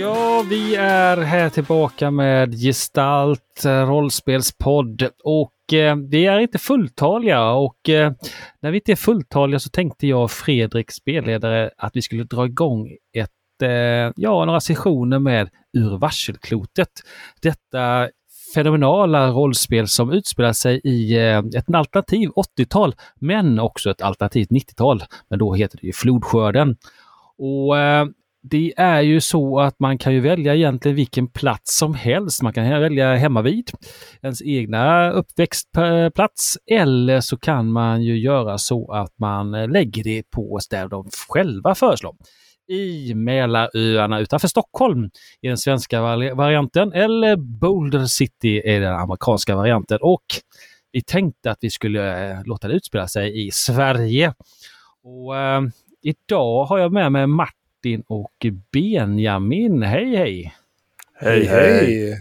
Ja, 0.00 0.44
vi 0.48 0.76
är 0.76 1.16
här 1.16 1.50
tillbaka 1.50 2.10
med 2.10 2.54
Gestalt 2.54 3.64
eh, 3.64 3.86
rollspelspodd 3.86 5.08
och 5.24 5.72
eh, 5.72 5.96
vi 5.96 6.26
är 6.26 6.38
inte 6.38 6.58
fulltaliga 6.58 7.50
och 7.50 7.88
eh, 7.88 8.12
när 8.60 8.70
vi 8.70 8.78
inte 8.78 8.92
är 8.92 8.96
fulltaliga 8.96 9.58
så 9.58 9.70
tänkte 9.70 10.06
jag 10.06 10.30
Fredrik, 10.30 10.90
spelledare, 10.90 11.70
att 11.76 11.96
vi 11.96 12.02
skulle 12.02 12.24
dra 12.24 12.46
igång 12.46 12.88
ett, 13.12 13.62
eh, 13.62 14.12
ja, 14.16 14.44
några 14.44 14.60
sessioner 14.60 15.18
med 15.18 15.48
Ur 15.72 15.98
varselklotet. 15.98 16.90
Detta 17.42 18.08
fenomenala 18.54 19.28
rollspel 19.30 19.88
som 19.88 20.12
utspelar 20.12 20.52
sig 20.52 20.80
i 20.84 21.16
eh, 21.16 21.38
ett 21.38 21.74
alternativ 21.74 22.28
80-tal, 22.28 22.94
men 23.14 23.58
också 23.58 23.90
ett 23.90 24.02
alternativt 24.02 24.50
90-tal. 24.50 25.02
Men 25.28 25.38
då 25.38 25.54
heter 25.54 25.78
det 25.80 25.86
ju 25.86 25.92
Flodskörden. 25.92 26.76
Och 27.38 27.78
eh, 27.78 28.06
det 28.42 28.72
är 28.76 29.00
ju 29.00 29.20
så 29.20 29.60
att 29.60 29.80
man 29.80 29.98
kan 29.98 30.14
ju 30.14 30.20
välja 30.20 30.54
egentligen 30.54 30.96
vilken 30.96 31.28
plats 31.28 31.78
som 31.78 31.94
helst. 31.94 32.42
Man 32.42 32.52
kan 32.52 32.80
välja 32.80 33.14
hemma 33.14 33.42
vid 33.42 33.70
ens 34.22 34.42
egna 34.42 35.10
uppväxtplats 35.10 36.58
eller 36.70 37.20
så 37.20 37.36
kan 37.36 37.72
man 37.72 38.02
ju 38.02 38.18
göra 38.18 38.58
så 38.58 38.92
att 38.92 39.18
man 39.18 39.50
lägger 39.50 40.04
det 40.04 40.22
på 40.30 40.58
där 40.70 40.88
de 40.88 41.08
själva 41.28 41.74
föreslår. 41.74 42.16
I 42.68 43.14
Mälaröarna 43.14 44.20
utanför 44.20 44.48
Stockholm 44.48 45.10
i 45.40 45.48
den 45.48 45.58
svenska 45.58 46.00
varianten 46.34 46.92
eller 46.92 47.36
Boulder 47.36 48.04
City 48.04 48.62
är 48.64 48.80
den 48.80 48.94
amerikanska 48.94 49.56
varianten. 49.56 49.98
Och 50.00 50.24
vi 50.92 51.02
tänkte 51.02 51.50
att 51.50 51.58
vi 51.60 51.70
skulle 51.70 52.30
eh, 52.30 52.44
låta 52.44 52.68
det 52.68 52.74
utspela 52.74 53.08
sig 53.08 53.46
i 53.46 53.50
Sverige. 53.50 54.34
Och 55.04 55.36
eh, 55.36 55.60
Idag 56.02 56.64
har 56.64 56.78
jag 56.78 56.92
med 56.92 57.12
mig 57.12 57.26
Martin 57.26 57.59
Martin 57.80 58.02
och 58.06 58.46
Benjamin. 58.72 59.82
Hej 59.82 60.16
hej! 60.16 60.54
Hej 61.14 61.44
hej! 61.44 62.20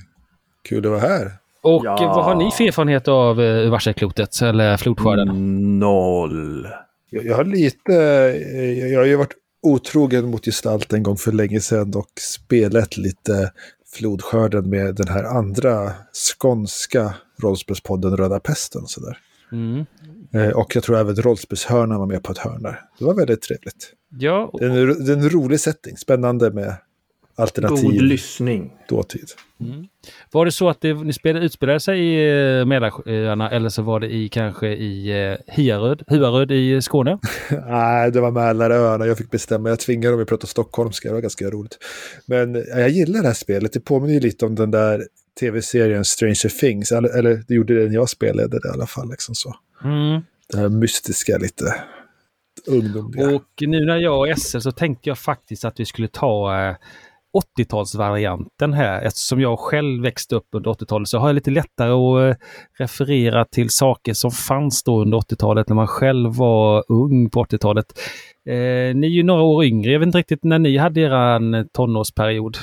Kul 0.63 0.85
att 0.85 0.91
vara 0.91 0.99
här. 0.99 1.31
Och 1.61 1.85
ja. 1.85 2.13
vad 2.15 2.25
har 2.25 2.35
ni 2.35 2.51
för 2.51 2.63
erfarenhet 2.63 3.07
av 3.07 3.39
uh, 3.39 3.71
varselklotet 3.71 4.41
eller 4.41 4.77
flodskörden? 4.77 5.79
Noll. 5.79 6.67
Jag, 7.09 7.25
jag, 7.25 7.35
har 7.35 7.43
lite, 7.43 7.95
eh, 8.53 8.89
jag 8.91 8.99
har 8.99 9.05
ju 9.05 9.15
varit 9.15 9.33
otrogen 9.61 10.31
mot 10.31 10.45
gestalt 10.45 10.93
en 10.93 11.03
gång 11.03 11.17
för 11.17 11.31
länge 11.31 11.59
sedan 11.59 11.93
och 11.95 12.11
spelat 12.19 12.97
lite 12.97 13.51
flodskörden 13.93 14.69
med 14.69 14.95
den 14.95 15.07
här 15.07 15.23
andra 15.23 15.91
skånska 16.37 17.13
rollspelspodden 17.41 18.17
Röda 18.17 18.39
Pesten. 18.39 18.81
Och, 18.83 18.89
sådär. 18.89 19.17
Mm. 19.51 19.85
Eh, 20.33 20.49
och 20.49 20.75
jag 20.75 20.83
tror 20.83 20.97
även 20.97 21.15
rollspelshörnan 21.15 21.99
var 21.99 22.07
med 22.07 22.23
på 22.23 22.31
ett 22.31 22.37
hörn 22.37 22.63
där. 22.63 22.81
Det 22.99 23.05
var 23.05 23.13
väldigt 23.13 23.41
trevligt. 23.41 23.93
Ja. 24.09 24.51
Det, 24.53 24.65
är 24.65 24.69
en, 24.69 25.05
det 25.05 25.11
är 25.11 25.17
en 25.17 25.29
rolig 25.29 25.59
setting, 25.59 25.97
spännande 25.97 26.51
med 26.51 26.75
alternativ. 27.35 27.83
God 27.83 28.01
lyssning. 28.01 28.73
Dåtid. 28.89 29.29
Mm. 29.61 29.85
Var 30.31 30.45
det 30.45 30.51
så 30.51 30.69
att 30.69 30.81
det, 30.81 30.93
ni 30.93 31.13
spelade, 31.13 31.45
utspelade 31.45 31.79
sig 31.79 31.99
i 31.99 32.59
eh, 32.59 32.65
Mälaröarna 32.65 33.51
eller 33.51 33.69
så 33.69 33.81
var 33.81 33.99
det 33.99 34.13
i 34.13 34.29
kanske 34.29 34.67
i 34.67 35.27
eh, 35.31 35.55
Hiaröd, 35.55 36.03
Huaröd 36.07 36.51
i 36.51 36.81
Skåne? 36.81 37.19
Nej, 37.67 38.11
det 38.11 38.21
var 38.21 38.31
Mälaröarna. 38.31 39.05
Jag 39.05 39.17
fick 39.17 39.31
bestämma. 39.31 39.69
Jag 39.69 39.79
tvingade 39.79 40.13
dem 40.13 40.21
att 40.21 40.29
prata 40.29 40.47
stockholmska. 40.47 41.07
Det 41.07 41.13
var 41.13 41.21
ganska 41.21 41.49
roligt. 41.49 41.77
Men 42.25 42.55
jag 42.55 42.89
gillar 42.89 43.21
det 43.21 43.27
här 43.27 43.33
spelet. 43.33 43.73
Det 43.73 43.79
påminner 43.79 44.13
ju 44.13 44.19
lite 44.19 44.45
om 44.45 44.55
den 44.55 44.71
där 44.71 45.03
tv-serien 45.39 46.05
Stranger 46.05 46.59
Things. 46.59 46.91
Eller, 46.91 47.17
eller 47.17 47.43
det 47.47 47.53
gjorde 47.53 47.79
det 47.79 47.85
när 47.85 47.93
jag 47.93 48.09
spelade 48.09 48.59
det 48.59 48.67
i 48.67 48.71
alla 48.71 48.87
fall. 48.87 49.09
Liksom 49.09 49.35
så. 49.35 49.55
Mm. 49.83 50.21
Det 50.47 50.57
här 50.57 50.69
mystiska 50.69 51.37
lite 51.37 51.73
ungdomliga. 52.67 53.35
Och 53.35 53.49
nu 53.61 53.85
när 53.85 53.97
jag 53.97 54.29
är 54.29 54.35
SL 54.35 54.59
så 54.59 54.71
tänkte 54.71 55.09
jag 55.09 55.17
faktiskt 55.17 55.65
att 55.65 55.79
vi 55.79 55.85
skulle 55.85 56.07
ta 56.07 56.59
eh, 56.67 56.75
80-talsvarianten 57.57 58.73
här. 58.73 59.01
Eftersom 59.01 59.41
jag 59.41 59.59
själv 59.59 60.03
växte 60.03 60.35
upp 60.35 60.47
under 60.51 60.71
80-talet 60.71 61.07
så 61.07 61.17
har 61.17 61.29
jag 61.29 61.35
lite 61.35 61.51
lättare 61.51 61.91
att 61.91 62.37
eh, 62.37 62.45
referera 62.79 63.45
till 63.45 63.69
saker 63.69 64.13
som 64.13 64.31
fanns 64.31 64.83
då 64.83 65.01
under 65.01 65.17
80-talet 65.17 65.69
när 65.69 65.75
man 65.75 65.87
själv 65.87 66.35
var 66.35 66.83
ung 66.87 67.29
på 67.29 67.43
80-talet. 67.43 67.85
Eh, 68.45 68.95
ni 68.95 69.07
är 69.07 69.11
ju 69.11 69.23
några 69.23 69.41
år 69.41 69.63
yngre. 69.63 69.91
Jag 69.91 69.99
vet 69.99 70.07
inte 70.07 70.17
riktigt 70.17 70.43
när 70.43 70.59
ni 70.59 70.77
hade 70.77 71.01
er 71.01 71.55
eh, 71.55 71.63
tonårsperiod. 71.73 72.57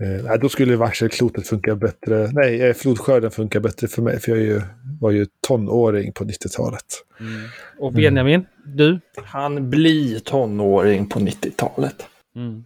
Eh, 0.00 0.24
nej, 0.24 0.38
då 0.38 0.48
skulle 0.48 0.76
varselklotet 0.76 1.48
funka 1.48 1.76
bättre. 1.76 2.30
Nej, 2.32 2.62
eh, 2.62 2.74
flodskörden 2.74 3.30
funkar 3.30 3.60
bättre 3.60 3.88
för 3.88 4.02
mig, 4.02 4.20
för 4.20 4.32
jag 4.32 4.40
ju, 4.40 4.62
var 5.00 5.10
ju 5.10 5.26
tonåring 5.46 6.12
på 6.12 6.24
90-talet. 6.24 6.84
Mm. 7.20 7.40
Och 7.78 7.92
Benjamin, 7.92 8.34
mm. 8.34 8.76
du? 8.76 9.00
Han 9.24 9.70
blir 9.70 10.18
tonåring 10.18 11.08
på 11.08 11.18
90-talet. 11.18 12.06
Mm. 12.36 12.64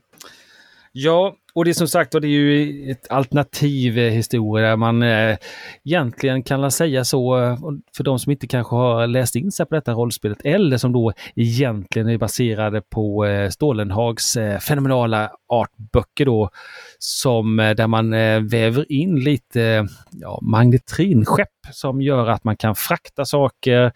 Ja, 0.93 1.37
och 1.55 1.65
det 1.65 1.71
är 1.71 1.75
som 1.75 1.89
sagt 1.89 2.13
det 2.13 2.19
är 2.19 2.29
ju 2.29 2.91
ett 2.91 3.11
alternativ 3.11 3.99
eh, 3.99 4.11
historia 4.11 4.69
där 4.69 4.77
man 4.77 5.03
eh, 5.03 5.37
egentligen 5.85 6.43
kan 6.43 6.71
säga 6.71 7.05
så 7.05 7.43
eh, 7.43 7.57
för 7.97 8.05
de 8.05 8.19
som 8.19 8.33
inte 8.33 8.47
kanske 8.47 8.77
har 8.77 9.07
läst 9.07 9.37
in 9.37 9.53
sig 9.53 9.67
på 9.67 9.75
detta 9.75 9.93
rollspelet 9.93 10.39
eller 10.45 10.77
som 10.77 10.93
då 10.93 11.13
egentligen 11.37 12.09
är 12.09 12.19
baserade 12.19 12.83
på 12.83 13.27
eh, 13.27 13.51
Stålenhags 13.51 14.37
eh, 14.37 14.59
fenomenala 14.59 15.31
artböcker 15.49 16.25
då 16.27 16.51
som 16.99 17.61
eh, 17.61 17.71
där 17.71 17.87
man 17.87 18.15
eh, 18.15 18.41
väver 18.41 18.93
in 18.93 19.21
lite 19.21 19.89
ja, 20.11 20.39
magnetrinskepp 20.43 21.49
som 21.73 22.03
gör 22.03 22.27
att 22.29 22.45
man 22.45 22.57
kan 22.57 22.75
frakta 22.75 23.25
saker 23.25 23.93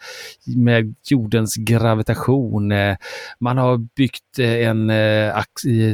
med 0.57 0.95
jordens 1.11 1.57
gravitation. 1.57 2.73
Man 3.41 3.59
har 3.59 3.77
byggt 3.77 4.39
en 4.39 4.91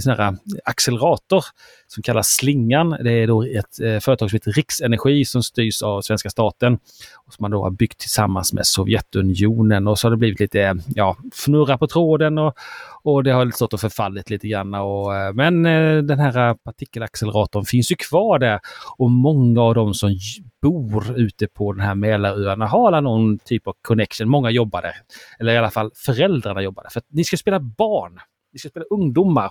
sån 0.02 0.12
här 0.12 0.36
accelerator 0.64 1.44
som 1.86 2.02
kallas 2.02 2.28
Slingan. 2.28 2.90
Det 2.90 3.12
är 3.12 3.26
då 3.26 3.42
ett 3.42 3.80
eh, 3.80 3.98
företag 3.98 4.30
som 4.30 4.36
heter 4.36 4.52
Riksenergi 4.52 5.24
som 5.24 5.42
styrs 5.42 5.82
av 5.82 6.00
svenska 6.00 6.30
staten 6.30 6.78
och 7.26 7.32
som 7.32 7.42
man 7.42 7.50
då 7.50 7.62
har 7.62 7.70
byggt 7.70 7.98
tillsammans 7.98 8.52
med 8.52 8.66
Sovjetunionen 8.66 9.88
och 9.88 9.98
så 9.98 10.06
har 10.06 10.10
det 10.10 10.16
blivit 10.16 10.40
lite 10.40 10.62
eh, 10.62 10.74
ja, 10.94 11.16
fnurra 11.32 11.78
på 11.78 11.86
tråden 11.86 12.38
och, 12.38 12.54
och 13.02 13.24
det 13.24 13.30
har 13.30 13.50
stått 13.50 13.74
och 13.74 13.80
förfallit 13.80 14.30
lite 14.30 14.48
grann. 14.48 14.74
Och, 14.74 15.16
eh, 15.16 15.32
men 15.32 15.66
eh, 15.66 16.02
den 16.02 16.18
här 16.18 16.54
partikelacceleratorn 16.54 17.64
finns 17.64 17.92
ju 17.92 17.96
kvar 17.96 18.38
där 18.38 18.60
och 18.96 19.10
många 19.10 19.62
av 19.62 19.74
de 19.74 19.94
som 19.94 20.18
bor 20.62 21.18
ute 21.18 21.46
på 21.46 21.72
den 21.72 21.80
här 21.80 21.94
Mälaröarna 21.94 22.66
har 22.66 23.00
någon 23.00 23.38
typ 23.38 23.66
av 23.66 23.74
connection. 23.82 24.28
Många 24.28 24.50
jobbar 24.50 24.82
där. 24.82 24.94
Eller 25.40 25.52
i 25.52 25.58
alla 25.58 25.70
fall 25.70 25.90
föräldrarna 25.94 26.62
jobbar 26.62 26.82
där. 26.82 26.90
För 26.90 27.00
att 27.00 27.06
ni 27.08 27.24
ska 27.24 27.36
spela 27.36 27.60
barn. 27.60 28.20
Ni 28.52 28.58
ska 28.58 28.68
spela 28.68 28.86
ungdomar. 28.90 29.50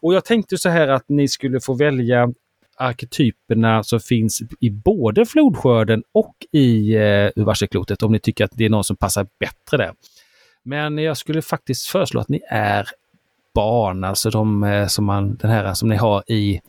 Och 0.00 0.14
jag 0.14 0.24
tänkte 0.24 0.58
så 0.58 0.68
här 0.68 0.88
att 0.88 1.04
ni 1.08 1.28
skulle 1.28 1.60
få 1.60 1.74
välja 1.74 2.32
arketyperna 2.76 3.82
som 3.82 4.00
finns 4.00 4.42
i 4.60 4.70
både 4.70 5.26
flodskörden 5.26 6.02
och 6.12 6.34
i 6.52 6.96
eh, 6.96 7.30
varselklotet 7.36 8.02
om 8.02 8.12
ni 8.12 8.18
tycker 8.18 8.44
att 8.44 8.50
det 8.54 8.64
är 8.64 8.70
någon 8.70 8.84
som 8.84 8.96
passar 8.96 9.26
bättre 9.40 9.76
där. 9.76 9.92
Men 10.62 10.98
jag 10.98 11.16
skulle 11.16 11.42
faktiskt 11.42 11.86
föreslå 11.86 12.20
att 12.20 12.28
ni 12.28 12.40
är 12.48 12.88
barn, 13.54 14.04
alltså 14.04 14.30
de 14.30 14.64
eh, 14.64 14.86
som 14.86 15.04
man, 15.04 15.36
den 15.36 15.50
här 15.50 15.74
som 15.74 15.88
ni 15.88 15.96
har 15.96 16.30
i 16.30 16.60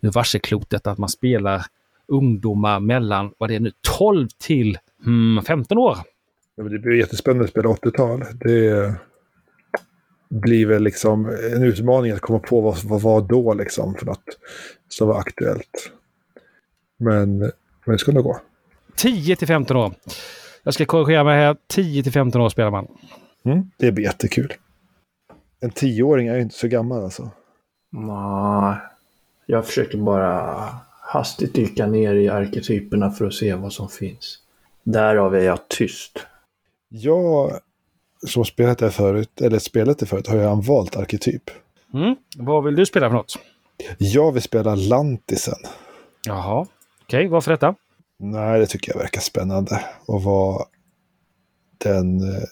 varselklotet, 0.00 0.86
att 0.86 0.98
man 0.98 1.08
spelar 1.08 1.62
ungdomar 2.08 2.80
mellan, 2.80 3.32
vad 3.38 3.50
det 3.50 3.54
är 3.54 3.60
nu, 3.60 3.72
12 3.98 4.28
till 4.38 4.78
mm, 5.06 5.44
15 5.44 5.78
år. 5.78 5.96
Ja, 6.56 6.64
det 6.64 6.78
blir 6.78 6.92
jättespännande 6.92 7.44
att 7.44 7.50
spela 7.50 7.68
80-tal. 7.68 8.24
Det 8.34 8.94
blir 10.30 10.66
väl 10.66 10.82
liksom 10.82 11.26
en 11.26 11.62
utmaning 11.62 12.12
att 12.12 12.20
komma 12.20 12.38
på 12.38 12.60
vad, 12.60 12.84
vad 12.84 13.02
var 13.02 13.20
då 13.20 13.54
liksom 13.54 13.94
för 13.94 14.06
något 14.06 14.24
som 14.88 15.08
var 15.08 15.18
aktuellt. 15.18 15.92
Men, 16.98 17.38
men 17.38 17.52
det 17.86 17.98
ska 17.98 18.12
nog 18.12 18.24
gå. 18.24 18.40
10 18.96 19.36
till 19.36 19.46
15 19.46 19.76
år. 19.76 19.94
Jag 20.62 20.74
ska 20.74 20.84
korrigera 20.84 21.24
mig 21.24 21.38
här. 21.38 21.56
10 21.66 22.02
till 22.02 22.12
15 22.12 22.40
år 22.40 22.48
spelar 22.48 22.70
man. 22.70 22.86
Mm, 23.44 23.70
det 23.76 23.92
blir 23.92 24.04
jättekul. 24.04 24.52
En 25.60 25.70
tioåring 25.70 26.28
är 26.28 26.34
ju 26.34 26.42
inte 26.42 26.54
så 26.54 26.68
gammal 26.68 27.04
alltså. 27.04 27.30
Nej. 27.92 28.76
Jag 29.46 29.66
försöker 29.66 29.98
bara 29.98 30.68
hastigt 31.00 31.54
dyka 31.54 31.86
ner 31.86 32.14
i 32.14 32.28
arketyperna 32.28 33.10
för 33.10 33.26
att 33.26 33.34
se 33.34 33.54
vad 33.54 33.72
som 33.72 33.88
finns. 33.88 34.38
Därav 34.82 35.34
är 35.34 35.40
jag 35.40 35.68
tyst. 35.68 36.26
Jag, 36.88 37.60
som 38.26 38.44
spelat 38.44 38.78
det 38.78 38.90
förut, 38.90 39.40
eller 39.40 39.58
spelat 39.58 39.98
det 39.98 40.06
förut, 40.06 40.26
har 40.26 40.36
jag 40.36 40.64
valt 40.64 40.96
arketyp. 40.96 41.50
Mm. 41.94 42.16
Vad 42.36 42.64
vill 42.64 42.76
du 42.76 42.86
spela 42.86 43.08
för 43.08 43.16
något? 43.16 43.38
Jag 43.98 44.32
vill 44.32 44.42
spela 44.42 44.74
Lantisen. 44.74 45.58
Jaha, 46.26 46.66
okej, 47.02 47.18
okay, 47.18 47.28
varför 47.28 47.50
detta? 47.50 47.74
Nej, 48.18 48.60
det 48.60 48.66
tycker 48.66 48.92
jag 48.92 48.98
verkar 48.98 49.20
spännande. 49.20 49.84
Att 50.08 50.22
vara 50.22 50.64
den 51.78 52.20
eh, 52.20 52.42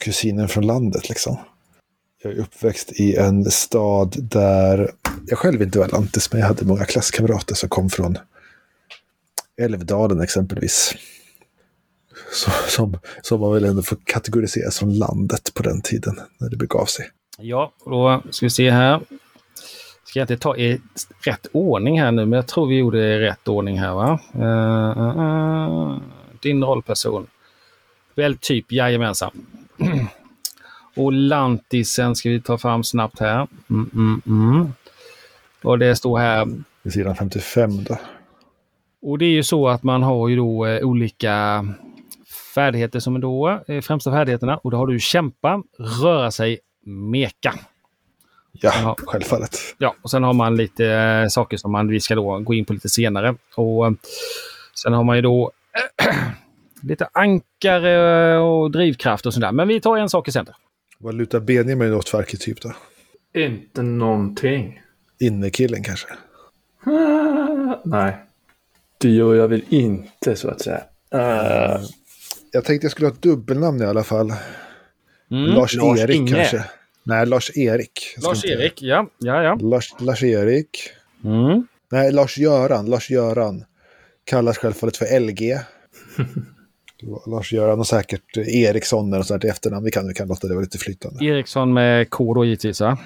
kusinen 0.00 0.48
från 0.48 0.66
landet 0.66 1.08
liksom. 1.08 1.36
Jag 2.22 2.32
är 2.32 2.38
uppväxt 2.38 2.92
i 2.92 3.16
en 3.16 3.44
stad 3.44 4.16
där 4.18 4.90
jag 5.26 5.38
själv 5.38 5.62
inte 5.62 5.78
var 5.78 5.88
lantis, 5.88 6.32
men 6.32 6.40
jag 6.40 6.48
hade 6.48 6.64
många 6.64 6.84
klasskamrater 6.84 7.54
som 7.54 7.68
kom 7.68 7.90
från 7.90 8.18
Älvdalen 9.60 10.20
exempelvis. 10.20 10.94
Som, 12.68 12.98
som 13.22 13.40
man 13.40 13.52
väl 13.52 13.64
ändå 13.64 13.82
får 13.82 13.98
kategorisera 14.04 14.70
som 14.70 14.90
landet 14.90 15.54
på 15.54 15.62
den 15.62 15.80
tiden, 15.82 16.20
när 16.38 16.48
det 16.50 16.56
begav 16.56 16.84
sig. 16.84 17.10
Ja, 17.38 17.72
då 17.84 18.22
ska 18.30 18.46
vi 18.46 18.50
se 18.50 18.70
här. 18.70 19.00
Ska 20.04 20.18
jag 20.18 20.24
inte 20.24 20.36
ta 20.36 20.56
i 20.56 20.80
rätt 21.20 21.46
ordning 21.52 22.00
här 22.00 22.12
nu, 22.12 22.26
men 22.26 22.36
jag 22.36 22.46
tror 22.46 22.66
vi 22.66 22.78
gjorde 22.78 23.00
det 23.00 23.14
i 23.14 23.18
rätt 23.18 23.48
ordning 23.48 23.78
här 23.78 23.94
va? 23.94 24.20
Uh, 24.34 25.02
uh, 25.02 25.18
uh. 25.18 25.98
Din 26.42 26.64
rollperson. 26.64 27.26
Väl 28.14 28.36
typ, 28.36 28.72
jajamensan. 28.72 29.30
Och 30.96 31.12
lantisen 31.12 32.16
ska 32.16 32.28
vi 32.28 32.40
ta 32.40 32.58
fram 32.58 32.84
snabbt 32.84 33.20
här. 33.20 33.46
Mm, 33.70 33.90
mm, 33.94 34.22
mm. 34.26 34.72
Och 35.62 35.78
det 35.78 35.96
står 35.96 36.18
här. 36.18 36.48
I 36.82 36.90
sidan 36.90 37.16
55 37.16 37.84
då. 37.84 37.96
Och 39.02 39.18
det 39.18 39.24
är 39.24 39.30
ju 39.30 39.42
så 39.42 39.68
att 39.68 39.82
man 39.82 40.02
har 40.02 40.28
ju 40.28 40.36
då 40.36 40.66
olika 40.82 41.66
färdigheter 42.62 43.00
som 43.00 43.16
är 43.16 43.20
då 43.20 43.60
eh, 43.68 43.80
främsta 43.80 44.12
färdigheterna. 44.12 44.56
Och 44.56 44.70
då 44.70 44.76
har 44.76 44.86
du 44.86 45.00
kämpa, 45.00 45.62
röra 46.02 46.30
sig, 46.30 46.58
meka. 46.86 47.54
Ja, 48.52 48.72
Ja. 48.82 48.96
självfallet. 49.06 49.58
Ja, 49.78 49.94
och 50.02 50.10
sen 50.10 50.22
har 50.22 50.32
man 50.32 50.56
lite 50.56 50.86
eh, 50.86 51.28
saker 51.28 51.56
som 51.56 51.72
man, 51.72 51.88
vi 51.88 52.00
ska 52.00 52.14
då 52.14 52.38
gå 52.38 52.54
in 52.54 52.64
på 52.64 52.72
lite 52.72 52.88
senare. 52.88 53.34
Och 53.54 53.86
eh, 53.86 53.92
sen 54.82 54.92
har 54.92 55.04
man 55.04 55.16
ju 55.16 55.22
då 55.22 55.52
lite 56.82 57.08
ankare 57.12 58.38
och 58.38 58.70
drivkraft 58.70 59.26
och 59.26 59.34
sådär. 59.34 59.52
Men 59.52 59.68
vi 59.68 59.80
tar 59.80 59.96
en 59.96 60.08
sak 60.08 60.28
i 60.28 60.32
sänder. 60.32 60.54
Vad 60.98 61.14
lutar 61.14 61.40
Benjamin 61.40 61.94
åt 61.94 62.08
för 62.08 62.18
arketyp 62.18 62.60
då? 62.62 62.72
Inte 63.40 63.82
någonting. 63.82 64.80
Innekillen 65.20 65.82
kanske? 65.82 66.06
Nej. 67.84 68.16
Det 69.00 69.08
gör 69.10 69.34
jag 69.34 69.48
väl 69.48 69.62
inte 69.68 70.36
så 70.36 70.48
att 70.48 70.60
säga. 70.60 70.80
Ah, 71.10 71.78
Jag 72.52 72.64
tänkte 72.64 72.84
jag 72.84 72.92
skulle 72.92 73.08
ha 73.08 73.14
ett 73.14 73.22
dubbelnamn 73.22 73.82
i 73.82 73.84
alla 73.84 74.04
fall. 74.04 74.32
Mm. 75.30 75.44
Lars-Erik 75.54 75.82
Lars-Inge. 75.98 76.34
kanske? 76.34 76.64
Nej, 77.02 77.26
Lars-Erik. 77.26 78.14
Lars-Erik, 78.22 78.82
ja. 78.82 79.10
ja, 79.18 79.42
ja. 79.42 79.54
Lars- 79.60 79.94
Lars-Erik. 80.04 80.90
Mm. 81.24 81.66
Nej, 81.92 82.12
Lars-Göran. 82.12 82.86
Lars-Göran. 82.90 83.64
Kallas 84.24 84.58
självfallet 84.58 84.96
för 84.96 85.20
LG. 85.20 85.58
Lars-Göran 87.26 87.78
och 87.78 87.86
säkert 87.86 88.36
Eriksson 88.36 89.12
eller 89.12 89.22
sånt 89.22 89.44
efternamn. 89.44 89.84
Vi 89.84 89.90
kan, 89.90 90.08
vi 90.08 90.14
kan 90.14 90.28
låta 90.28 90.48
det 90.48 90.54
vara 90.54 90.62
lite 90.64 90.78
flytande. 90.78 91.24
Eriksson 91.24 91.72
med 91.74 92.10
K 92.10 92.34
då 92.34 92.44
givetvis, 92.44 92.80
va? 92.80 92.98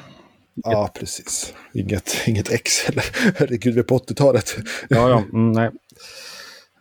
Ja, 0.54 0.90
precis. 0.94 1.54
Inget, 1.74 2.16
inget 2.26 2.52
X 2.52 2.88
eller 2.88 3.04
herregud, 3.38 3.74
vi 3.74 3.80
är 3.80 3.84
på 3.84 3.98
80-talet. 3.98 4.56
Ja, 4.88 5.08
ja. 5.08 5.22
Mm, 5.32 5.52
nej. 5.52 5.70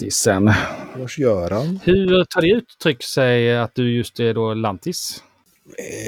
Lantisen. 0.00 0.52
Lars-Göran. 0.98 1.80
Hur 1.84 2.24
tar 2.24 2.40
det 2.40 2.48
uttryck 2.48 3.02
sig 3.02 3.58
att 3.58 3.74
du 3.74 3.96
just 3.96 4.20
är 4.20 4.34
då 4.34 4.54
lantis? 4.54 5.22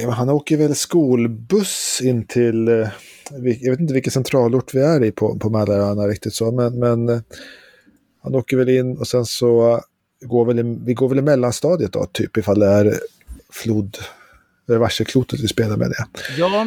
Eh, 0.04 0.10
Han 0.10 0.28
åker 0.28 0.56
väl 0.56 0.74
skolbuss 0.74 2.00
in 2.04 2.26
till, 2.26 2.68
eh, 2.68 2.88
jag 3.60 3.70
vet 3.70 3.80
inte 3.80 3.94
vilken 3.94 4.10
centralort 4.10 4.74
vi 4.74 4.80
är 4.80 5.04
i 5.04 5.12
på, 5.12 5.38
på 5.38 5.50
Mälaröarna 5.50 6.02
riktigt 6.02 6.34
så, 6.34 6.52
men, 6.52 6.78
men 6.78 7.08
eh, 7.08 7.20
han 8.22 8.34
åker 8.34 8.56
väl 8.56 8.68
in 8.68 8.98
och 8.98 9.06
sen 9.06 9.24
så 9.24 9.80
går 10.20 10.44
väl, 10.44 10.62
vi 10.84 10.94
går 10.94 11.08
väl 11.08 11.18
i 11.18 11.22
mellanstadiet 11.22 11.92
då, 11.92 12.06
typ 12.12 12.36
ifall 12.36 12.58
det 12.58 12.66
är 12.66 12.94
flod, 13.50 13.96
det 14.66 14.74
är 14.74 14.78
varselklotet 14.78 15.40
vi 15.40 15.48
spelar 15.48 15.76
med 15.76 15.90
det. 15.90 16.06
Ja, 16.38 16.66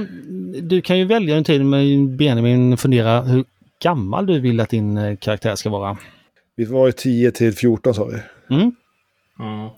du 0.62 0.82
kan 0.82 1.00
ju 1.00 1.06
välja 1.06 1.36
en 1.36 1.44
tid 1.44 1.66
med 1.66 2.10
Benjamin 2.18 2.78
fundera 2.78 3.22
hur 3.22 3.46
gammal 3.84 4.26
du 4.26 4.40
vill 4.40 4.60
att 4.60 4.70
din 4.70 5.18
karaktär 5.18 5.56
ska 5.56 5.70
vara. 5.70 5.98
Vi 6.56 6.66
var 6.66 6.86
ju 6.86 6.92
10 6.92 7.32
till 7.32 7.54
14 7.54 7.94
sa 7.94 8.06
vi. 8.06 8.20
Mm. 8.56 8.72
mm. 9.40 9.70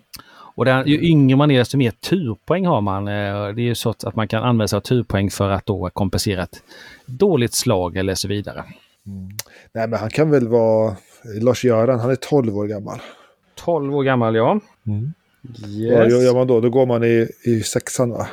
Och 0.56 0.66
där, 0.66 0.86
ju 0.86 1.02
yngre 1.02 1.38
man 1.38 1.52
är 1.52 1.58
desto 1.58 1.78
mer 1.78 1.92
turpoäng 1.92 2.66
har 2.66 2.82
man. 2.82 3.08
Eh, 3.08 3.14
Det 3.56 3.62
är 3.62 3.66
ju 3.66 3.76
så 3.76 3.90
att 3.90 4.16
man 4.16 4.28
kan 4.28 4.44
använda 4.44 4.68
sig 4.68 4.78
av 4.78 4.82
turpoäng 4.82 5.30
för 5.30 5.50
att 5.50 5.66
då 5.66 5.90
kompensera 5.94 6.44
ett 6.44 6.64
dåligt 7.06 7.54
slag 7.54 7.98
eller 7.98 8.16
så 8.16 8.28
vidare. 8.28 8.64
Nej, 9.74 9.88
men 9.88 10.00
han 10.00 10.10
kan 10.10 10.30
väl 10.32 10.48
vara, 10.48 10.96
Lars-Göran, 11.42 12.00
han 12.00 12.12
är 12.12 12.16
12 12.16 12.58
år 12.58 12.68
gammal. 12.68 13.00
12 13.56 13.96
år 13.96 14.04
gammal 14.04 14.36
ja. 14.36 14.60
Vad 14.84 15.14
Yes. 15.70 16.24
gör 16.24 16.34
man 16.34 16.48
då? 16.48 16.62
Då 16.62 16.70
går 16.70 16.86
man 16.86 17.04
i, 17.04 17.28
i 17.44 17.62
sexan 17.64 18.10
va? 18.10 18.28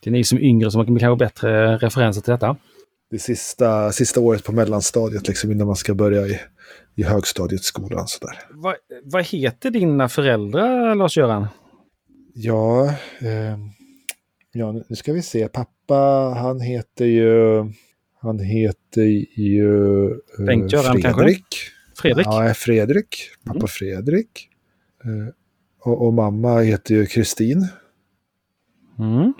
Det 0.00 0.10
är 0.10 0.12
ni 0.12 0.24
som 0.24 0.38
är 0.38 0.42
yngre 0.42 0.70
som 0.70 0.98
kan 0.98 1.08
ha 1.08 1.16
bättre 1.16 1.76
referenser 1.76 2.20
till 2.20 2.30
detta. 2.30 2.56
Det 3.10 3.18
sista, 3.18 3.92
sista 3.92 4.20
året 4.20 4.44
på 4.44 4.52
mellanstadiet 4.52 5.28
liksom 5.28 5.52
innan 5.52 5.66
man 5.66 5.76
ska 5.76 5.94
börja 5.94 6.26
i, 6.26 6.40
i 6.94 7.02
högstadiet 7.02 7.62
skolan 7.62 8.06
sådär. 8.06 8.38
Vad, 8.50 8.74
vad 9.02 9.24
heter 9.24 9.70
dina 9.70 10.08
föräldrar 10.08 10.94
Lars-Göran? 10.94 11.46
Ja, 12.34 12.86
eh, 13.20 13.58
ja, 14.52 14.72
nu 14.72 14.96
ska 14.96 15.12
vi 15.12 15.22
se. 15.22 15.48
Pappa, 15.48 16.34
han 16.38 16.60
heter 16.60 17.04
ju... 17.04 17.64
Han 18.20 18.38
heter 18.38 19.02
ju... 19.36 20.06
eh, 20.10 20.44
Bengt-Göran 20.46 21.02
kanske? 21.02 21.22
Fredrik. 21.22 21.46
Fredrik? 21.96 22.26
Ja, 22.26 22.54
Fredrik. 22.54 23.16
Pappa 23.44 23.56
Mm. 23.58 23.68
Fredrik. 23.68 24.48
Eh, 25.04 25.34
och, 25.80 26.06
och 26.06 26.14
mamma 26.14 26.60
heter 26.60 26.94
ju 26.94 27.06
Kristin. 27.06 27.68
Mm. 28.98 29.32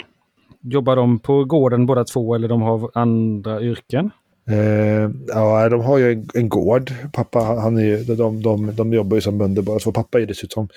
Jobbar 0.61 0.97
de 0.97 1.19
på 1.19 1.45
gården 1.45 1.87
båda 1.87 2.05
två 2.05 2.35
eller 2.35 2.49
de 2.49 2.63
har 2.63 2.91
andra 2.95 3.61
yrken? 3.63 4.11
Eh, 4.47 5.11
ja, 5.27 5.69
de 5.69 5.81
har 5.81 5.99
ju 5.99 6.13
en, 6.13 6.29
en 6.35 6.49
gård. 6.49 6.93
Pappa, 7.13 7.39
han 7.39 7.79
är 7.79 7.83
ju, 7.83 8.05
de, 8.05 8.43
de, 8.43 8.77
de 8.77 8.93
jobbar 8.93 9.17
ju 9.17 9.21
som 9.21 9.39
bönder 9.39 9.63
båda 9.63 9.79
två. 9.79 9.93
Pappa 9.93 10.21
är 10.21 10.27
dessutom 10.27 10.69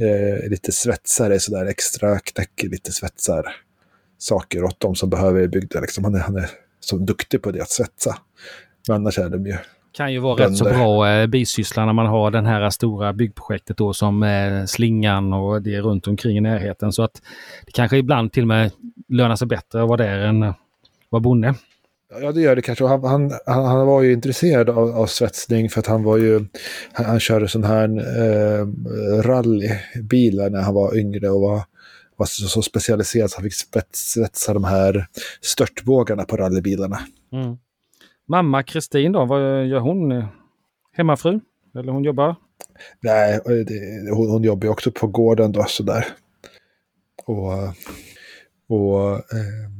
eh, 0.00 0.50
lite 0.50 0.72
svetsare, 0.72 1.40
sådär 1.40 1.66
extra 1.66 2.18
knäcker 2.18 2.68
lite 2.68 2.92
svetsar 2.92 3.46
saker 4.18 4.64
åt 4.64 4.80
de 4.80 4.94
som 4.94 5.10
behöver 5.10 5.40
i 5.40 5.48
bygden. 5.48 5.82
Liksom. 5.82 6.04
Han, 6.04 6.14
är, 6.14 6.18
han 6.18 6.36
är 6.36 6.50
så 6.80 6.96
duktig 6.96 7.42
på 7.42 7.50
det 7.50 7.60
att 7.60 7.70
svetsa. 7.70 8.18
Men 8.88 8.96
annars 8.96 9.18
är 9.18 9.28
de 9.28 9.46
ju... 9.46 9.56
Kan 9.92 10.12
ju 10.12 10.18
vara 10.18 10.46
rätt 10.46 10.56
så 10.56 10.64
Bönder. 10.64 10.80
bra 10.80 11.10
eh, 11.10 11.26
bisyssla 11.26 11.86
när 11.86 11.92
man 11.92 12.06
har 12.06 12.30
den 12.30 12.46
här 12.46 12.70
stora 12.70 13.12
byggprojektet 13.12 13.76
då 13.76 13.92
som 13.92 14.22
eh, 14.22 14.64
slingan 14.64 15.32
och 15.32 15.62
det 15.62 15.80
runt 15.80 16.06
omkring 16.06 16.36
i 16.36 16.40
närheten. 16.40 16.92
Så 16.92 17.02
att 17.02 17.22
det 17.66 17.72
kanske 17.72 17.96
ibland 17.96 18.32
till 18.32 18.42
och 18.42 18.48
med 18.48 18.70
lönar 19.08 19.36
sig 19.36 19.46
bättre 19.46 19.82
att 19.82 19.88
vara 19.88 19.96
där 19.96 20.18
än 20.18 20.42
att 20.42 20.56
vara 21.10 21.20
bonde. 21.20 21.54
Ja, 22.08 22.32
det 22.32 22.40
gör 22.40 22.56
det 22.56 22.62
kanske. 22.62 22.84
Han, 22.84 23.04
han, 23.04 23.30
han, 23.46 23.86
var 23.86 24.02
ju 24.02 24.12
intresserad 24.12 24.70
av, 24.70 24.96
av 24.96 25.06
svetsning 25.06 25.70
för 25.70 25.80
att 25.80 25.86
han 25.86 26.02
var 26.02 26.16
ju... 26.16 26.46
Han, 26.92 27.06
han 27.06 27.20
körde 27.20 27.48
sån 27.48 27.64
här 27.64 27.88
eh, 27.98 28.66
rallybilar 29.22 30.50
när 30.50 30.62
han 30.62 30.74
var 30.74 30.98
yngre 30.98 31.30
och 31.30 31.40
var, 31.40 31.62
var 32.16 32.26
så, 32.26 32.48
så 32.48 32.62
specialiserad 32.62 33.30
så 33.30 33.36
han 33.36 33.44
fick 33.44 33.54
spets, 33.54 34.12
svetsa 34.12 34.54
de 34.54 34.64
här 34.64 35.06
störtbågarna 35.40 36.24
på 36.24 36.36
rallybilarna. 36.36 36.98
Mm. 37.32 37.58
Mamma 38.28 38.62
Kristin 38.62 39.12
då, 39.12 39.24
vad 39.24 39.66
gör 39.66 39.80
hon? 39.80 40.24
Hemmafru? 40.92 41.40
Eller 41.74 41.92
hon 41.92 42.04
jobbar? 42.04 42.36
Nej, 43.00 43.40
det, 43.44 44.10
hon, 44.14 44.30
hon 44.30 44.42
jobbar 44.42 44.66
ju 44.66 44.70
också 44.70 44.90
på 44.90 45.06
gården 45.06 45.52
då 45.52 45.64
sådär. 45.68 46.06
Och, 47.26 47.52
och 48.68 49.10
eh, 49.10 49.75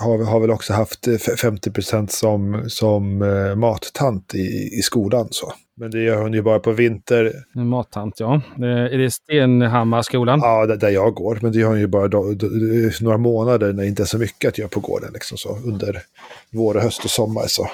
har, 0.00 0.24
har 0.24 0.40
väl 0.40 0.50
också 0.50 0.72
haft 0.72 1.08
eh, 1.08 1.16
50 1.16 1.70
som, 2.08 2.64
som 2.68 3.22
eh, 3.22 3.54
mattant 3.54 4.34
i, 4.34 4.78
i 4.78 4.82
skolan. 4.82 5.28
Så. 5.30 5.52
Men 5.76 5.90
det 5.90 6.02
gör 6.02 6.22
hon 6.22 6.32
ju 6.32 6.42
bara 6.42 6.58
på 6.58 6.72
vinter, 6.72 7.32
mattant, 7.54 8.20
ja. 8.20 8.40
Är 8.58 8.98
det 8.98 9.10
Stenhammarskolan? 9.10 10.40
ja, 10.42 10.66
där, 10.66 10.76
där 10.76 10.90
jag 10.90 11.14
går. 11.14 11.38
Men 11.42 11.52
det 11.52 11.58
gör 11.58 11.68
hon 11.68 11.80
ju 11.80 11.86
bara 11.86 12.08
då, 12.08 12.34
då, 12.34 12.46
några 13.00 13.18
månader 13.18 13.72
när 13.72 13.82
det 13.82 13.88
inte 13.88 14.02
är 14.02 14.06
så 14.06 14.18
mycket 14.18 14.48
att 14.48 14.58
göra 14.58 14.68
på 14.68 14.80
gården. 14.80 15.10
Liksom, 15.12 15.38
så. 15.38 15.58
Under 15.64 16.02
vår, 16.50 16.74
och 16.74 16.82
höst 16.82 17.04
och 17.04 17.10
sommar 17.10 17.44
så 17.46 17.70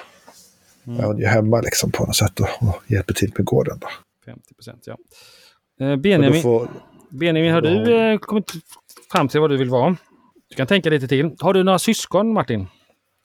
är 0.98 1.02
hon 1.02 1.18
ju 1.18 1.26
hemma 1.26 1.60
liksom, 1.60 1.90
på 1.90 2.06
något 2.06 2.16
sätt 2.16 2.40
och, 2.40 2.48
och 2.68 2.82
hjälper 2.86 3.14
till 3.14 3.32
med 3.36 3.46
gården. 3.46 3.78
Då. 3.80 3.88
50 4.26 4.54
procent, 4.54 4.84
ja. 4.86 4.96
Eh, 5.80 5.96
Benjamin, 5.96 6.42
får, 6.42 6.68
Benjamin, 7.08 7.52
har 7.52 7.60
du 7.60 8.18
kommit 8.18 8.52
fram 9.12 9.28
till 9.28 9.40
vad 9.40 9.50
du 9.50 9.56
vill 9.56 9.70
vara? 9.70 9.96
Du 10.56 10.58
kan 10.58 10.66
tänka 10.66 10.90
lite 10.90 11.08
till. 11.08 11.30
Har 11.40 11.54
du 11.54 11.62
några 11.64 11.78
syskon, 11.78 12.32
Martin? 12.32 12.66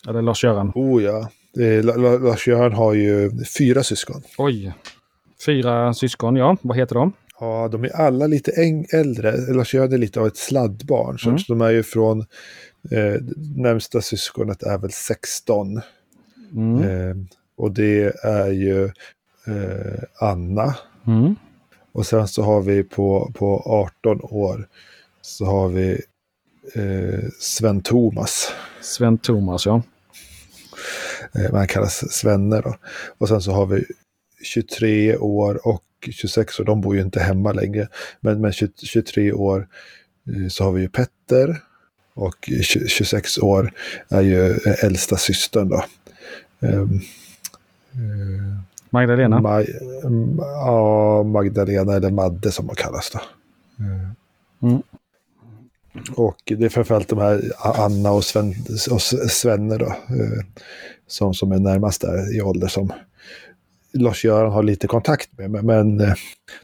Eller 0.08 0.22
Lars-Göran? 0.22 0.72
oh 0.76 1.04
ja, 1.04 1.30
Eh, 1.60 1.84
La- 1.84 1.96
La- 1.96 2.18
Lars-Göran 2.18 2.74
har 2.74 2.94
ju 2.94 3.32
fyra 3.58 3.84
syskon. 3.84 4.22
Oj. 4.38 4.74
Fyra 5.46 5.94
syskon, 5.94 6.36
ja. 6.36 6.58
Vad 6.62 6.78
heter 6.78 6.96
de? 6.96 7.14
Ja, 7.40 7.68
de 7.72 7.84
är 7.84 7.96
alla 7.96 8.28
lite 8.28 8.52
äldre. 8.94 9.32
Lars-Göran 9.54 9.94
är 9.94 9.98
lite 9.98 10.20
av 10.20 10.28
ett 10.28 10.38
sladdbarn. 10.38 11.20
Så, 11.20 11.30
Mm. 11.30 11.42
de 11.48 11.62
är 11.62 11.70
ju 11.70 11.84
från... 11.84 12.20
Eh, 12.92 13.22
närmsta 13.56 14.02
syskonet 14.02 14.64
är 14.64 14.78
väl 14.78 14.92
16. 14.92 15.82
Mm. 16.56 16.82
Eh, 16.84 17.16
och 17.58 17.72
det 17.72 18.16
är 18.24 18.52
ju 18.52 18.84
eh, 19.48 20.04
Anna. 20.20 20.76
Mm. 21.08 21.36
Och 21.92 22.06
sen 22.06 22.28
så 22.28 22.44
har 22.44 22.62
vi 22.62 22.84
på, 22.84 23.32
på 23.36 23.64
18 23.66 24.20
år 24.22 24.68
så 25.22 25.46
har 25.46 25.68
vi 25.68 26.02
eh, 26.74 27.30
Sven 27.40 27.82
Thomas. 27.82 28.52
Sven 28.82 29.18
Thomas, 29.18 29.66
ja. 29.66 29.82
Eh, 31.36 31.52
man 31.52 31.68
kallas 31.68 32.12
Svenne 32.12 32.62
då. 32.62 32.76
Och 33.18 33.28
sen 33.28 33.42
så 33.42 33.52
har 33.52 33.66
vi 33.66 33.86
23 34.44 35.18
år 35.18 35.68
och 35.68 35.84
26 36.12 36.60
år. 36.60 36.64
De 36.64 36.82
bor 36.82 36.96
ju 36.96 37.02
inte 37.02 37.20
hemma 37.20 37.52
längre. 37.52 37.88
Men 38.20 38.42
med 38.42 38.54
20, 38.54 38.72
23 38.78 39.32
år 39.32 39.68
eh, 40.28 40.48
så 40.48 40.64
har 40.64 40.72
vi 40.72 40.82
ju 40.82 40.90
Petter. 40.90 41.62
Och 42.14 42.50
26 42.88 43.38
år 43.38 43.74
är 44.10 44.22
ju 44.22 44.54
äldsta 44.84 45.18
systern 45.18 45.70
då. 45.70 45.86
Um, 46.60 47.02
Magdalena? 48.90 49.42
Ma 49.42 49.64
ja, 50.38 51.24
Magdalena 51.24 51.94
eller 51.94 52.12
Madde 52.12 52.52
som 52.52 52.68
hon 52.68 52.76
kallas 52.76 53.12
då. 53.12 53.20
Mm. 54.68 54.82
Och 56.16 56.38
det 56.46 56.66
är 56.66 56.70
framförallt 56.70 57.08
de 57.08 57.20
här 57.20 57.42
Anna 57.58 58.12
och, 58.12 58.24
Sven, 58.24 58.54
och 58.92 59.02
Svenne 59.02 59.78
då, 59.78 59.86
eh, 59.86 60.46
som, 61.08 61.34
som 61.34 61.52
är 61.52 61.60
närmast 61.60 62.02
där 62.02 62.38
i 62.38 62.42
ålder 62.42 62.68
som 62.68 62.94
Lars-Göran 63.94 64.52
har 64.52 64.64
lite 64.64 64.88
kontakt 64.88 65.38
med. 65.38 65.64
Men 65.64 66.00
eh, 66.02 66.14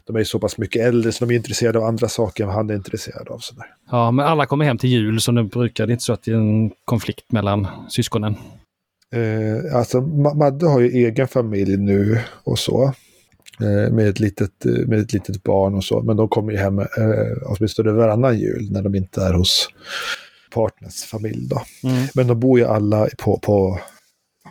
de 0.04 0.16
är 0.16 0.24
så 0.24 0.38
pass 0.38 0.58
mycket 0.58 0.82
äldre 0.82 1.12
så 1.12 1.24
de 1.24 1.34
är 1.34 1.36
intresserade 1.36 1.78
av 1.78 1.84
andra 1.84 2.08
saker 2.08 2.44
än 2.44 2.48
vad 2.48 2.56
han 2.56 2.70
är 2.70 2.74
intresserad 2.74 3.28
av. 3.28 3.38
Sådär. 3.38 3.66
Ja, 3.90 4.10
men 4.10 4.26
alla 4.26 4.46
kommer 4.46 4.64
hem 4.64 4.78
till 4.78 4.90
jul 4.90 5.20
så 5.20 5.32
nu 5.32 5.42
brukar 5.42 5.86
det 5.86 5.92
inte 5.92 6.04
så 6.04 6.12
att 6.12 6.22
det 6.22 6.30
är 6.30 6.36
en 6.36 6.70
konflikt 6.84 7.32
mellan 7.32 7.66
syskonen. 7.88 8.34
Eh, 9.14 9.76
alltså 9.76 10.00
Madde 10.34 10.66
har 10.66 10.80
ju 10.80 11.06
egen 11.06 11.28
familj 11.28 11.76
nu 11.76 12.20
och 12.44 12.58
så. 12.58 12.92
Eh, 13.60 13.92
med, 13.92 14.08
ett 14.08 14.20
litet, 14.20 14.66
eh, 14.66 14.86
med 14.86 14.98
ett 14.98 15.12
litet 15.12 15.42
barn 15.42 15.74
och 15.74 15.84
så. 15.84 16.02
Men 16.02 16.16
de 16.16 16.28
kommer 16.28 16.52
ju 16.52 16.58
hem 16.58 16.78
eh, 16.78 16.86
åtminstone 17.46 17.92
varannan 17.92 18.38
jul 18.38 18.72
när 18.72 18.82
de 18.82 18.94
inte 18.94 19.22
är 19.22 19.32
hos 19.32 19.68
partners 20.54 21.04
familj. 21.04 21.48
Då. 21.48 21.62
Mm. 21.88 22.06
Men 22.14 22.26
de 22.26 22.40
bor 22.40 22.58
ju 22.58 22.64
alla 22.64 23.08
på, 23.18 23.38
på, 23.38 23.80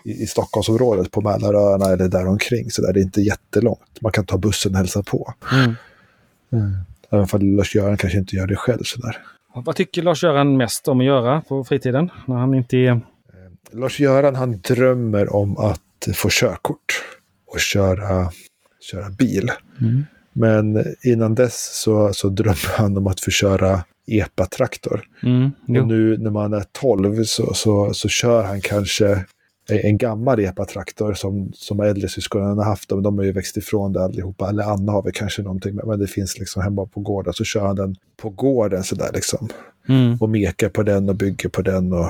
i, 0.05 0.11
i 0.11 0.27
Stockholmsområdet, 0.27 1.11
på 1.11 1.21
Mälaröarna 1.21 1.85
eller 1.85 2.07
däromkring. 2.07 2.71
Så 2.71 2.81
där 2.81 2.93
det 2.93 2.99
är 2.99 3.03
inte 3.03 3.21
jättelångt. 3.21 4.01
Man 4.01 4.11
kan 4.11 4.25
ta 4.25 4.37
bussen 4.37 4.71
och 4.71 4.77
hälsa 4.77 5.03
på. 5.03 5.33
Mm. 5.53 5.75
Mm. 6.51 6.73
Även 7.09 7.27
om 7.31 7.57
Lars-Göran 7.57 7.97
kanske 7.97 8.19
inte 8.19 8.35
gör 8.35 8.47
det 8.47 8.55
själv. 8.55 8.83
Sådär. 8.83 9.17
Vad 9.55 9.75
tycker 9.75 10.01
Lars-Göran 10.01 10.57
mest 10.57 10.87
om 10.87 10.99
att 10.99 11.05
göra 11.05 11.41
på 11.41 11.63
fritiden? 11.63 12.09
När 12.25 12.35
han 12.35 12.53
inte 12.53 12.77
är... 12.77 13.01
Lars-Göran 13.71 14.35
han 14.35 14.61
drömmer 14.61 15.35
om 15.35 15.57
att 15.57 16.07
få 16.15 16.29
körkort 16.31 17.03
och 17.47 17.59
köra 17.59 18.31
köra 18.87 19.09
bil. 19.09 19.51
Mm. 19.81 20.05
Men 20.33 20.85
innan 21.03 21.35
dess 21.35 21.81
så, 21.83 22.13
så 22.13 22.29
drömmer 22.29 22.77
han 22.77 22.97
om 22.97 23.07
att 23.07 23.19
få 23.19 23.31
köra 23.31 23.83
EPA-traktor. 24.07 25.01
Mm, 25.23 25.51
och 25.81 25.87
nu 25.87 26.17
när 26.17 26.31
man 26.31 26.53
är 26.53 26.63
12 26.71 27.23
så, 27.23 27.53
så, 27.53 27.93
så 27.93 28.09
kör 28.09 28.43
han 28.43 28.61
kanske 28.61 29.25
en 29.69 29.97
gammal 29.97 30.39
EPA-traktor 30.39 31.13
som, 31.13 31.51
som 31.53 31.79
äldre 31.79 32.09
syskonen 32.09 32.57
har 32.57 32.65
haft. 32.65 32.91
Men 32.91 33.03
de 33.03 33.17
har 33.17 33.25
ju 33.25 33.31
växt 33.31 33.57
ifrån 33.57 33.93
det 33.93 34.03
allihopa. 34.03 34.49
Eller 34.49 34.63
Anna 34.63 34.91
har 34.91 35.03
väl 35.03 35.13
kanske 35.13 35.41
någonting, 35.41 35.75
men 35.75 35.99
det 35.99 36.07
finns 36.07 36.39
liksom 36.39 36.63
hemma 36.63 36.85
på 36.85 36.99
gården. 36.99 37.33
Så 37.33 37.43
kör 37.43 37.67
han 37.67 37.75
den 37.75 37.95
på 38.17 38.29
gården 38.29 38.83
sådär 38.83 39.09
liksom. 39.13 39.49
Mm. 39.89 40.17
Och 40.21 40.29
mekar 40.29 40.69
på 40.69 40.83
den 40.83 41.09
och 41.09 41.15
bygger 41.15 41.49
på 41.49 41.61
den. 41.61 41.93
Och, 41.93 42.05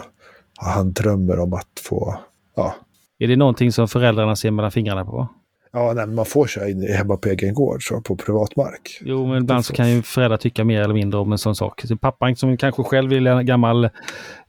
och 0.60 0.66
han 0.66 0.94
drömmer 0.94 1.40
om 1.40 1.54
att 1.54 1.80
få, 1.82 2.20
ja. 2.56 2.76
Är 3.20 3.28
det 3.28 3.36
någonting 3.36 3.72
som 3.72 3.88
föräldrarna 3.88 4.36
ser 4.36 4.52
mellan 4.52 4.72
fingrarna 4.72 5.06
på? 5.06 5.28
Ja, 5.72 5.94
nej, 5.94 6.08
man 6.08 6.26
får 6.26 6.48
köra 6.48 6.70
in 6.70 6.88
hemma 6.88 7.18
på 7.18 7.30
egen 7.30 7.54
gård, 7.54 7.88
så 7.88 8.02
på 8.02 8.16
privat 8.16 8.56
mark. 8.56 9.00
Jo, 9.02 9.28
men 9.28 9.44
ibland 9.44 9.66
så 9.66 9.74
kan 9.74 9.92
ju 9.92 10.02
föräldrar 10.02 10.38
tycka 10.38 10.64
mer 10.64 10.82
eller 10.82 10.94
mindre 10.94 11.20
om 11.20 11.32
en 11.32 11.38
sån 11.38 11.56
sak. 11.56 11.82
Så 11.82 11.98
pappan 11.98 12.36
som 12.36 12.58
kanske 12.58 12.84
själv 12.84 13.14
är 13.14 13.28
en 13.28 13.46
gammal 13.46 13.90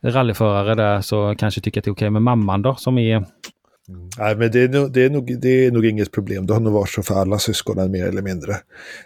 rallyförare 0.01 0.75
där 0.75 1.01
så 1.01 1.35
kanske 1.39 1.61
tycker 1.61 1.81
att 1.81 1.85
det 1.85 1.89
är 1.89 1.93
okej. 1.93 2.11
Men 2.11 2.23
mamman 2.23 2.63
då 2.63 2.75
som 2.75 2.99
är... 2.99 3.17
Mm. 3.17 4.11
Nej, 4.19 4.37
men 4.37 4.51
det 4.51 4.63
är, 4.63 4.69
nog, 4.69 4.93
det, 4.93 5.05
är 5.05 5.11
nog, 5.11 5.41
det 5.41 5.67
är 5.67 5.71
nog 5.71 5.87
inget 5.87 6.13
problem. 6.13 6.47
Det 6.47 6.53
har 6.53 6.61
nog 6.61 6.73
varit 6.73 6.91
så 6.91 7.03
för 7.03 7.15
alla 7.15 7.39
syskonen 7.39 7.91
mer 7.91 8.07
eller 8.07 8.23
mindre. 8.23 8.57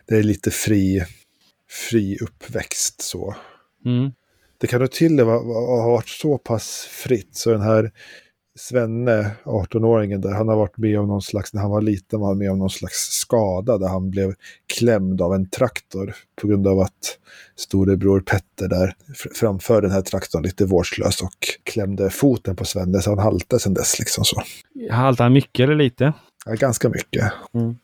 Det 0.09 0.15
är 0.15 0.23
lite 0.23 0.51
fri, 0.51 1.03
fri 1.91 2.19
uppväxt 2.21 3.01
så. 3.03 3.35
Mm. 3.85 4.13
Det 4.59 4.67
kan 4.67 4.81
nog 4.81 4.91
till 4.91 5.21
och 5.21 5.27
med 5.27 5.37
ha 5.37 5.91
varit 5.91 6.09
så 6.09 6.39
pass 6.39 6.89
fritt 6.91 7.37
så 7.37 7.51
den 7.51 7.61
här 7.61 7.91
Svenne, 8.59 9.31
18-åringen 9.45 10.21
där, 10.21 10.31
han 10.31 10.49
har 10.49 10.57
varit 10.57 10.79
med 10.79 11.01
om 11.01 11.09
någon 11.09 11.23
slags, 11.23 11.55
när 11.55 11.61
han 11.61 11.71
var 11.71 11.81
liten 11.81 12.21
var 12.21 12.29
han 12.29 12.39
med 12.39 12.51
om 12.51 12.59
någon 12.59 12.71
slags 12.71 12.97
skada 12.97 13.79
där 13.79 13.89
han 13.89 14.11
blev 14.11 14.35
klämd 14.67 15.21
av 15.21 15.35
en 15.35 15.49
traktor 15.49 16.15
på 16.41 16.47
grund 16.47 16.67
av 16.67 16.81
att 16.81 17.19
storebror 17.57 18.21
Petter 18.21 18.69
där 18.69 18.95
framför 19.35 19.83
den 19.83 19.91
här 19.91 20.03
traktorn 20.03 20.43
lite 20.43 20.65
vårdslös 20.65 21.23
och 21.23 21.37
klämde 21.63 22.11
foten 22.11 22.57
på 22.57 22.65
Svenne 22.65 23.03
så 23.03 23.11
han 23.11 23.19
haltade 23.19 23.61
sedan 23.61 23.75
dess 23.75 23.99
liksom 23.99 24.25
så. 24.25 24.43
Haltade 24.91 25.25
han 25.25 25.33
mycket 25.33 25.65
eller 25.65 25.75
lite? 25.75 26.13
Ja, 26.47 26.53
ganska 26.53 26.89
mycket. 26.89 27.33
Mm. 27.55 27.77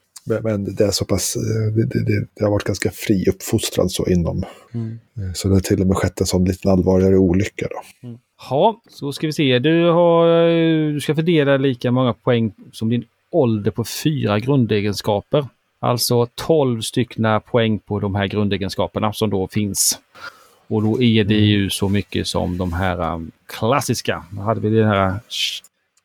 Men 0.43 0.75
det 0.75 0.85
är 0.85 0.91
så 0.91 1.05
pass, 1.05 1.37
eh, 1.37 1.73
det, 1.73 1.85
det, 1.85 2.27
det, 2.35 2.45
har 2.45 2.51
varit 2.51 2.65
ganska 2.65 2.91
fri 2.91 3.25
uppfostrad 3.29 3.91
så 3.91 4.07
inom. 4.07 4.45
Mm. 4.75 4.99
Eh, 5.17 5.33
så 5.35 5.49
det 5.49 5.55
har 5.55 5.61
till 5.61 5.81
och 5.81 5.87
med 5.87 5.97
skett 5.97 6.21
en 6.21 6.27
sån 6.27 6.45
liten 6.45 6.71
allvarligare 6.71 7.17
olycka 7.17 7.67
då. 7.71 8.09
Mm. 8.09 8.19
Ja, 8.51 8.81
så 8.89 9.13
ska 9.13 9.27
vi 9.27 9.33
se. 9.33 9.59
Du, 9.59 9.91
har, 9.91 10.49
du 10.93 11.01
ska 11.01 11.15
fördela 11.15 11.57
lika 11.57 11.91
många 11.91 12.13
poäng 12.13 12.53
som 12.73 12.89
din 12.89 13.05
ålder 13.31 13.71
på 13.71 13.85
fyra 13.85 14.39
grundegenskaper. 14.39 15.47
Alltså 15.81 16.27
12 16.35 16.81
stycken 16.81 17.41
poäng 17.41 17.79
på 17.79 18.01
de 18.01 18.15
här 18.15 18.27
grundegenskaperna 18.27 19.13
som 19.13 19.31
då 19.31 19.49
finns. 19.49 19.99
Och 20.67 20.83
då 20.83 21.03
är 21.03 21.25
det 21.25 21.35
ju 21.35 21.71
så 21.71 21.89
mycket 21.89 22.27
som 22.27 22.59
de 22.59 22.73
här 22.73 23.15
um, 23.15 23.31
klassiska. 23.47 24.25
Då 24.31 24.41
hade 24.41 24.61
vi 24.61 24.71
den 24.71 24.89
här 24.89 25.15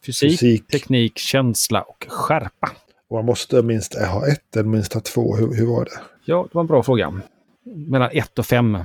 fysik, 0.06 0.32
fysik, 0.32 0.68
teknik, 0.68 1.18
känsla 1.18 1.82
och 1.82 2.06
skärpa. 2.10 2.72
Och 3.10 3.16
man 3.18 3.26
måste 3.26 3.62
minst 3.62 3.96
ha 3.96 4.28
ett 4.28 4.56
eller 4.56 4.70
minst 4.70 4.94
ha 4.94 5.02
två. 5.02 5.36
Hur, 5.36 5.56
hur 5.56 5.66
var 5.66 5.86
det? 5.86 6.02
Ja, 6.26 6.46
det 6.52 6.56
var 6.56 6.62
en 6.62 6.68
bra 6.68 6.84
fråga. 6.84 7.22
Mellan 7.64 8.10
ett 8.14 8.40
och 8.40 8.46
fem 8.46 8.78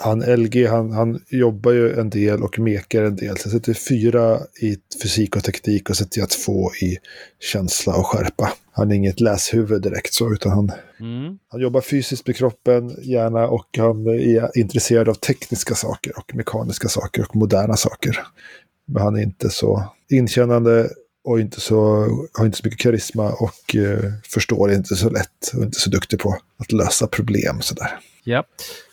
han 0.00 0.20
LG, 0.20 0.66
han, 0.66 0.90
han 0.90 1.20
jobbar 1.28 1.72
ju 1.72 2.00
en 2.00 2.10
del 2.10 2.42
och 2.42 2.58
mekar 2.58 3.02
en 3.02 3.16
del. 3.16 3.36
Så 3.36 3.48
jag 3.48 3.52
sätter 3.52 3.74
fyra 3.74 4.40
i 4.60 4.76
fysik 5.02 5.36
och 5.36 5.44
teknik 5.44 5.90
och 5.90 5.96
sätter 5.96 6.20
jag 6.20 6.30
två 6.30 6.70
i 6.74 6.96
känsla 7.40 7.94
och 7.94 8.06
skärpa. 8.06 8.52
Han 8.72 8.90
är 8.90 8.94
inget 8.94 9.20
läshuvud 9.20 9.82
direkt 9.82 10.14
så, 10.14 10.32
utan 10.32 10.52
han, 10.52 10.72
mm. 11.00 11.38
han 11.48 11.60
jobbar 11.60 11.80
fysiskt 11.80 12.26
med 12.26 12.36
kroppen, 12.36 12.96
gärna, 13.02 13.48
och 13.48 13.68
han 13.78 14.06
är 14.06 14.58
intresserad 14.58 15.08
av 15.08 15.14
tekniska 15.14 15.74
saker 15.74 16.18
och 16.18 16.34
mekaniska 16.34 16.88
saker 16.88 17.26
och 17.28 17.36
moderna 17.36 17.76
saker. 17.76 18.18
Men 18.86 19.02
han 19.02 19.16
är 19.16 19.22
inte 19.22 19.50
så 19.50 19.84
inkännande 20.10 20.88
och 21.24 21.40
inte 21.40 21.60
så, 21.60 22.06
har 22.32 22.46
inte 22.46 22.58
så 22.58 22.62
mycket 22.64 22.80
karisma 22.80 23.32
och 23.32 23.76
eh, 23.76 24.12
förstår 24.24 24.72
inte 24.72 24.96
så 24.96 25.10
lätt 25.10 25.52
och 25.54 25.62
inte 25.62 25.80
så 25.80 25.90
duktig 25.90 26.18
på 26.18 26.36
att 26.58 26.72
lösa 26.72 27.06
problem 27.06 27.60
sådär. 27.60 27.98
Ja. 28.24 28.44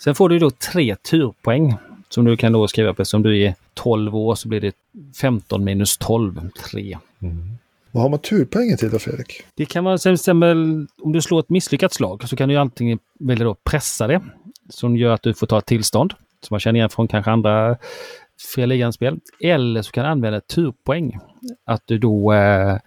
Sen 0.04 0.16
får 0.16 0.30
du 0.30 0.40
då 0.40 0.50
tre 0.52 0.96
turpoäng 0.96 1.78
som 2.10 2.26
du 2.26 2.38
kan 2.38 2.52
då 2.52 2.68
skriva 2.68 2.94
på. 2.94 3.06
Som 3.06 3.24
du 3.24 3.44
är 3.44 3.56
12 3.74 4.16
år 4.16 4.36
så 4.36 4.48
blir 4.48 4.62
det 4.62 4.76
15 5.22 5.64
minus 5.64 5.98
12, 5.98 6.50
3. 6.72 6.98
Mm. 7.20 7.58
Vad 7.92 8.04
har 8.04 8.10
man 8.10 8.20
turpoängen 8.20 8.78
till 8.78 8.90
då 8.90 9.00
Fredrik? 9.00 9.44
Det 9.56 9.66
kan 9.66 9.84
vara 9.84 9.98
till 9.98 10.14
exempel 10.14 10.88
om 11.02 11.12
du 11.12 11.22
slår 11.22 11.40
ett 11.40 11.50
misslyckat 11.50 11.94
slag 11.94 12.30
så 12.30 12.36
kan 12.36 12.50
du 12.50 12.56
antingen 12.56 13.00
välja 13.20 13.52
att 13.52 13.64
pressa 13.64 14.08
det 14.08 14.22
som 14.70 14.98
gör 14.98 15.14
att 15.14 15.24
du 15.24 15.34
får 15.34 15.48
ta 15.48 15.58
ett 15.58 15.66
tillstånd 15.66 16.14
som 16.42 16.54
man 16.54 16.60
känner 16.60 16.78
igen 16.78 16.90
från 16.90 17.08
kanske 17.08 17.32
andra 17.32 17.78
fria 18.54 18.66
ligan-spel. 18.66 19.20
Eller 19.42 19.82
så 19.82 19.92
kan 19.92 20.04
du 20.04 20.10
använda 20.10 20.42
turpoäng. 20.42 21.20
Att 21.66 21.82
du 21.86 21.98
då 21.98 22.34
eh, 22.34 22.78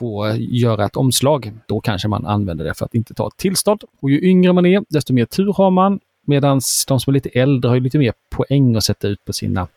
få 0.00 0.36
göra 0.38 0.86
ett 0.86 0.96
omslag. 0.96 1.52
Då 1.66 1.80
kanske 1.80 2.08
man 2.08 2.26
använder 2.26 2.64
det 2.64 2.74
för 2.74 2.84
att 2.84 2.94
inte 2.94 3.14
ta 3.14 3.28
ett 3.28 3.36
tillstånd. 3.36 3.82
Och 4.00 4.10
ju 4.10 4.20
yngre 4.22 4.52
man 4.52 4.66
är, 4.66 4.84
desto 4.88 5.12
mer 5.12 5.24
tur 5.24 5.52
har 5.52 5.70
man. 5.70 6.00
Medan 6.26 6.60
de 6.88 7.00
som 7.00 7.10
är 7.10 7.12
lite 7.12 7.28
äldre 7.28 7.68
har 7.68 7.80
lite 7.80 7.98
mer 7.98 8.12
poäng 8.30 8.76
att 8.76 8.84
sätta 8.84 9.08
ut 9.08 9.24
på 9.24 9.32
sina 9.32 9.68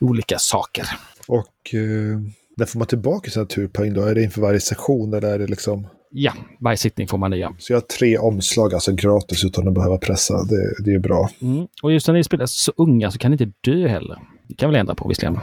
olika 0.00 0.38
saker. 0.38 0.84
Och 1.28 1.74
eh, 1.74 2.20
när 2.56 2.66
får 2.66 2.78
man 2.78 2.86
tillbaka 2.86 3.30
sina 3.30 3.44
turpoäng 3.44 3.94
då? 3.94 4.02
Är 4.02 4.14
det 4.14 4.22
inför 4.22 4.40
varje 4.40 4.60
session 4.60 5.14
eller 5.14 5.28
är 5.28 5.38
det 5.38 5.46
liksom? 5.46 5.86
Ja, 6.10 6.32
varje 6.60 6.76
sittning 6.76 7.08
får 7.08 7.18
man 7.18 7.30
nya. 7.30 7.52
Så 7.58 7.72
jag 7.72 7.76
har 7.76 7.86
tre 7.86 8.18
omslag, 8.18 8.74
alltså 8.74 8.92
gratis 8.92 9.44
utan 9.44 9.68
att 9.68 9.74
behöva 9.74 9.98
pressa. 9.98 10.44
Det, 10.44 10.84
det 10.84 10.94
är 10.94 10.98
bra. 10.98 11.30
Mm. 11.42 11.66
Och 11.82 11.92
just 11.92 12.06
när 12.06 12.14
ni 12.14 12.24
spelar 12.24 12.46
så 12.46 12.72
unga 12.76 13.10
så 13.10 13.18
kan 13.18 13.30
ni 13.30 13.34
inte 13.34 13.70
dö 13.70 13.88
heller. 13.88 14.18
Det 14.48 14.54
kan 14.54 14.70
väl 14.70 14.80
ändra 14.80 14.94
på 14.94 15.08
visserligen. 15.08 15.38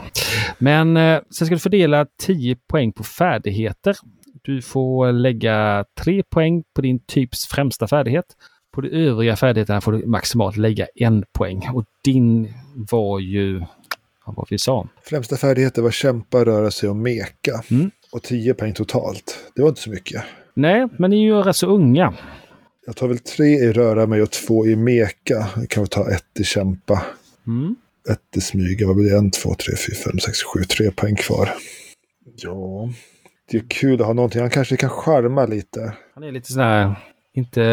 Men 0.58 0.98
eh, 0.98 1.20
sen 1.29 1.46
ska 1.46 1.56
du 1.56 1.60
fördela 1.60 2.06
10 2.20 2.56
poäng 2.56 2.91
på 2.91 3.03
färdigheter. 3.03 3.96
Du 4.41 4.62
får 4.62 5.12
lägga 5.12 5.86
tre 6.00 6.24
poäng 6.24 6.63
på 6.74 6.82
din 6.82 7.00
typs 7.00 7.48
främsta 7.48 7.88
färdighet. 7.88 8.25
På 8.72 8.82
de 8.82 8.89
övriga 8.89 9.36
färdigheterna 9.36 9.82
får 9.82 9.91
du 9.91 10.06
maximalt 10.06 10.58
lägga 10.58 10.88
en 10.96 11.25
poäng. 11.32 11.70
Och 11.74 11.86
din 12.03 12.53
var 12.91 13.20
ju, 13.20 13.63
vad 14.25 14.48
vi 14.50 14.58
sa? 14.58 14.88
Främsta 15.03 15.38
färdigheter 15.38 15.82
var 15.82 15.91
kämpa, 15.91 16.46
röra 16.46 16.72
sig 16.72 16.89
och 16.89 16.96
meka. 16.96 17.63
Mm. 17.72 17.91
Och 18.12 18.24
tio 18.24 18.53
poäng 18.53 18.74
totalt. 18.74 19.38
Det 19.56 19.62
var 19.62 19.70
inte 19.70 19.82
så 19.82 19.89
mycket. 19.89 20.24
Nej, 20.53 20.88
men 20.98 21.10
ni 21.10 21.17
är 21.17 21.25
ju 21.25 21.41
rätt 21.41 21.56
så 21.56 21.67
unga. 21.67 22.13
Jag 22.86 22.96
tar 22.96 23.08
väl 23.08 23.20
tre 23.20 23.48
i 23.48 23.72
röra 23.74 24.06
mig 24.06 24.22
och 24.22 24.32
två 24.32 24.67
i 24.67 24.75
meka. 24.75 25.48
Jag 25.56 25.70
kan 25.70 25.84
väl 25.84 25.89
ta 25.89 26.12
ett 26.12 26.39
i 26.39 26.44
kämpa. 26.44 27.06
Mm. 27.48 27.75
Ett 28.10 28.38
i 28.38 28.41
smyga. 28.41 28.88
Vad 28.88 28.96
blir 28.96 29.10
det? 29.10 29.17
En, 29.17 29.32
två, 29.32 29.56
tre, 29.56 29.75
fyra, 29.75 29.96
fem, 29.96 30.20
sex, 30.20 30.44
sju. 30.44 30.63
Tre 30.63 30.91
poäng 30.91 31.15
kvar. 31.15 31.50
Ja, 32.36 32.89
det 33.51 33.58
är 33.58 33.63
kul 33.70 34.01
att 34.01 34.08
ha 34.08 34.13
någonting. 34.13 34.42
Han 34.42 34.50
kanske 34.50 34.77
kan 34.77 34.89
charma 34.89 35.46
lite. 35.46 35.94
Han 36.16 36.24
är 36.24 36.32
lite 36.32 36.51
sådär, 36.51 36.96
inte 37.34 37.63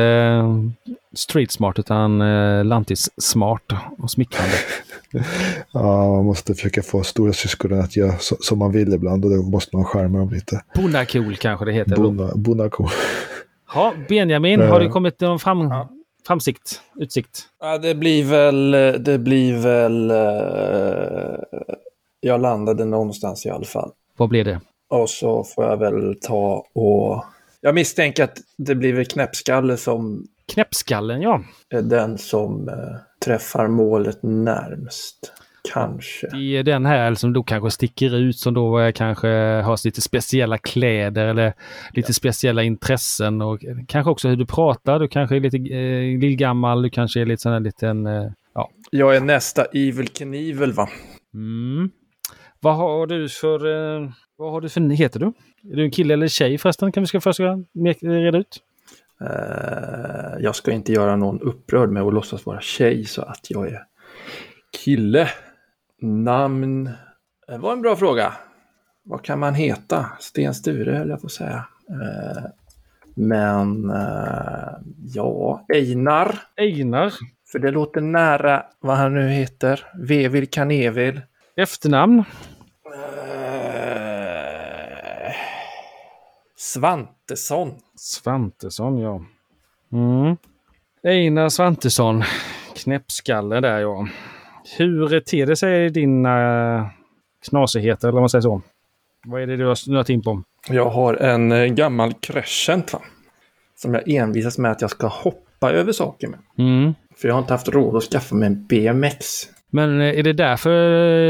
street 1.14 1.50
smart 1.52 1.78
utan 1.78 2.20
eh, 2.22 2.64
lantis 2.64 3.10
smart 3.22 3.62
och 3.98 4.10
smickrande. 4.10 4.54
Ja, 5.72 6.08
man 6.14 6.24
måste 6.24 6.54
försöka 6.54 6.82
få 6.82 7.02
stora 7.02 7.32
syskonen 7.32 7.80
att 7.80 7.96
göra 7.96 8.18
så, 8.18 8.36
som 8.40 8.58
man 8.58 8.72
vill 8.72 8.94
ibland 8.94 9.24
och 9.24 9.30
då 9.30 9.42
måste 9.42 9.76
man 9.76 9.84
skärma 9.84 10.18
dem 10.18 10.30
lite. 10.30 10.62
Bonakol 10.74 11.36
kanske 11.36 11.64
det 11.64 11.72
heter. 11.72 11.96
Bona. 12.36 12.70
Ja, 13.74 13.92
Benjamin, 14.08 14.60
Eh. 14.60 14.70
har 14.70 14.80
det 14.80 14.88
kommit 14.88 15.20
någon 15.20 15.38
fram, 15.38 15.60
Ja. 15.60 15.88
framsikt, 16.26 16.80
utsikt? 16.96 17.42
Ja, 17.60 17.78
det 17.78 17.94
blir 17.94 18.24
väl... 18.24 18.70
Det 19.04 19.18
blir 19.18 19.56
väl... 19.62 20.10
eh, 20.10 21.38
jag 22.20 22.40
landade 22.40 22.84
någonstans 22.84 23.46
i 23.46 23.50
alla 23.50 23.64
fall. 23.66 23.90
Vad 24.16 24.28
blir 24.28 24.44
det? 24.44 24.60
Och 24.88 25.10
så 25.10 25.44
får 25.44 25.64
jag 25.64 25.76
väl 25.76 26.14
ta 26.20 26.66
och... 26.74 27.24
Jag 27.60 27.74
misstänker 27.74 28.24
att 28.24 28.38
det 28.56 28.74
blir 28.74 28.92
väl 28.92 29.04
knäppskalle 29.04 29.76
som 29.76 30.26
Knäppskallen, 30.52 31.22
ja. 31.22 31.44
är 31.70 31.82
den 31.82 32.18
som 32.18 32.68
eh, 32.68 32.74
träffar 33.24 33.68
målet 33.68 34.22
närmst. 34.22 35.32
Kanske. 35.72 36.26
Det 36.26 36.56
är 36.56 36.62
den 36.62 36.86
här 36.86 37.14
som 37.14 37.32
då 37.32 37.42
kanske 37.42 37.70
sticker 37.70 38.16
ut 38.16 38.38
som 38.38 38.54
då 38.54 38.92
kanske 38.94 39.28
har 39.64 39.86
lite 39.86 40.00
speciella 40.00 40.58
kläder 40.58 41.26
eller 41.26 41.54
lite 41.92 42.14
speciella 42.14 42.62
intressen 42.62 43.42
och 43.42 43.60
kanske 43.88 44.10
också 44.10 44.28
hur 44.28 44.36
du 44.36 44.46
pratar. 44.46 44.98
Du 44.98 45.08
kanske 45.08 45.36
är 45.36 45.40
lite 45.40 45.56
eh, 45.56 46.20
lillgammal, 46.20 46.82
du 46.82 46.90
kanske 46.90 47.20
är 47.20 47.26
lite 47.26 47.42
sån 47.42 47.52
här 47.52 47.60
liten... 47.60 48.06
Eh, 48.06 48.30
ja. 48.54 48.70
Jag 48.90 49.16
är 49.16 49.20
nästa 49.20 49.64
Evil 49.64 50.08
Knievel 50.08 50.72
va? 50.72 50.88
Mm. 51.34 51.90
Vad 52.60 52.76
har 52.76 53.06
du 53.06 53.28
för... 53.28 53.66
Eh, 53.66 54.10
vad 54.36 54.52
har 54.52 54.60
du 54.60 54.68
för... 54.68 54.80
Heter 54.90 55.20
du? 55.20 55.26
Är 55.72 55.76
du 55.76 55.84
en 55.84 55.90
kille 55.90 56.14
eller 56.14 56.28
tjej 56.28 56.58
förresten? 56.58 56.92
Kan 56.92 57.02
vi 57.02 57.06
ska 57.06 57.20
först 57.20 57.40
reda 58.00 58.38
ut? 58.38 58.62
Eh, 59.20 60.40
jag 60.40 60.56
ska 60.56 60.72
inte 60.72 60.92
göra 60.92 61.16
någon 61.16 61.40
upprörd 61.40 61.90
med 61.90 62.02
att 62.02 62.14
låtsas 62.14 62.46
vara 62.46 62.60
tjej 62.60 63.04
så 63.04 63.22
att 63.22 63.50
jag 63.50 63.68
är 63.68 63.82
kille. 64.84 65.28
Namn? 66.00 66.90
Det 67.46 67.58
var 67.58 67.72
en 67.72 67.82
bra 67.82 67.96
fråga. 67.96 68.32
Vad 69.02 69.22
kan 69.22 69.38
man 69.38 69.54
heta? 69.54 70.06
Sten 70.20 70.54
Sture 70.54 70.96
höll 70.96 71.08
jag 71.08 71.20
på 71.20 71.26
att 71.26 71.32
säga. 71.32 71.64
Eh, 71.88 72.44
men 73.14 73.90
eh, 73.90 74.68
ja, 75.14 75.66
Einar. 75.74 76.38
Einar. 76.56 77.12
För 77.52 77.58
det 77.58 77.70
låter 77.70 78.00
nära 78.00 78.62
vad 78.80 78.96
han 78.96 79.14
nu 79.14 79.28
heter. 79.28 79.86
Vevil 79.94 80.50
Kanevil. 80.50 81.20
Efternamn? 81.56 82.18
Eh, 82.18 82.24
Svantesson. 86.64 87.74
Svantesson, 87.96 88.98
ja. 88.98 89.24
Mm. 89.92 90.36
Einar 91.02 91.48
Svantesson. 91.48 92.22
Knäppskalle 92.76 93.60
där, 93.60 93.78
ja. 93.78 94.08
Hur 94.78 95.20
ter 95.20 95.46
det 95.46 95.56
sig 95.56 95.90
din 95.90 96.26
uh, 96.26 96.86
knasigheter, 97.48 98.08
eller 98.08 98.12
vad 98.12 98.22
man 98.22 98.28
säger 98.28 98.42
så? 98.42 98.62
Vad 99.26 99.42
är 99.42 99.46
det 99.46 99.56
du 99.56 99.66
har 99.66 99.74
snöat 99.74 100.08
in 100.08 100.22
på? 100.22 100.42
Jag 100.68 100.90
har 100.90 101.14
en 101.14 101.52
eh, 101.52 101.64
gammal 101.64 102.12
Crescent 102.12 102.92
va? 102.92 103.00
Som 103.76 103.94
jag 103.94 104.08
envisas 104.08 104.58
med 104.58 104.70
att 104.70 104.80
jag 104.80 104.90
ska 104.90 105.06
hoppa 105.06 105.72
över 105.72 105.92
saker 105.92 106.28
med. 106.28 106.38
Mm. 106.58 106.94
För 107.16 107.28
jag 107.28 107.34
har 107.34 107.40
inte 107.40 107.54
haft 107.54 107.68
råd 107.68 107.96
att 107.96 108.02
skaffa 108.02 108.34
mig 108.34 108.46
en 108.46 108.66
BMX. 108.66 109.24
Men 109.70 110.00
eh, 110.00 110.18
är 110.18 110.22
det 110.22 110.32
därför 110.32 110.70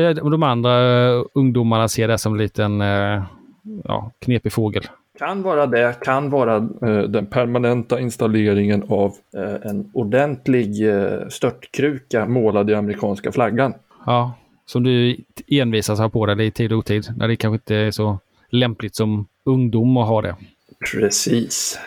eh, 0.08 0.30
de 0.30 0.42
andra 0.42 1.06
eh, 1.08 1.24
ungdomarna 1.34 1.88
ser 1.88 2.08
det 2.08 2.18
som 2.18 2.32
en 2.32 2.38
liten 2.38 2.80
eh, 2.80 3.24
ja, 3.84 4.10
knepig 4.18 4.52
fågel? 4.52 4.88
Kan 5.18 5.42
vara 5.42 5.66
det, 5.66 6.00
kan 6.00 6.30
vara 6.30 6.56
eh, 6.56 7.02
den 7.08 7.26
permanenta 7.26 8.00
installeringen 8.00 8.82
av 8.88 9.14
eh, 9.36 9.70
en 9.70 9.90
ordentlig 9.94 10.88
eh, 10.88 11.28
störtkruka 11.28 12.26
målad 12.26 12.70
i 12.70 12.74
amerikanska 12.74 13.32
flaggan. 13.32 13.74
Ja, 14.06 14.34
som 14.66 14.82
du 14.82 15.16
envisas 15.48 15.98
ha 15.98 16.08
på 16.08 16.26
dig 16.26 16.46
i 16.46 16.50
tid 16.50 16.72
och 16.72 16.78
otid. 16.78 17.06
När 17.16 17.28
det 17.28 17.36
kanske 17.36 17.54
inte 17.54 17.76
är 17.76 17.90
så 17.90 18.18
lämpligt 18.50 18.96
som 18.96 19.26
ungdom 19.44 19.96
att 19.96 20.08
ha 20.08 20.22
det. 20.22 20.36
Precis. 20.92 21.78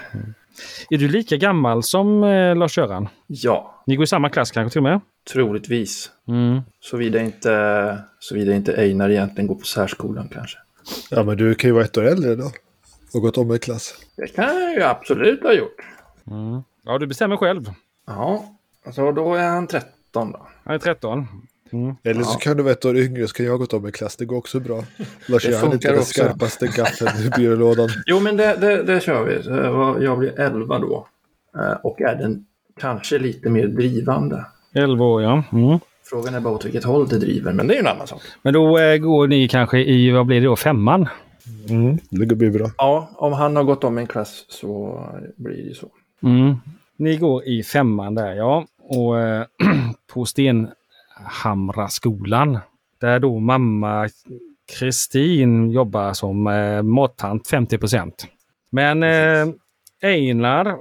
Är 0.90 0.98
du 0.98 1.08
lika 1.08 1.38
gammal 1.38 1.84
som 1.84 2.24
eh, 2.24 2.56
Lars-Göran? 2.56 3.08
Ja, 3.28 3.84
Ni 3.86 3.96
går 3.96 4.04
i 4.04 4.08
samma 4.08 4.30
klass 4.30 4.52
kanske 4.52 4.72
till 4.74 4.80
och 4.80 4.84
med? 4.84 5.00
troligtvis. 5.34 6.12
Mm. 6.28 6.62
Såvida 6.80 7.22
inte, 7.22 7.98
såvida 8.20 8.54
inte 8.56 8.74
Einar 8.82 9.10
egentligen 9.10 9.48
går 9.48 9.56
på 9.56 9.66
särskolan 9.66 10.30
kanske. 10.34 10.58
Ja, 11.12 11.24
men 11.24 11.38
du 11.38 11.56
kan 11.56 11.68
ju 11.70 11.74
vara 11.74 11.84
ett 11.84 11.98
år 11.98 12.08
äldre 12.08 12.36
då. 12.36 12.52
Och 13.14 13.22
gått 13.22 13.38
om 13.38 13.56
i 13.56 13.60
klass. 13.60 13.94
Det 14.16 14.28
kan 14.28 14.62
jag 14.62 14.74
ju 14.74 14.84
absolut 14.84 15.44
ha 15.44 15.54
gjort. 15.54 15.82
Mm. 16.32 16.62
Ja, 16.86 16.98
du 16.98 17.08
bestämmer 17.08 17.38
själv. 17.38 17.72
Ja, 18.08 18.46
så 18.92 19.12
då 19.12 19.36
är 19.36 19.48
han 19.50 19.68
13 19.68 20.32
då. 20.32 20.48
Han 20.64 20.76
är 20.76 20.80
13. 20.80 21.28
Mm. 21.72 21.96
Eller 22.04 22.24
så 22.24 22.32
Ja. 22.34 22.38
kan 22.40 22.58
du 22.58 22.64
vara 22.64 22.74
ett 22.74 22.86
år 22.86 22.98
yngre 22.98 23.28
så 23.28 23.34
kan 23.34 23.46
jag 23.46 23.54
ha 23.54 23.58
gått 23.58 23.74
om 23.74 23.88
i 23.88 23.92
klass. 23.92 24.16
Det 24.16 24.26
går 24.26 24.38
också 24.38 24.60
bra. 24.60 24.84
Lars 25.26 25.44
Det 25.44 25.52
Göran 25.52 25.62
är 25.70 25.74
inte 25.74 25.88
funkar 25.88 25.90
den 25.90 26.00
också. 26.00 26.14
skarpaste 26.14 26.68
gaffeln 26.68 27.26
i 27.26 27.30
byrålådan. 27.38 27.90
Jo, 28.06 28.20
men 28.20 28.38
det, 28.38 28.56
det, 28.56 28.84
det 28.84 29.00
kör 29.04 29.24
vi. 29.24 30.06
Jag 30.06 30.20
blir 30.20 30.40
11 30.40 30.80
då. 30.80 31.08
Eh, 31.58 31.72
Och 31.84 32.02
är 32.02 32.16
den 32.16 32.46
kanske 32.80 33.20
lite 33.20 33.50
mer 33.50 33.68
drivande. 33.68 34.46
11 34.74 35.06
år, 35.06 35.22
ja. 35.24 35.44
Mm. 35.52 35.80
Frågan 36.10 36.36
är 36.36 36.40
bara 36.40 36.54
åt 36.54 36.66
vilket 36.66 36.84
håll 36.84 37.08
det 37.08 37.20
driver, 37.20 37.54
men 37.54 37.68
det 37.68 37.74
är 37.74 37.76
ju 37.76 37.80
en 37.82 37.88
annan 37.88 38.08
sak. 38.08 38.22
Men 38.42 38.54
då 38.54 38.78
eh, 38.80 38.98
går 38.98 39.28
ni 39.28 39.48
kanske 39.48 39.80
i, 39.80 40.12
vad 40.12 40.26
blir 40.26 40.42
det 40.42 40.46
då, 40.48 40.56
femman? 40.56 41.08
Mm, 41.70 41.98
det 42.10 42.36
blir 42.36 42.52
bra. 42.52 42.72
Ja, 42.78 43.10
om 43.16 43.34
han 43.34 43.56
har 43.56 43.64
gått 43.64 43.84
om 43.84 43.98
en 43.98 44.08
klass 44.08 44.46
så 44.50 45.04
blir 45.36 45.70
det 45.70 45.76
så. 45.76 45.88
Mm. 46.24 46.56
Ni 46.98 47.18
går 47.18 47.44
i 47.44 47.64
femman 47.64 48.16
där, 48.16 48.34
ja. 48.34 48.66
Och 48.90 49.20
eh, 49.20 49.46
på 50.14 50.26
Stenhamraskolan, 50.26 52.60
där 53.02 53.20
då 53.20 53.40
mamma 53.40 54.10
Kristin 54.80 55.72
jobbar 55.72 56.14
som 56.14 56.48
eh, 56.48 56.84
mattant 56.84 57.48
50 57.48 57.80
Men 58.70 59.04
eh, 59.04 59.48
Einar, 60.02 60.78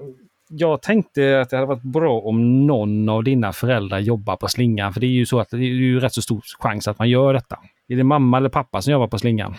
jag 0.48 0.82
tänkte 0.82 1.40
att 1.40 1.50
det 1.50 1.56
hade 1.56 1.66
varit 1.66 1.82
bra 1.82 2.20
om 2.20 2.66
någon 2.66 3.08
av 3.08 3.24
dina 3.24 3.52
föräldrar 3.52 3.98
jobbar 3.98 4.36
på 4.36 4.48
slingan. 4.48 4.92
För 4.92 5.00
det 5.00 5.06
är 5.06 5.08
ju 5.08 5.26
så 5.26 5.40
att 5.40 5.50
det 5.50 5.56
är 5.56 5.60
ju 5.60 6.00
rätt 6.00 6.12
så 6.12 6.22
stor 6.22 6.40
chans 6.58 6.88
att 6.88 6.98
man 6.98 7.08
gör 7.08 7.34
detta. 7.34 7.58
Är 7.88 7.96
det 7.96 8.04
mamma 8.04 8.36
eller 8.36 8.48
pappa 8.48 8.82
som 8.82 8.92
jobbar 8.92 9.08
på 9.08 9.18
slingan? 9.18 9.54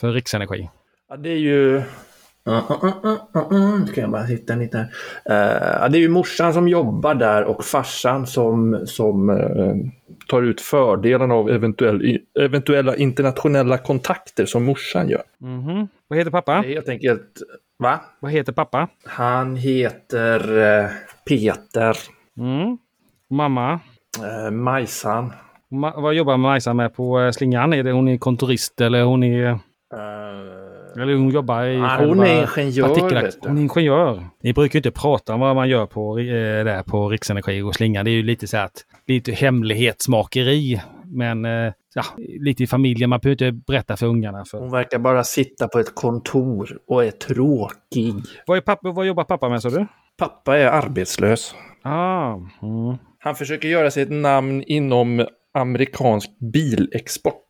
För 0.00 0.12
Riksenergi. 0.12 0.70
Ja, 1.08 1.16
det 1.16 1.28
är 1.30 1.36
ju... 1.38 1.76
Uh, 2.48 2.70
uh, 2.70 2.84
uh, 3.04 3.16
uh, 3.36 3.52
uh. 3.52 3.86
Ska 3.86 4.00
jag 4.00 4.10
bara 4.10 4.22
hitta 4.22 4.54
lite 4.54 4.78
här. 4.78 5.84
Eh, 5.84 5.90
det 5.90 5.98
är 5.98 6.00
ju 6.00 6.08
morsan 6.08 6.52
som 6.54 6.68
jobbar 6.68 7.14
där 7.14 7.44
och 7.44 7.64
farsan 7.64 8.26
som, 8.26 8.82
som 8.86 9.30
eh, 9.30 9.74
tar 10.28 10.42
ut 10.42 10.60
fördelen 10.60 11.30
av 11.30 11.50
eventuell, 11.50 12.18
eventuella 12.40 12.96
internationella 12.96 13.78
kontakter 13.78 14.46
som 14.46 14.64
morsan 14.64 15.08
gör. 15.08 15.22
Mhm. 15.38 15.88
Vad 16.08 16.18
heter 16.18 16.30
Det 16.30 16.32
pappa? 16.32 16.52
är 16.56 16.62
helt 16.62 16.88
enkelt... 16.88 17.22
Va? 17.78 18.00
Vad 18.20 18.32
heter 18.32 18.52
pappa? 18.52 18.88
Han 19.04 19.56
heter 19.56 20.58
eh, 20.84 20.90
Peter 21.28 21.96
Mm. 22.38 22.78
Mamma? 23.30 23.80
eh, 24.24 24.50
Majsan. 24.50 25.32
Ma- 25.70 26.00
vad 26.02 26.14
jobbar 26.14 26.36
Majsan 26.36 26.76
med 26.76 26.94
på 26.94 27.30
slingan? 27.34 27.72
Är 27.72 27.82
det 27.82 27.92
hon 27.92 28.08
är 28.08 28.18
kontorist 28.18 28.80
eller 28.80 29.02
hon 29.02 29.22
är... 29.22 29.58
Eh, 29.96 31.02
Eller 31.02 31.14
hon 31.14 31.30
jobbar 31.30 31.64
i 31.64 31.80
själva 31.80 32.06
hon 32.06 32.20
är 32.20 32.58
ingenjör. 32.58 32.88
Hon 33.40 33.58
är 33.58 33.62
ingenjör. 33.62 34.24
Ni 34.42 34.52
brukar 34.52 34.74
ju 34.74 34.78
inte 34.78 34.90
prata 34.90 35.34
om 35.34 35.40
vad 35.40 35.56
man 35.56 35.68
gör 35.68 35.86
på, 35.86 36.18
eh, 36.18 36.24
där 36.64 36.82
på 36.82 37.08
Riksenergi 37.08 37.62
och 37.62 37.74
slingan. 37.74 38.04
Det 38.04 38.10
är 38.10 38.12
ju 38.12 38.22
lite 38.22 38.46
så 38.46 38.56
att 38.56 38.84
lite 39.06 39.32
hemlighetsmakeri. 39.32 40.82
Men 41.04 41.44
eh, 41.44 41.72
ja, 41.94 42.02
lite 42.40 42.62
i 42.62 42.66
familjen. 42.66 43.10
Man 43.10 43.20
behöver 43.20 43.44
inte 43.44 43.64
berätta 43.66 43.96
för 43.96 44.06
ungarna. 44.06 44.44
För. 44.44 44.58
hon 44.58 44.70
verkar 44.70 44.98
bara 44.98 45.24
sitta 45.24 45.68
på 45.68 45.78
ett 45.78 45.94
kontor 45.94 46.78
och 46.86 47.04
är 47.04 47.10
tråkig. 47.10 48.14
Vad, 48.46 48.56
är 48.56 48.60
pappa, 48.60 48.90
vad 48.90 49.06
jobbar 49.06 49.24
pappa 49.24 49.48
med 49.48 49.62
sa 49.62 49.70
du? 49.70 49.86
Pappa 50.18 50.58
är 50.58 50.66
arbetslös. 50.66 51.54
Ah, 51.82 52.34
mm. 52.34 52.96
Han 53.18 53.34
försöker 53.34 53.68
göra 53.68 53.90
sig 53.90 54.02
ett 54.02 54.10
namn 54.10 54.62
inom 54.66 55.26
amerikansk 55.54 56.30
bilexport. 56.52 57.46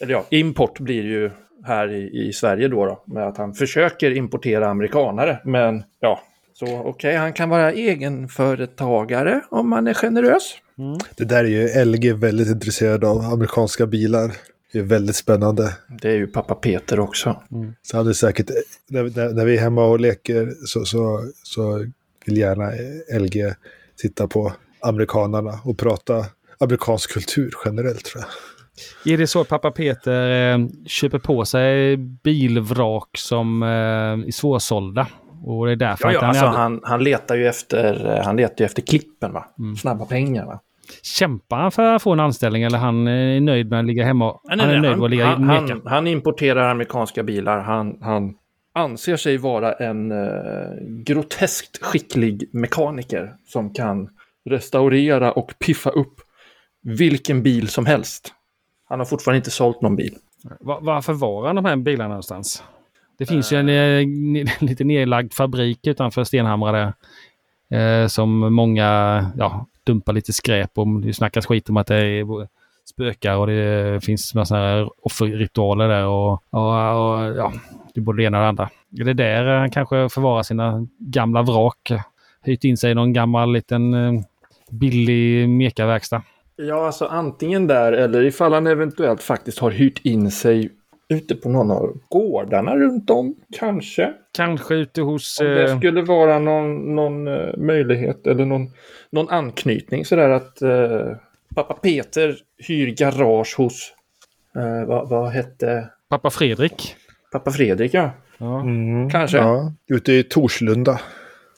Eller 0.00 0.12
ja, 0.12 0.24
import 0.30 0.78
blir 0.80 1.02
ju 1.02 1.30
här 1.64 1.92
i, 1.92 2.28
i 2.28 2.32
Sverige 2.32 2.68
då, 2.68 2.86
då. 2.86 3.02
Med 3.04 3.28
att 3.28 3.36
han 3.36 3.54
försöker 3.54 4.10
importera 4.10 4.68
amerikanare. 4.68 5.40
Men 5.44 5.82
ja, 6.00 6.20
så 6.54 6.78
okej, 6.78 7.16
han 7.16 7.32
kan 7.32 7.48
vara 7.48 7.72
egenföretagare 7.72 9.40
om 9.50 9.68
man 9.68 9.86
är 9.86 9.94
generös. 9.94 10.54
Det 11.16 11.24
där 11.24 11.44
är 11.44 11.48
ju 11.48 11.84
LG 11.84 12.12
väldigt 12.12 12.48
intresserad 12.48 13.04
av. 13.04 13.18
Amerikanska 13.18 13.86
bilar. 13.86 14.32
Det 14.72 14.78
är 14.78 14.82
väldigt 14.82 15.16
spännande. 15.16 15.76
Det 16.02 16.08
är 16.08 16.16
ju 16.16 16.26
pappa 16.26 16.54
Peter 16.54 17.00
också. 17.00 17.42
Så 17.82 17.96
hade 17.96 18.14
säkert, 18.14 18.50
när, 18.88 19.02
när, 19.02 19.32
när 19.32 19.44
vi 19.44 19.56
är 19.56 19.60
hemma 19.60 19.84
och 19.84 20.00
leker 20.00 20.52
så, 20.66 20.84
så, 20.84 21.20
så 21.42 21.86
vill 22.26 22.36
gärna 22.36 22.70
LG 23.20 23.54
titta 23.96 24.28
på 24.28 24.52
amerikanarna 24.80 25.60
och 25.64 25.78
prata 25.78 26.26
amerikansk 26.58 27.12
kultur 27.12 27.52
generellt 27.64 28.04
tror 28.04 28.24
jag. 28.24 28.30
Är 29.04 29.18
det 29.18 29.26
så 29.26 29.40
att 29.40 29.48
pappa 29.48 29.70
Peter 29.70 30.52
eh, 30.54 30.58
köper 30.86 31.18
på 31.18 31.44
sig 31.44 31.96
bilvrak 31.96 33.08
som 33.18 33.62
eh, 33.62 33.68
är 33.68 34.30
svårsålda? 34.32 35.06
Och 35.44 35.66
det 35.66 35.72
är 35.72 35.76
därför 35.76 36.04
Ja, 36.08 36.12
ja, 36.12 36.16
att 36.18 36.22
han, 36.22 36.28
alltså, 36.28 36.44
är 36.44 36.48
aldrig- 36.48 36.60
han, 36.62 36.80
han 36.84 37.04
letar 37.04 37.34
ju 37.36 37.46
efter, 37.46 38.20
han 38.24 38.36
letar 38.36 38.54
ju 38.58 38.64
efter 38.64 38.82
klippen, 38.82 39.32
va? 39.32 39.46
Mm. 39.58 39.76
Snabba 39.76 40.04
pengar, 40.04 40.46
va? 40.46 40.60
Kämpar 41.02 41.56
han 41.56 41.72
för 41.72 41.82
att 41.94 42.02
få 42.02 42.12
en 42.12 42.20
anställning 42.20 42.62
eller 42.62 42.78
han 42.78 43.06
är 43.08 43.40
nöjd 43.40 43.70
med 43.70 43.78
att 43.78 43.84
ligga 43.86 44.04
hemma? 44.04 44.40
Nej, 44.44 44.58
han 44.60 44.70
är 44.70 44.78
nöjd 44.80 44.96
med 44.96 45.04
att 45.04 45.10
ligga 45.10 45.26
han, 45.26 45.44
han, 45.48 45.82
han 45.84 46.06
importerar 46.06 46.68
amerikanska 46.70 47.22
bilar. 47.22 47.60
Han, 47.60 47.98
han 48.02 48.34
anser 48.74 49.16
sig 49.16 49.36
vara 49.36 49.72
en 49.72 50.12
eh, 50.12 50.18
groteskt 51.04 51.82
skicklig 51.84 52.48
mekaniker 52.52 53.32
som 53.46 53.74
kan 53.74 54.08
restaurera 54.50 55.32
och 55.32 55.52
piffa 55.58 55.90
upp 55.90 56.14
vilken 56.82 57.42
bil 57.42 57.68
som 57.68 57.86
helst. 57.86 58.32
Han 58.92 59.00
har 59.00 59.06
fortfarande 59.06 59.36
inte 59.36 59.50
sålt 59.50 59.82
någon 59.82 59.96
bil. 59.96 60.14
Var, 60.60 60.78
varför 60.80 61.12
var 61.12 61.46
han 61.46 61.56
de 61.56 61.64
här 61.64 61.76
bilarna 61.76 62.08
någonstans? 62.08 62.62
Det 63.18 63.26
finns 63.26 63.52
ju 63.52 63.56
en 63.56 63.68
eh, 63.68 64.06
ne- 64.06 64.50
lite 64.64 64.84
nedlagd 64.84 65.32
fabrik 65.32 65.86
utanför 65.86 66.24
Stenhamra 66.24 66.72
där. 66.72 68.02
Eh, 68.02 68.06
som 68.06 68.54
många 68.54 68.86
ja, 69.36 69.66
dumpar 69.84 70.12
lite 70.12 70.32
skräp 70.32 70.78
om. 70.78 71.00
Det 71.00 71.12
snackas 71.12 71.46
skit 71.46 71.68
om 71.68 71.76
att 71.76 71.86
det 71.86 71.96
är 71.96 72.48
spökar 72.88 73.36
och 73.36 73.46
det 73.46 74.04
finns 74.04 74.34
massa 74.34 74.88
offerritualer 75.02 75.88
där 75.88 76.06
och, 76.06 76.32
och, 76.32 76.60
och 76.60 77.36
ja, 77.36 77.52
det 77.94 78.00
är 78.00 78.04
både 78.04 78.22
det 78.22 78.26
ena 78.26 78.38
och 78.38 78.42
det 78.42 78.48
andra. 78.48 78.70
Är 79.00 79.04
det 79.04 79.14
där 79.14 79.44
han 79.44 79.70
kanske 79.70 80.08
förvarar 80.08 80.42
sina 80.42 80.86
gamla 80.98 81.42
vrak? 81.42 81.92
Hyrt 82.42 82.64
in 82.64 82.76
sig 82.76 82.90
i 82.90 82.94
någon 82.94 83.12
gammal 83.12 83.52
liten 83.52 83.94
eh, 83.94 84.22
billig 84.70 85.48
mekaverkstad. 85.48 86.22
Ja, 86.56 86.86
alltså 86.86 87.04
antingen 87.06 87.66
där 87.66 87.92
eller 87.92 88.22
ifall 88.24 88.52
han 88.52 88.66
eventuellt 88.66 89.22
faktiskt 89.22 89.58
har 89.58 89.70
hyrt 89.70 89.98
in 90.04 90.30
sig 90.30 90.70
ute 91.08 91.34
på 91.34 91.48
någon 91.48 91.70
av 91.70 91.96
gårdarna 92.08 92.76
runt 92.76 93.10
om, 93.10 93.34
kanske. 93.58 94.12
Kanske 94.32 94.74
ute 94.74 95.00
hos... 95.00 95.40
Om 95.40 95.46
det 95.46 95.70
Eh, 95.70 95.78
skulle 95.78 96.02
vara 96.02 96.38
någon, 96.38 96.94
någon 96.94 97.28
eh, 97.28 97.56
möjlighet 97.56 98.26
eller 98.26 98.44
någon, 98.44 98.70
någon 99.10 99.28
anknytning 99.28 100.04
sådär 100.04 100.30
att 100.30 100.62
eh, 100.62 101.16
pappa 101.54 101.74
Peter 101.74 102.36
hyr 102.68 102.94
garage 102.94 103.54
hos, 103.58 103.92
eh, 104.56 104.86
vad, 104.88 105.08
vad 105.08 105.30
hette 105.30 105.88
pappa 106.08 106.30
Fredrik. 106.30 106.96
pappa 107.32 107.50
Fredrik 107.50 107.94
ja. 107.94 108.10
Ja. 108.38 108.60
Mm, 108.60 109.10
Kanske. 109.10 109.36
Ja, 109.38 109.72
ute 109.88 110.12
i 110.12 110.22
Torslunda. 110.22 111.00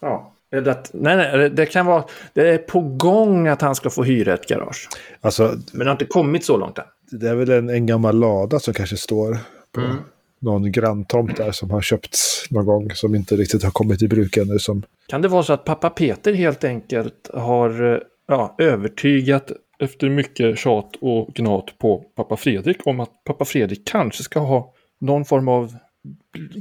ja. 0.00 0.33
Eller 0.54 0.70
att, 0.70 0.90
nej, 0.94 1.16
nej, 1.16 1.50
det- 1.50 1.66
kan 1.66 1.86
vara, 1.86 2.04
det 2.32 2.48
är 2.48 2.58
på 2.58 2.80
gång 2.80 3.48
att 3.48 3.60
han 3.60 3.74
ska 3.74 3.90
få 3.90 4.04
hyra 4.04 4.34
ett 4.34 4.46
garage. 4.48 4.88
Alltså, 5.20 5.54
Men 5.72 5.78
det 5.78 5.84
har 5.84 5.92
inte 5.92 6.04
kommit 6.04 6.44
så 6.44 6.56
långt 6.56 6.78
än. 6.78 6.84
det 7.10 7.28
är 7.28 7.34
väl 7.34 7.50
en, 7.50 7.70
en 7.70 7.86
gammal 7.86 8.18
lada 8.18 8.58
som 8.58 8.74
kanske 8.74 8.96
står 8.96 9.38
på 9.72 9.80
Mm. 9.80 9.96
någon 10.40 10.72
granntomt 10.72 11.36
där 11.36 11.52
som 11.52 11.70
har 11.70 11.80
köpts 11.80 12.46
någon 12.50 12.66
gång 12.66 12.90
som 12.90 13.14
inte 13.14 13.36
riktigt 13.36 13.62
har 13.64 13.70
kommit 13.70 14.02
i 14.02 14.08
bruk 14.08 14.36
ännu. 14.36 14.58
Som, 14.58 14.82
Kan 15.08 15.22
det 15.22 15.28
vara 15.28 15.42
så 15.42 15.52
att 15.52 15.64
pappa 15.64 15.90
Peter 15.90 16.32
helt 16.32 16.64
enkelt 16.64 17.30
har 17.34 17.92
eh, 17.94 17.98
ja, 18.28 18.54
övertygat 18.58 19.52
efter 19.78 20.08
mycket 20.08 20.58
tjat 20.58 20.90
och 21.00 21.34
gnat 21.34 21.78
på 21.78 22.04
pappa 22.16 22.36
Fredrik 22.36 22.86
om 22.86 23.00
att 23.00 23.10
pappa 23.24 23.44
Fredrik 23.44 23.82
kanske 23.88 24.22
ska 24.22 24.40
ha 24.40 24.72
någon 25.00 25.24
form 25.24 25.48
av 25.48 25.74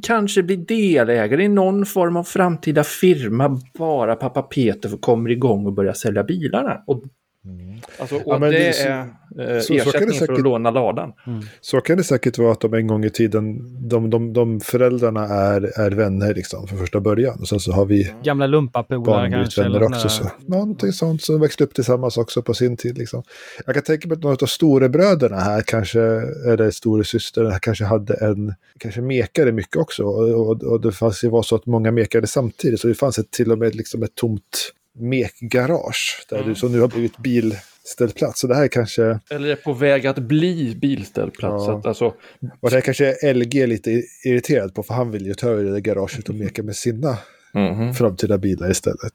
kanske 0.03 0.43
bli 0.43 0.55
delägare 0.55 1.43
i 1.43 1.47
någon 1.47 1.85
form 1.85 2.17
av 2.17 2.23
framtida 2.23 2.83
firma 2.83 3.61
bara 3.77 4.15
pappa 4.15 4.41
Peter 4.41 4.89
får 4.89 4.97
kommer 4.97 5.29
igång 5.29 5.65
och 5.65 5.73
börjar 5.73 5.93
sälja 5.93 6.23
bilarna. 6.23 6.83
Och, 6.87 7.03
alltså, 7.99 8.15
och 8.15 8.21
Ja, 8.25 8.39
men 8.39 8.51
det, 8.51 8.57
det 8.57 8.79
är 8.79 8.99
eh, 9.55 9.59
så- 9.59 9.65
så 9.67 9.73
kan 9.73 9.75
det 9.77 9.79
ersättning 9.79 9.91
för 9.91 10.23
att 10.23 10.29
säkert- 10.29 10.43
låna 10.43 10.71
ladan. 10.71 11.13
så 11.61 11.81
kan 11.81 11.97
det 11.97 12.03
säkert 12.03 12.37
vara 12.37 12.51
att 12.51 12.59
de 12.61 12.73
en 12.73 12.87
gång 12.87 13.05
i 13.05 13.09
tiden, 13.09 13.59
de, 13.89 14.09
de, 14.09 14.33
de 14.33 14.59
föräldrarna 14.59 15.23
är, 15.25 15.79
är 15.79 15.91
vänner 15.91 16.33
liksom 16.33 16.67
från 16.67 16.79
första 16.79 16.99
början. 16.99 17.37
Och 17.41 17.47
sen 17.47 17.59
så 17.59 17.71
har 17.71 17.85
vi 17.85 18.13
Gamla 18.23 18.47
lumpapolare 18.47 19.31
kanske. 19.31 19.61
vänner 19.61 19.75
eller 19.75 19.85
också. 19.87 20.09
Så. 20.09 20.23
Någonting 20.47 20.91
sånt 20.91 21.21
som 21.21 21.39
växte 21.41 21.63
upp 21.63 21.73
tillsammans 21.73 22.17
också 22.17 22.41
på 22.41 22.53
sin 22.53 22.77
tid. 22.77 22.97
Liksom. 22.97 23.23
Jag 23.65 23.75
kan 23.75 23.83
tänka 23.83 24.07
mig 24.07 24.15
att 24.15 24.23
några 24.23 24.37
av 24.41 24.45
storebröderna 24.47 25.39
här 25.39 25.61
kanske, 25.61 26.01
eller 26.47 26.71
storasyster, 26.71 27.57
kanske 27.61 27.85
hade 27.85 28.13
en, 28.13 28.53
kanske 28.79 29.01
mekade 29.01 29.51
mycket 29.51 29.77
också. 29.77 30.03
Och, 30.03 30.29
och, 30.49 30.63
och 30.63 30.81
det 30.81 30.91
fanns 30.91 31.23
ju 31.23 31.29
var 31.29 31.43
så 31.43 31.55
att 31.55 31.65
många 31.65 31.91
mekade 31.91 32.27
samtidigt. 32.27 32.79
Så 32.79 32.87
det 32.87 32.93
fanns 32.93 33.19
ett, 33.19 33.31
till 33.31 33.51
och 33.51 33.57
med 33.57 33.75
liksom 33.75 34.03
ett 34.03 34.15
tomt 34.15 34.71
mekgarage. 34.99 36.25
Där 36.29 36.37
Mm. 36.37 36.49
du, 36.49 36.55
som 36.55 36.71
nu 36.71 36.79
har 36.79 36.87
blivit 36.87 37.17
bilställplats. 37.17 38.39
Så 38.39 38.47
det 38.47 38.55
här 38.55 38.63
är 38.63 38.67
kanske, 38.67 39.19
Eller 39.29 39.49
är 39.49 39.55
på 39.55 39.73
väg 39.73 40.07
att 40.07 40.19
bli 40.19 40.75
bilställplats. 40.81 41.53
Ja. 41.53 41.65
Så 41.65 41.77
att, 41.77 41.85
alltså, 41.85 42.05
och 42.59 42.69
det 42.69 42.75
här 42.75 42.81
kanske 42.81 43.33
LG 43.33 43.61
är 43.61 43.67
lite 43.67 44.03
irriterad 44.25 44.75
på. 44.75 44.83
För 44.83 44.93
han 44.93 45.11
vill 45.11 45.25
ju 45.25 45.33
ta 45.33 45.47
över 45.47 45.63
det 45.63 45.71
där 45.71 45.79
garaget 45.79 46.29
och 46.29 46.35
meka 46.35 46.63
med 46.63 46.75
sina 46.75 47.17
mhm. 47.53 47.93
framtida 47.93 48.37
bilar 48.37 48.71
istället. 48.71 49.13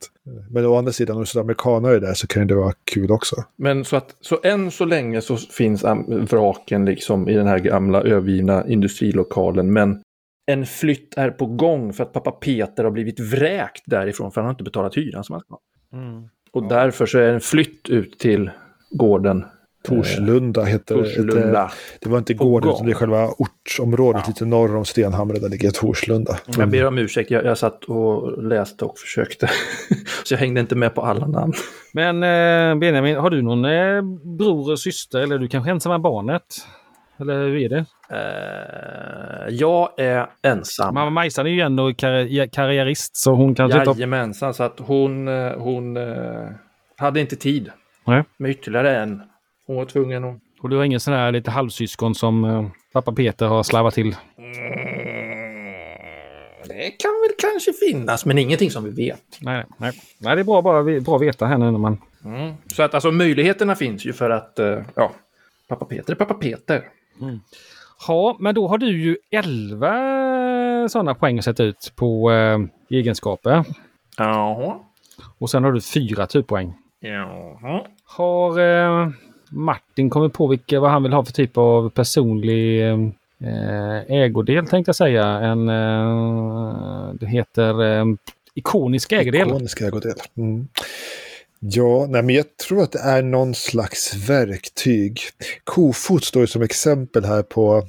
Men 0.51 0.67
å 0.67 0.77
andra 0.77 0.93
sidan, 0.93 1.17
om 1.17 1.25
det 1.25 1.39
är 1.39 1.41
amerikanare 1.41 1.99
där 1.99 2.15
så 2.15 2.27
kan 2.27 2.47
det 2.47 2.55
vara 2.55 2.73
kul 2.85 3.11
också. 3.11 3.37
Men 3.57 3.85
så 3.85 3.97
att 3.97 4.15
så 4.21 4.41
än 4.43 4.71
så 4.71 4.85
länge 4.85 5.21
så 5.21 5.37
finns 5.37 5.85
vraken 6.09 6.85
liksom 6.85 7.29
i 7.29 7.35
den 7.35 7.47
här 7.47 7.59
gamla 7.59 8.03
övergivna 8.03 8.69
industrilokalen. 8.69 9.73
Men 9.73 10.03
en 10.49 10.67
flytt 10.67 11.15
är 11.19 11.31
på 11.31 11.47
gång 11.47 11.93
för 11.93 12.05
att 12.05 12.13
pappa 12.13 12.31
Peter 12.31 12.85
har 12.85 12.91
blivit 12.91 13.21
vräkt 13.21 13.83
därifrån 13.87 14.33
för 14.33 14.41
han 14.41 14.47
har 14.47 14.53
inte 14.53 14.65
betalat 14.65 14.97
hyran 14.97 15.25
som 15.25 15.33
han 15.33 15.41
ska. 15.41 15.59
Mm. 15.93 16.29
Och 16.53 16.69
därför 16.69 17.07
så 17.07 17.19
är 17.19 17.29
en 17.33 17.41
flytt 17.41 17.89
ut 17.89 18.19
till 18.19 18.51
gården 18.91 19.45
Torslunda 19.85 20.65
heter 20.65 20.95
det. 20.97 21.03
Torslunda. 21.03 21.71
Det 22.01 22.09
var 22.09 22.19
inte 22.19 22.35
På 22.35 22.45
gården, 22.45 22.69
gång. 22.69 22.75
utan 22.77 22.87
det 22.87 22.93
är 22.93 22.95
själva 22.95 23.29
ortsområdet 23.39 24.23
Ja. 24.25 24.29
lite 24.29 24.45
norr 24.45 24.77
om 24.77 24.85
Stenhamra. 24.85 25.39
Där 25.39 25.49
ligger 25.49 25.71
Torslunda. 25.71 26.39
Jag 26.59 26.71
ber 26.71 26.87
om 26.87 26.99
ursäkt, 26.99 27.31
jag, 27.31 27.45
jag 27.45 27.59
satt 27.59 27.85
och 27.85 28.43
läste 28.43 28.85
och 28.85 28.99
försökte. 28.99 29.51
så 30.25 30.35
jag 30.35 30.39
hängde 30.39 30.61
inte 30.61 30.75
med 30.75 30.95
på 30.95 31.03
alla 31.03 31.27
namn. 31.27 31.53
Men 31.93 32.17
eh, 32.23 32.79
Benjamin, 32.81 33.17
har 33.17 33.31
du 33.31 33.43
någon 33.43 33.65
eh, 33.65 34.03
bror 34.39 34.73
och 34.73 34.81
syster 34.81 35.19
eller 35.19 35.35
är 35.35 35.39
du 35.39 35.49
kanske 35.49 35.71
ensamma 35.71 35.99
barnet? 35.99 36.45
Eller 37.21 37.47
hur 37.47 37.57
är 37.57 37.69
det? 37.69 37.85
Eh, 38.11 39.55
jag 39.55 40.01
är 40.01 40.27
ensam. 40.43 40.95
Mamma 40.95 41.11
Majsan 41.11 41.47
är 41.47 41.51
ju 41.51 41.61
ändå 41.61 41.91
karri- 41.91 42.49
karriärist 42.53 43.17
så 43.17 43.33
hon 43.35 43.55
kanske 43.55 43.79
inte 43.79 43.91
har... 43.91 43.97
Jajamensan, 43.97 44.55
så 44.55 44.63
att 44.63 44.79
hon, 44.79 45.29
eh, 45.29 45.53
hon 45.53 45.97
eh, 45.97 46.49
hade 46.97 47.21
inte 47.21 47.37
tid 47.37 47.71
Nej. 48.07 48.25
med 48.37 48.51
ytterligare 48.51 48.97
en. 48.97 49.23
Hon 49.67 49.77
var 49.77 49.85
tvungen 49.85 50.25
att... 50.25 50.37
Och 50.63 50.69
du 50.69 50.77
har 50.77 50.85
ingen 50.85 51.01
sån 51.01 51.15
här 51.15 51.33
lite 51.33 51.51
halvsyskon 51.51 52.15
som 52.15 52.45
eh, 52.45 52.67
pappa 52.93 53.13
Peter 53.13 53.47
har 53.47 53.63
slavat 53.63 53.95
till? 53.95 54.17
Det 56.69 56.91
kan 56.91 57.11
väl 57.11 57.31
kanske 57.39 57.73
finnas, 57.73 58.27
men 58.27 58.39
ingenting 58.39 58.71
som 58.71 58.85
vi 58.85 58.91
vet. 58.91 59.23
Nej, 59.41 59.65
nej. 59.79 59.93
nej 60.19 60.35
det 60.37 60.43
är 60.43 60.45
bra, 60.45 60.63
bara, 60.63 61.01
bra 61.01 61.17
att 61.17 61.23
veta 61.23 61.47
här 61.47 61.59
nu 61.59 61.71
när 61.71 61.79
man... 61.79 61.99
Så 62.67 62.83
att 62.83 62.95
alltså 62.95 63.11
möjligheterna 63.11 63.75
finns 63.75 64.05
ju 64.05 64.13
för 64.13 64.31
att, 64.31 64.59
ja, 64.95 65.13
pappa 65.69 65.85
Peter 65.85 66.13
är 66.13 66.17
pappa 66.17 66.35
Peter. 66.35 66.85
Ja, 68.09 68.37
men 68.41 68.55
då 68.55 68.69
har 68.69 68.79
du 68.79 69.03
ju 69.03 69.17
11 69.31 70.89
sådana 70.89 71.15
poäng 71.15 71.39
att 71.39 71.45
sätta 71.45 71.65
ut 71.65 71.93
på 71.97 72.33
eh, 72.33 72.59
egenskaper. 72.91 73.65
Jaha. 74.17 74.77
Och 75.39 75.51
sen 75.51 75.65
har 75.65 75.73
du 75.73 75.81
fyra 75.81 76.27
typpoäng. 76.27 76.75
Jaha. 77.01 77.83
Har 78.05 78.61
eh, 78.61 79.09
Martin 79.51 80.11
kommit 80.11 80.33
på 80.33 80.47
vilka, 80.47 80.81
vad 80.81 80.91
han 80.91 81.03
vill 81.03 81.13
ha 81.13 81.25
för 81.25 81.33
typ 81.33 81.59
av 81.59 81.91
personlig 81.91 82.91
eh, 82.91 84.03
ägodel 84.09 84.67
tänkte 84.67 84.89
jag 84.89 84.97
säga. 84.97 85.27
En, 85.27 85.69
eh, 85.69 87.15
det 87.15 87.27
heter 87.27 87.85
eh, 87.85 88.05
ikonisk 88.55 89.13
ägodel. 89.13 89.49
Ikonisk 89.49 89.81
ägodel. 89.81 90.15
Mm. 90.37 90.69
Ja, 91.61 92.07
nej, 92.09 92.23
men 92.23 92.35
jag 92.35 92.57
tror 92.57 92.83
att 92.83 92.93
det 92.93 92.99
är 92.99 93.23
någon 93.23 93.55
slags 93.55 94.15
verktyg. 94.15 95.21
Kofot 95.65 96.25
står 96.25 96.43
ju 96.43 96.47
som 96.47 96.63
exempel 96.63 97.25
här 97.25 97.43
på, 97.43 97.89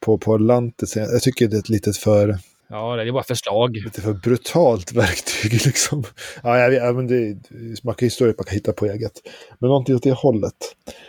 på, 0.00 0.18
på 0.18 0.38
lantet. 0.38 0.88
Så 0.88 0.98
Jag 0.98 1.22
tycker 1.22 1.48
det 1.48 1.56
är 1.56 1.60
ett 1.60 1.68
litet 1.68 1.96
för, 1.96 2.38
Ja, 2.68 2.96
det 2.96 3.02
är 3.02 3.12
bara 3.12 3.22
förslag. 3.22 3.76
lite 3.76 4.00
för 4.00 4.12
brutalt 4.12 4.92
verktyg. 4.92 5.52
Liksom. 5.66 6.04
Ja, 6.42 6.58
jag 6.58 6.74
ja, 6.74 6.92
men 6.92 7.06
det, 7.06 7.36
man 7.82 7.94
kan 7.94 8.06
ju 8.06 8.10
stå 8.10 8.26
upp 8.26 8.40
och 8.40 8.50
hitta 8.50 8.72
på 8.72 8.86
eget. 8.86 9.12
Men 9.58 9.68
någonting 9.68 9.94
åt 9.96 10.02
det 10.02 10.12
hållet. 10.12 10.54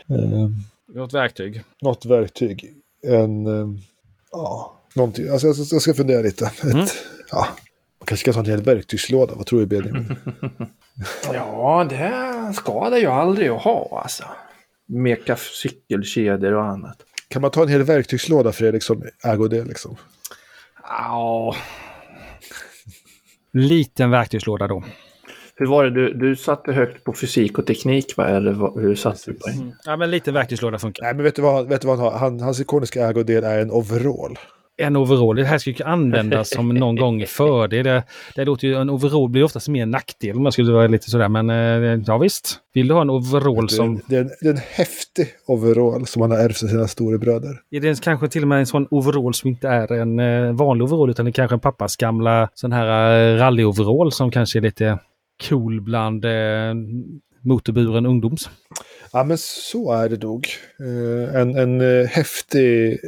Eh, 0.10 0.50
Något 0.96 1.14
verktyg. 1.14 1.64
något 1.82 2.06
verktyg. 2.06 2.74
En, 3.08 3.46
eh, 3.48 3.68
ja, 4.32 4.76
någonting. 4.94 5.30
Alltså, 5.30 5.48
jag, 5.48 5.56
ska- 5.56 5.76
jag 5.76 5.82
ska 5.82 5.94
fundera 5.94 6.22
lite. 6.22 6.46
Ett, 6.46 6.64
Mm. 6.64 6.86
ja, 7.32 7.48
man 8.00 8.06
kanske 8.06 8.24
ska 8.24 8.34
ta 8.34 8.40
en 8.40 8.46
hel 8.46 8.62
verktygslåda. 8.62 9.34
Vad 9.36 9.46
tror 9.46 9.60
du 9.60 9.66
Benjamin? 9.66 10.16
Ja, 11.34 11.88
det 11.90 12.54
ska 12.54 12.90
det 12.90 13.00
ju 13.00 13.08
aldrig 13.08 13.50
att 13.50 13.62
ha 13.62 14.02
alltså. 14.04 14.24
Meka 14.88 15.36
cykelkedjor 15.36 16.54
och 16.54 16.66
annat. 16.66 16.98
Kan 17.28 17.42
man 17.42 17.52
ta 17.52 17.62
en 17.62 17.68
hel 17.68 17.84
verktygslåda 17.84 18.52
Fredrik 18.52 18.84
som 18.84 19.04
ägodel 19.24 19.68
liksom? 19.68 19.98
Ja. 20.84 21.56
Liten 23.54 24.12
verktygslåda 24.12 24.68
då. 24.68 24.84
Hur 25.56 25.68
var 25.68 25.84
det, 25.84 25.92
du, 25.92 26.14
du 26.14 26.36
satte 26.36 26.72
högt 26.72 27.04
på 27.04 27.14
fysik 27.14 27.58
och 27.58 27.68
teknik 27.68 28.18
va? 28.18 28.28
Eller 28.28 28.52
vad, 28.52 28.82
hur 28.82 28.96
satte 28.96 29.32
du 29.32 29.34
på 29.34 29.48
det? 29.48 29.54
Ja, 29.86 29.98
men 29.98 30.12
liten 30.12 30.34
verktygslåda 30.34 30.80
funkar. 30.80 31.04
Nej, 31.04 31.14
men 31.14 31.24
vet 31.24 31.36
du 31.36 31.42
vad, 31.42 31.68
vet 31.68 31.82
du 31.82 31.88
vad 31.88 32.00
han 32.00 32.12
har? 32.12 32.20
Han, 32.20 32.40
hans 32.40 32.60
ikoniska 32.60 33.08
ägodel 33.08 33.44
är 33.44 33.60
en 33.60 33.72
overall. 33.72 34.38
En 34.80 34.96
overall. 34.96 35.36
Det 35.36 35.46
här 35.46 35.58
ska 35.58 35.70
ju 35.70 35.84
användas 35.84 36.50
som 36.50 36.70
någon 36.76 36.96
gång 36.96 37.22
i 37.22 37.26
fördel. 37.26 37.86
Det, 37.86 38.04
det 38.36 38.46
låter 38.46 38.68
ju, 38.68 38.76
en 38.76 38.90
overall 38.90 39.30
blir 39.30 39.44
oftast 39.44 39.68
mer 39.68 39.86
nackdel 39.86 40.36
om 40.36 40.44
man 40.44 40.52
skulle 40.52 40.72
vara 40.72 40.88
lite 40.88 41.10
sådär. 41.10 41.30
Men 41.30 41.50
eh, 41.50 42.02
ja 42.08 42.18
visst. 42.18 42.60
Vill 42.74 42.88
du 42.88 42.94
ha 42.94 43.02
en 43.02 43.10
overall 43.10 43.68
Det, 43.68 43.74
som... 43.74 44.02
det, 44.08 44.16
är 44.16 44.22
en, 44.22 44.32
det 44.42 44.48
är 44.48 44.54
en 44.54 44.62
häftig 44.72 45.28
overall 45.48 46.08
som 46.08 46.22
han 46.22 46.32
har 46.32 46.38
ärvt 46.38 46.64
av 46.64 46.68
sina 46.68 46.88
storebröder. 46.88 47.62
Är 47.72 47.80
det 47.80 48.02
kanske 48.02 48.28
till 48.28 48.42
och 48.42 48.48
med 48.48 48.60
en 48.60 48.66
sån 48.66 48.88
overall 48.92 49.34
som 49.34 49.50
inte 49.50 49.68
är 49.68 49.92
en 49.92 50.20
eh, 50.20 50.54
vanlig 50.54 50.86
overall 50.86 51.10
utan 51.10 51.26
det 51.26 51.30
är 51.30 51.34
kanske 51.34 51.56
en 51.56 51.60
pappas 51.60 51.96
gamla 51.96 52.50
sån 52.54 52.72
här 52.72 52.88
eh, 52.88 53.38
rally-overall 53.38 54.12
som 54.12 54.32
kanske 54.32 54.60
är 54.60 54.62
lite 54.62 55.00
cool 55.50 55.82
bland 55.82 56.26
eh, 56.26 56.74
motorburen 57.42 58.06
ungdoms. 58.06 58.50
Ja, 59.14 59.24
men 59.24 59.38
så 59.38 59.92
är 59.92 60.10
det 60.10 60.24
nog. 60.24 60.48
Eh, 60.80 61.42
en 61.42 61.58
en 61.58 62.08
häftig 62.08 63.00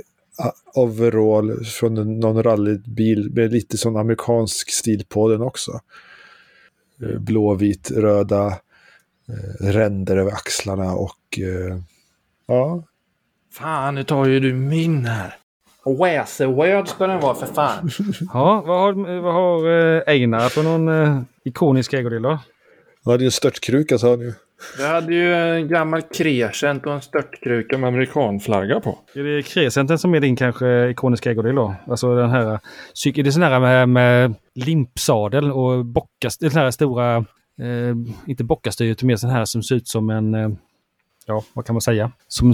overall 0.73 1.65
från 1.65 2.19
någon 2.19 2.43
rallybil 2.43 3.31
med 3.33 3.51
lite 3.51 3.77
sån 3.77 3.97
amerikansk 3.97 4.71
stil 4.71 5.05
på 5.09 5.29
den 5.29 5.41
också. 5.41 5.79
Eh, 7.01 7.19
blåvit, 7.19 7.91
röda 7.91 8.47
eh, 9.27 9.65
ränder 9.65 10.17
över 10.17 10.31
axlarna 10.31 10.93
och 10.93 11.39
eh, 11.39 11.77
ja, 12.45 12.83
Fan, 13.51 13.95
nu 13.95 14.03
tar 14.03 14.25
ju 14.25 14.39
du 14.39 14.53
min 14.53 15.05
här. 15.05 15.35
Word 16.45 16.87
ska 16.87 17.07
den 17.07 17.19
vara 17.19 17.35
för 17.35 17.45
fan. 17.45 17.89
Ja, 18.33 18.63
vad 18.67 18.79
har, 18.79 19.21
vad 19.21 19.33
har 19.33 19.67
Einar 20.09 20.49
för 20.49 20.63
någon 20.63 21.25
ikonisk 21.43 21.93
ägodel 21.93 22.21
då? 22.21 22.39
han 23.03 23.11
hade 23.11 23.23
ju 23.23 23.25
en 23.25 23.31
störtkruka 23.31 23.97
sa 23.97 24.09
han 24.09 24.19
ju. 24.19 24.33
Vi 24.77 24.87
hade 24.87 25.13
ju 25.13 25.33
en 25.33 25.67
gammal 25.67 26.01
Crescent 26.01 26.85
och 26.85 26.93
en 26.93 27.01
störtkruka 27.01 27.77
med 27.77 27.87
amerikanflagga 27.87 28.79
på. 28.79 28.99
Är 29.15 29.23
det 29.23 29.43
Crescenten 29.43 29.99
som 29.99 30.13
är 30.13 30.19
din 30.19 30.35
kanske 30.35 30.89
ikoniska 30.89 31.31
ägodel 31.31 31.55
då? 31.55 31.75
Alltså 31.87 32.15
den 32.15 32.29
här, 32.29 32.59
är 33.05 33.23
det 33.23 33.31
sån 33.31 33.43
här 33.43 33.59
med, 33.59 33.89
med 33.89 34.33
limpsadel 34.55 35.51
och 35.51 35.85
bockast, 35.85 36.39
den 36.39 36.51
här 36.51 36.71
stora, 36.71 37.15
eh, 37.61 37.95
inte 38.27 38.43
bockastyr 38.43 38.91
utan 38.91 39.07
mer 39.07 39.15
sån 39.15 39.29
här 39.29 39.45
som 39.45 39.63
ser 39.63 39.75
ut 39.75 39.87
som 39.87 40.09
en, 40.09 40.35
eh, 40.35 40.49
ja 41.25 41.43
vad 41.53 41.65
kan 41.65 41.73
man 41.73 41.81
säga? 41.81 42.11
Som, 42.27 42.53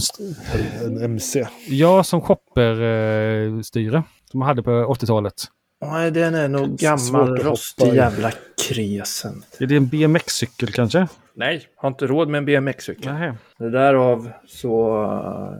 En 0.85 1.03
MC. 1.03 1.47
ja, 1.69 2.03
som 2.03 2.21
shopperstyre. 2.21 3.57
Eh, 3.57 3.61
styre, 3.61 4.03
som 4.31 4.39
man 4.39 4.47
hade 4.47 4.63
på 4.63 4.71
80-talet. 4.71 5.33
Nej, 5.81 6.11
den 6.11 6.35
är 6.35 6.47
nog 6.47 6.77
gammal 6.77 7.37
rostig 7.37 7.93
jävla 7.93 8.31
Crescent. 8.67 9.57
Är 9.59 9.65
det 9.65 9.75
en 9.75 9.87
BMX-cykel 9.87 10.71
kanske? 10.71 11.07
Nej, 11.35 11.67
har 11.75 11.87
inte 11.89 12.07
råd 12.07 12.27
med 12.29 12.37
en 12.37 12.45
BMX-cykel. 12.45 13.13
Nej. 13.13 13.33
Det 13.57 13.69
därav 13.69 14.29
så 14.47 15.01
uh, 15.03 15.51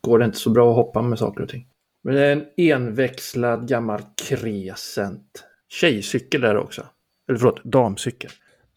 går 0.00 0.18
det 0.18 0.24
inte 0.24 0.38
så 0.38 0.50
bra 0.50 0.70
att 0.70 0.76
hoppa 0.76 1.02
med 1.02 1.18
saker 1.18 1.42
och 1.42 1.48
ting. 1.48 1.66
Men 2.04 2.14
det 2.14 2.26
är 2.26 2.32
en 2.32 2.44
enväxlad 2.56 3.68
gammal 3.68 4.00
Crescent. 4.28 5.44
Tjejcykel 5.68 6.40
där 6.40 6.56
också. 6.56 6.82
Eller 7.28 7.38
förlåt, 7.38 7.64
damcykel. 7.64 8.30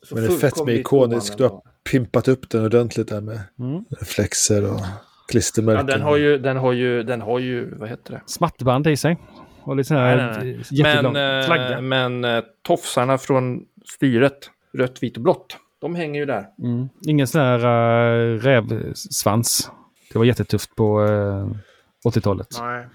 Så 0.04 0.16
Men 0.16 0.24
det 0.24 0.34
är 0.34 0.38
fett 0.38 0.66
med 0.66 0.76
ikonisk. 0.76 1.38
Du 1.38 1.44
har 1.44 1.62
pimpat 1.92 2.28
upp 2.28 2.50
den 2.50 2.66
ordentligt 2.66 3.08
där 3.10 3.22
med 3.22 3.40
Mm. 3.60 3.86
reflexer 4.00 4.64
och 4.74 4.80
Ja, 4.80 4.88
klistermärken. 5.28 5.86
den 5.86 6.02
har 6.02 6.18
ju, 6.18 6.38
den 6.38 6.58
har 6.58 6.72
ju, 6.72 7.04
den 7.04 7.22
har 7.22 7.40
ju, 7.40 7.76
vad 7.76 7.90
heter 7.90 8.14
det? 8.14 8.22
Smatterband 8.26 8.88
i 8.88 8.98
sig. 8.98 9.18
Och 9.64 9.76
lite 9.76 9.88
sån 9.88 9.98
här 9.98 10.44
Nej, 10.72 11.04
Men, 11.04 11.06
eh, 11.06 11.46
flagga. 11.46 11.82
men 11.82 12.24
eh, 12.26 12.44
tofsarna 12.62 13.18
från 13.18 13.66
styret, 13.86 14.50
rött, 14.74 15.04
vitt 15.04 15.18
och 15.18 15.24
blått, 15.24 15.58
de 15.82 15.96
hänger 15.96 16.20
ju 16.20 16.26
där. 16.26 16.46
Mm. 16.64 16.90
Ingen 17.08 17.28
sån 17.28 17.42
här 17.42 17.66
uh, 17.66 18.40
rävsvans. 18.40 19.72
Det 20.14 20.20
var 20.20 20.26
jättetufft 20.26 20.76
på 20.76 21.06
eh, 21.06 22.10
80-talet. 22.10 22.48
Nej. 22.60 22.86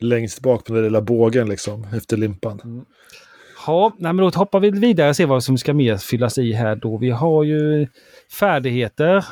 Längst 0.00 0.40
bak 0.40 0.64
på 0.64 0.72
den 0.72 0.84
lilla 0.84 1.00
bågen 1.00 1.48
liksom, 1.48 1.86
efter 1.94 2.16
limpan. 2.16 2.84
Ja, 3.66 3.92
nej, 3.98 4.12
men 4.12 4.24
då 4.24 4.30
hoppar 4.30 4.60
vi 4.60 4.70
vidare 4.70 5.08
och 5.08 5.16
ser 5.16 5.26
vad 5.26 5.44
som 5.44 5.58
ska 5.58 5.74
mer 5.74 5.96
fyllas 5.96 6.38
i 6.38 6.52
här 6.52 6.76
då. 6.76 6.96
Vi 6.96 7.10
har 7.10 7.44
ju 7.44 7.86
färdigheter. 8.40 9.24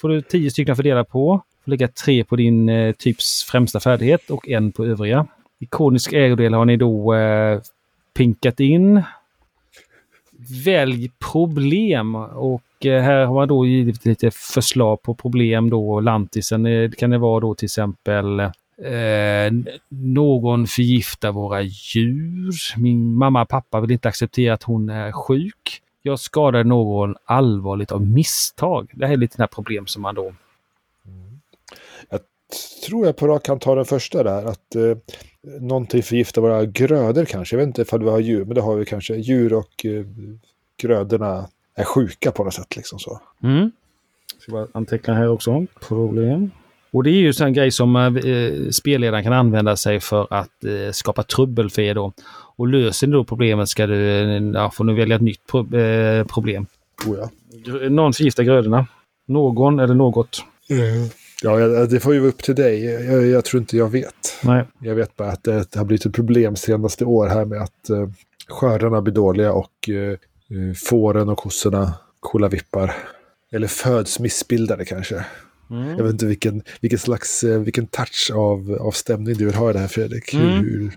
Får 0.00 0.08
du 0.08 0.22
tio 0.22 0.50
stycken 0.50 0.72
att 0.72 0.78
fördela 0.78 1.04
på. 1.04 1.42
Får 1.64 1.70
lägga 1.70 1.88
tre 1.88 2.24
på 2.24 2.36
din 2.36 2.68
eh, 2.68 2.92
typs 2.92 3.44
främsta 3.44 3.80
färdighet 3.80 4.30
och 4.30 4.48
en 4.48 4.72
på 4.72 4.84
övriga. 4.84 5.26
Ikonisk 5.58 6.12
ägodel 6.12 6.54
har 6.54 6.64
ni 6.64 6.76
då 6.76 7.14
eh, 7.14 7.60
pinkat 8.14 8.60
in. 8.60 9.02
Välj 10.64 11.10
problem 11.32 12.14
och 12.14 12.86
eh, 12.86 13.02
här 13.02 13.24
har 13.24 13.34
man 13.34 13.48
då 13.48 13.66
givit 13.66 14.04
lite 14.04 14.30
förslag 14.30 15.02
på 15.02 15.14
problem 15.14 15.70
då. 15.70 16.00
Lantisen 16.00 16.66
eh, 16.66 16.90
kan 16.90 17.10
det 17.10 17.18
vara 17.18 17.40
då 17.40 17.54
till 17.54 17.66
exempel 17.66 18.50
Eh, 18.82 19.52
någon 19.88 20.66
förgiftar 20.66 21.32
våra 21.32 21.62
djur. 21.62 22.54
Min 22.76 23.16
mamma 23.16 23.42
och 23.42 23.48
pappa 23.48 23.80
vill 23.80 23.90
inte 23.90 24.08
acceptera 24.08 24.54
att 24.54 24.62
hon 24.62 24.88
är 24.88 25.12
sjuk. 25.12 25.82
Jag 26.02 26.20
skadade 26.20 26.64
någon 26.64 27.16
allvarligt 27.24 27.92
av 27.92 28.06
misstag. 28.06 28.90
Det 28.94 29.06
här 29.06 29.12
är 29.12 29.16
lite 29.16 29.42
här 29.42 29.46
problem 29.46 29.86
som 29.86 30.02
man 30.02 30.14
då... 30.14 30.34
Jag 32.10 32.20
Tror 32.86 33.06
jag 33.06 33.16
på 33.16 33.26
rak 33.26 33.42
kan 33.42 33.58
ta 33.58 33.74
den 33.74 33.84
första 33.84 34.22
där. 34.22 34.44
Att 34.46 34.74
eh, 34.74 34.96
någonting 35.60 36.02
förgiftar 36.02 36.42
våra 36.42 36.64
grödor 36.64 37.24
kanske. 37.24 37.56
Jag 37.56 37.58
vet 37.58 37.66
inte 37.66 37.82
ifall 37.82 38.04
vi 38.04 38.10
har 38.10 38.20
djur, 38.20 38.44
men 38.44 38.54
det 38.54 38.60
har 38.60 38.76
vi 38.76 38.84
kanske. 38.84 39.14
Djur 39.14 39.52
och 39.52 39.86
eh, 39.86 40.04
grödorna 40.76 41.48
är 41.74 41.84
sjuka 41.84 42.30
på 42.32 42.44
något 42.44 42.54
sätt. 42.54 42.76
Liksom 42.76 42.98
så. 42.98 43.20
Mm. 43.42 43.70
Ska 44.38 44.52
bara 44.52 44.66
anteckna 44.72 45.14
här 45.14 45.28
också. 45.28 45.66
Problem. 45.88 46.50
Och 46.90 47.04
det 47.04 47.10
är 47.10 47.12
ju 47.12 47.32
en 47.40 47.52
grej 47.52 47.70
som 47.70 47.96
eh, 47.96 48.70
spelledaren 48.70 49.24
kan 49.24 49.32
använda 49.32 49.76
sig 49.76 50.00
för 50.00 50.26
att 50.30 50.64
eh, 50.64 50.92
skapa 50.92 51.22
trubbel 51.22 51.70
för 51.70 51.82
er 51.82 51.94
då. 51.94 52.12
Och 52.56 52.68
löser 52.68 53.06
ni 53.06 53.12
då 53.12 53.24
problemet 53.24 53.68
ska 53.68 53.86
du, 53.86 54.08
eh, 54.08 54.42
ja, 54.54 54.70
får 54.70 54.84
ni 54.84 54.94
välja 54.94 55.16
ett 55.16 55.22
nytt 55.22 55.46
pro 55.46 55.76
eh, 55.76 56.24
problem. 56.24 56.66
Oh, 57.06 57.18
ja. 57.18 57.30
Någon 57.88 58.12
förgiftar 58.12 58.42
grödorna. 58.42 58.86
Någon 59.26 59.78
eller 59.78 59.94
något. 59.94 60.44
Ja, 60.66 60.76
ja, 61.42 61.56
det 61.86 62.00
får 62.00 62.14
ju 62.14 62.20
vara 62.20 62.28
upp 62.28 62.42
till 62.42 62.54
dig. 62.54 62.84
Jag, 62.84 63.26
jag 63.26 63.44
tror 63.44 63.60
inte 63.60 63.76
jag 63.76 63.88
vet. 63.88 64.38
Nej. 64.42 64.64
Jag 64.78 64.94
vet 64.94 65.16
bara 65.16 65.28
att 65.28 65.44
det, 65.44 65.72
det 65.72 65.78
har 65.78 65.84
blivit 65.84 66.06
ett 66.06 66.14
problem 66.14 66.56
senaste 66.56 67.04
år 67.04 67.26
här 67.26 67.44
med 67.44 67.62
att 67.62 67.90
eh, 67.90 68.08
skördarna 68.48 69.02
blir 69.02 69.14
dåliga 69.14 69.52
och 69.52 69.88
eh, 69.88 70.10
eh, 70.12 70.74
fåren 70.88 71.28
och 71.28 71.38
kossorna 71.38 71.94
coola 72.20 72.48
vippar. 72.48 72.94
Eller 73.52 73.66
föds 73.66 74.20
missbildade 74.20 74.84
kanske. 74.84 75.24
Jag 75.68 76.04
vet 76.04 76.12
inte 76.12 76.26
vilken, 76.26 76.62
vilken 76.80 76.98
slags, 76.98 77.44
eh, 77.44 77.60
vilken 77.60 77.86
touch 77.86 78.30
av, 78.34 78.78
av 78.80 78.90
stämning 78.90 79.34
du 79.34 79.44
vill 79.44 79.54
ha 79.54 79.70
i 79.70 79.72
det 79.72 79.78
här 79.78 79.88
Fredrik. 79.88 80.34
Mm. 80.34 80.48
hur, 80.48 80.92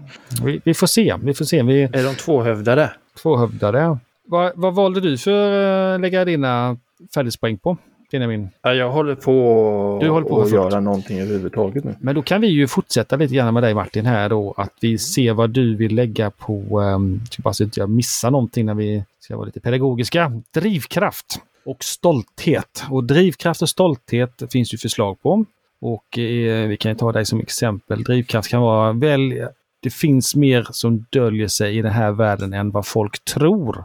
Vi, 0.45 0.61
vi 0.63 0.73
får 0.73 0.87
se. 0.87 1.15
Vi 1.21 1.33
får 1.33 1.45
se. 1.45 1.63
Vi 1.63 1.83
Är 1.83 2.03
de 2.03 2.15
tvåhövdade? 2.15 2.91
tvåhövdade. 3.21 3.97
Vad, 4.25 4.51
vad 4.55 4.75
valde 4.75 5.01
du 5.01 5.17
för 5.17 5.51
att 5.51 6.01
lägga 6.01 6.25
dina 6.25 6.77
färdighetspoäng 7.13 7.57
på? 7.57 7.77
Benjamin? 8.11 8.49
Ja, 8.61 8.73
jag 8.73 8.91
håller 8.91 9.15
på, 9.15 9.99
Du 10.01 10.09
håller 10.09 10.27
på 10.27 10.41
att 10.41 10.51
göra 10.51 10.79
någonting 10.79 11.19
överhuvudtaget 11.19 11.83
nu. 11.83 11.95
Men 11.99 12.15
då 12.15 12.21
kan 12.21 12.41
vi 12.41 12.47
ju 12.47 12.67
fortsätta 12.67 13.15
lite 13.15 13.35
grann 13.35 13.53
med 13.53 13.63
dig 13.63 13.73
Martin 13.73 14.05
här 14.05 14.29
då. 14.29 14.53
Att 14.57 14.73
vi 14.81 14.97
ser 14.97 15.33
vad 15.33 15.49
du 15.49 15.75
vill 15.75 15.95
lägga 15.95 16.31
på, 16.31 16.79
um, 16.79 17.21
bara 17.37 17.53
så 17.53 17.63
att 17.63 17.67
inte 17.67 17.79
jag 17.79 17.89
missar 17.89 18.31
någonting 18.31 18.65
när 18.65 18.73
vi 18.73 19.03
ska 19.19 19.35
vara 19.35 19.45
lite 19.45 19.59
pedagogiska. 19.59 20.41
Drivkraft 20.53 21.41
och 21.65 21.83
stolthet. 21.83 22.83
Och 22.89 23.03
drivkraft 23.03 23.61
och 23.61 23.69
stolthet 23.69 24.43
finns 24.51 24.73
ju 24.73 24.77
förslag 24.77 25.21
på. 25.21 25.45
Och 25.81 26.17
eh, 26.17 26.67
vi 26.67 26.77
kan 26.77 26.95
ta 26.95 27.11
dig 27.11 27.25
som 27.25 27.39
exempel. 27.39 28.03
Drivkraft 28.03 28.49
kan 28.49 28.61
vara 28.61 28.93
väl, 28.93 29.47
det 29.79 29.89
finns 29.89 30.35
mer 30.35 30.67
som 30.71 31.05
döljer 31.09 31.47
sig 31.47 31.77
i 31.77 31.81
den 31.81 31.91
här 31.91 32.11
världen 32.11 32.53
än 32.53 32.71
vad 32.71 32.85
folk 32.87 33.25
tror. 33.25 33.83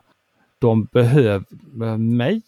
De 0.58 0.84
behöver 0.84 1.44
mig. 1.96 2.42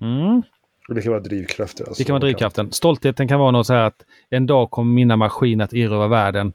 Mm. 0.00 0.42
Det 0.88 1.02
kan 1.02 1.12
vara 1.12 1.22
drivkrafter. 1.22 1.84
Alltså. 1.84 2.00
Det 2.00 2.04
kan 2.04 2.14
vara 2.14 2.20
drivkraften. 2.20 2.72
Stoltheten 2.72 3.28
kan 3.28 3.40
vara 3.40 3.50
något 3.50 3.66
så 3.66 3.72
här 3.72 3.82
att 3.82 4.04
en 4.30 4.46
dag 4.46 4.70
kommer 4.70 4.94
mina 4.94 5.16
maskiner 5.16 5.64
att 5.64 5.74
erövra 5.74 6.08
världen. 6.08 6.52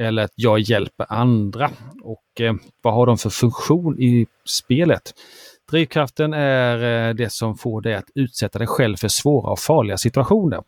Eller 0.00 0.22
att 0.22 0.32
jag 0.34 0.58
hjälper 0.60 1.06
andra. 1.08 1.70
Och 2.02 2.40
eh, 2.40 2.54
vad 2.82 2.94
har 2.94 3.06
de 3.06 3.18
för 3.18 3.30
funktion 3.30 4.00
i 4.00 4.26
spelet? 4.44 5.02
Drivkraften 5.70 6.32
är 6.32 7.08
eh, 7.08 7.14
det 7.14 7.32
som 7.32 7.56
får 7.56 7.80
dig 7.80 7.94
att 7.94 8.10
utsätta 8.14 8.58
dig 8.58 8.68
själv 8.68 8.96
för 8.96 9.08
svåra 9.08 9.50
och 9.50 9.58
farliga 9.58 9.96
situationer. 9.96 10.62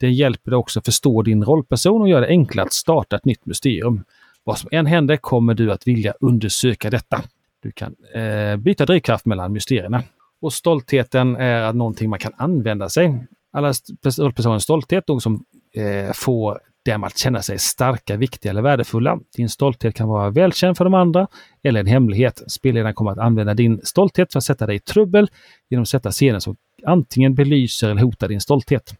Det 0.00 0.10
hjälper 0.10 0.50
dig 0.50 0.56
också 0.56 0.80
förstå 0.80 1.22
din 1.22 1.44
rollperson 1.44 2.02
och 2.02 2.08
gör 2.08 2.20
det 2.20 2.26
enklare 2.26 2.66
att 2.66 2.72
starta 2.72 3.16
ett 3.16 3.24
nytt 3.24 3.46
mysterium. 3.46 4.04
Vad 4.44 4.58
som 4.58 4.68
än 4.72 4.86
händer 4.86 5.16
kommer 5.16 5.54
du 5.54 5.72
att 5.72 5.86
vilja 5.86 6.14
undersöka 6.20 6.90
detta. 6.90 7.22
Du 7.62 7.72
kan 7.72 7.94
eh, 8.14 8.56
byta 8.56 8.86
drivkraft 8.86 9.26
mellan 9.26 9.52
mysterierna. 9.52 10.02
Och 10.40 10.52
stoltheten 10.52 11.36
är 11.36 11.62
att 11.62 11.76
någonting 11.76 12.10
man 12.10 12.18
kan 12.18 12.32
använda 12.36 12.88
sig. 12.88 13.26
Alla 13.52 13.70
st- 13.70 14.22
rollpersoners 14.22 14.62
stolthet 14.62 15.06
då 15.06 15.20
som 15.20 15.44
eh, 15.74 16.12
får 16.14 16.58
dem 16.84 17.04
att 17.04 17.18
känna 17.18 17.42
sig 17.42 17.58
starka, 17.58 18.16
viktiga 18.16 18.50
eller 18.50 18.62
värdefulla. 18.62 19.18
Din 19.36 19.48
stolthet 19.48 19.94
kan 19.94 20.08
vara 20.08 20.30
välkänd 20.30 20.76
för 20.76 20.84
de 20.84 20.94
andra 20.94 21.26
eller 21.62 21.80
en 21.80 21.86
hemlighet. 21.86 22.42
Spelledaren 22.46 22.94
kommer 22.94 23.10
att 23.10 23.18
använda 23.18 23.54
din 23.54 23.80
stolthet 23.84 24.32
för 24.32 24.38
att 24.38 24.44
sätta 24.44 24.66
dig 24.66 24.76
i 24.76 24.80
trubbel 24.80 25.30
genom 25.70 25.82
att 25.82 25.88
sätta 25.88 26.10
scener 26.10 26.38
som 26.38 26.56
antingen 26.86 27.34
belyser 27.34 27.88
eller 27.90 28.02
hotar 28.02 28.28
din 28.28 28.40
stolthet. 28.40 28.94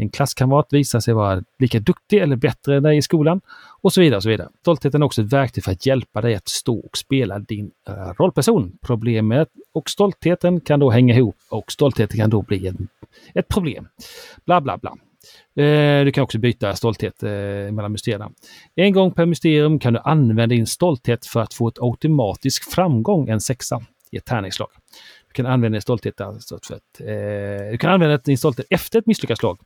En 0.00 0.10
klasskamrat 0.10 0.66
visar 0.70 1.00
sig 1.00 1.14
vara 1.14 1.42
lika 1.58 1.80
duktig 1.80 2.18
eller 2.18 2.36
bättre 2.36 2.76
än 2.76 2.82
dig 2.82 2.96
i 2.96 3.02
skolan 3.02 3.40
och 3.80 3.92
så 3.92 4.00
vidare. 4.00 4.16
Och 4.16 4.22
så 4.22 4.28
vidare. 4.28 4.48
Stoltheten 4.60 5.02
är 5.02 5.06
också 5.06 5.22
ett 5.22 5.32
verktyg 5.32 5.64
för 5.64 5.72
att 5.72 5.86
hjälpa 5.86 6.20
dig 6.20 6.34
att 6.34 6.48
stå 6.48 6.78
och 6.78 6.98
spela 6.98 7.38
din 7.38 7.70
uh, 7.88 7.94
rollperson. 8.18 8.78
Problemet 8.82 9.48
och 9.72 9.90
stoltheten 9.90 10.60
kan 10.60 10.80
då 10.80 10.90
hänga 10.90 11.14
ihop 11.14 11.36
och 11.50 11.72
stoltheten 11.72 12.18
kan 12.18 12.30
då 12.30 12.42
bli 12.42 12.66
en, 12.66 12.88
ett 13.34 13.48
problem. 13.48 13.88
Bla 14.44 14.60
bla 14.60 14.78
bla. 14.78 14.96
Eh, 15.64 16.04
du 16.04 16.12
kan 16.12 16.24
också 16.24 16.38
byta 16.38 16.76
stolthet 16.76 17.22
eh, 17.22 17.30
mellan 17.72 17.92
mysterierna. 17.92 18.30
En 18.74 18.92
gång 18.92 19.12
per 19.12 19.26
mysterium 19.26 19.78
kan 19.78 19.92
du 19.92 20.00
använda 20.04 20.46
din 20.46 20.66
stolthet 20.66 21.26
för 21.26 21.40
att 21.40 21.54
få 21.54 21.68
ett 21.68 21.78
automatisk 21.80 22.72
framgång, 22.72 23.28
en 23.28 23.40
sexa, 23.40 23.80
i 24.10 24.16
ett 24.16 24.24
tärningsslag. 24.24 24.68
Du 25.30 25.34
kan 25.34 25.46
använda 25.46 25.74
din 25.74 25.82
stolthet, 25.82 26.20
alltså 26.20 26.58
för 26.62 26.74
att, 26.74 27.00
eh, 27.00 27.70
du 27.70 27.78
kan 27.78 27.90
använda 27.90 28.18
din 28.18 28.38
stolthet 28.38 28.66
efter 28.70 28.98
ett 28.98 29.06
misslyckat 29.06 29.38
slag. 29.38 29.58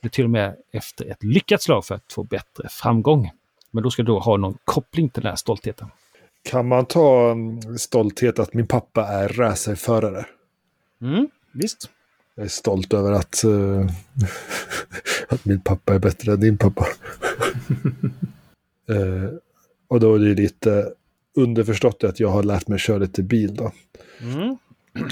Eller 0.00 0.10
till 0.10 0.24
och 0.24 0.30
med 0.30 0.56
efter 0.72 1.10
ett 1.10 1.22
lyckat 1.22 1.62
slag 1.62 1.84
för 1.84 1.94
att 1.94 2.12
få 2.12 2.24
bättre 2.24 2.68
framgång. 2.70 3.30
Men 3.70 3.82
då 3.82 3.90
ska 3.90 4.02
du 4.02 4.12
ha 4.12 4.36
någon 4.36 4.58
koppling 4.64 5.08
till 5.08 5.22
den 5.22 5.30
här 5.30 5.36
stoltheten. 5.36 5.88
Kan 6.42 6.68
man 6.68 6.86
ta 6.86 7.36
stolthet 7.78 8.38
att 8.38 8.54
min 8.54 8.66
pappa 8.66 9.06
är 9.08 9.28
racerförare? 9.28 10.26
Mm, 11.00 11.28
visst. 11.52 11.90
Jag 12.34 12.44
är 12.44 12.48
stolt 12.48 12.94
över 12.94 13.12
att, 13.12 13.42
uh, 13.44 13.86
att 15.28 15.44
min 15.44 15.60
pappa 15.60 15.94
är 15.94 15.98
bättre 15.98 16.32
än 16.32 16.40
din 16.40 16.58
pappa. 16.58 16.86
uh, 18.90 19.30
och 19.88 20.00
då 20.00 20.14
är 20.14 20.18
det 20.18 20.34
lite 20.34 20.92
underförstått 21.34 22.04
att 22.04 22.20
jag 22.20 22.28
har 22.28 22.42
lärt 22.42 22.68
mig 22.68 22.78
köra 22.78 22.98
lite 22.98 23.22
bil 23.22 23.54
då. 23.54 23.72
Mm. 24.20 24.56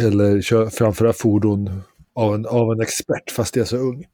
Eller 0.01 0.41
kör, 0.41 0.67
framföra 0.67 1.13
fordon 1.13 1.83
av 2.15 2.35
en, 2.35 2.47
av 2.47 2.73
en 2.73 2.81
expert 2.81 3.31
fast 3.31 3.57
jag 3.57 3.63
är 3.63 3.67
så 3.67 3.77
ung. 3.77 4.05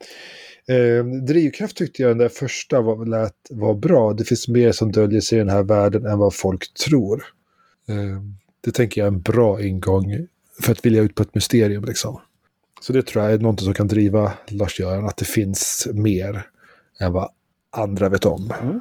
Eh, 0.68 1.04
drivkraft 1.04 1.76
tyckte 1.76 2.02
jag 2.02 2.10
den 2.10 2.18
där 2.18 2.28
första 2.28 2.80
var, 2.80 3.06
lät, 3.06 3.34
var 3.50 3.74
bra. 3.74 4.12
Det 4.12 4.24
finns 4.24 4.48
mer 4.48 4.72
som 4.72 4.92
döljer 4.92 5.20
sig 5.20 5.36
i 5.36 5.38
den 5.38 5.48
här 5.48 5.62
världen 5.62 6.06
än 6.06 6.18
vad 6.18 6.34
folk 6.34 6.74
tror. 6.74 7.24
Eh, 7.88 8.22
det 8.60 8.72
tänker 8.72 9.00
jag 9.00 9.06
är 9.06 9.12
en 9.12 9.20
bra 9.20 9.62
ingång 9.62 10.26
för 10.62 10.72
att 10.72 10.86
vilja 10.86 11.02
ut 11.02 11.14
på 11.14 11.22
ett 11.22 11.34
mysterium. 11.34 11.84
Liksom. 11.84 12.20
Så 12.80 12.92
det 12.92 13.02
tror 13.02 13.24
jag 13.24 13.32
är 13.32 13.38
något 13.38 13.60
som 13.60 13.74
kan 13.74 13.88
driva 13.88 14.32
Lars-Göran, 14.48 15.06
att 15.06 15.16
det 15.16 15.24
finns 15.24 15.88
mer 15.92 16.46
än 17.00 17.12
vad 17.12 17.30
andra 17.70 18.08
vet 18.08 18.24
om. 18.24 18.52
Mm. 18.62 18.80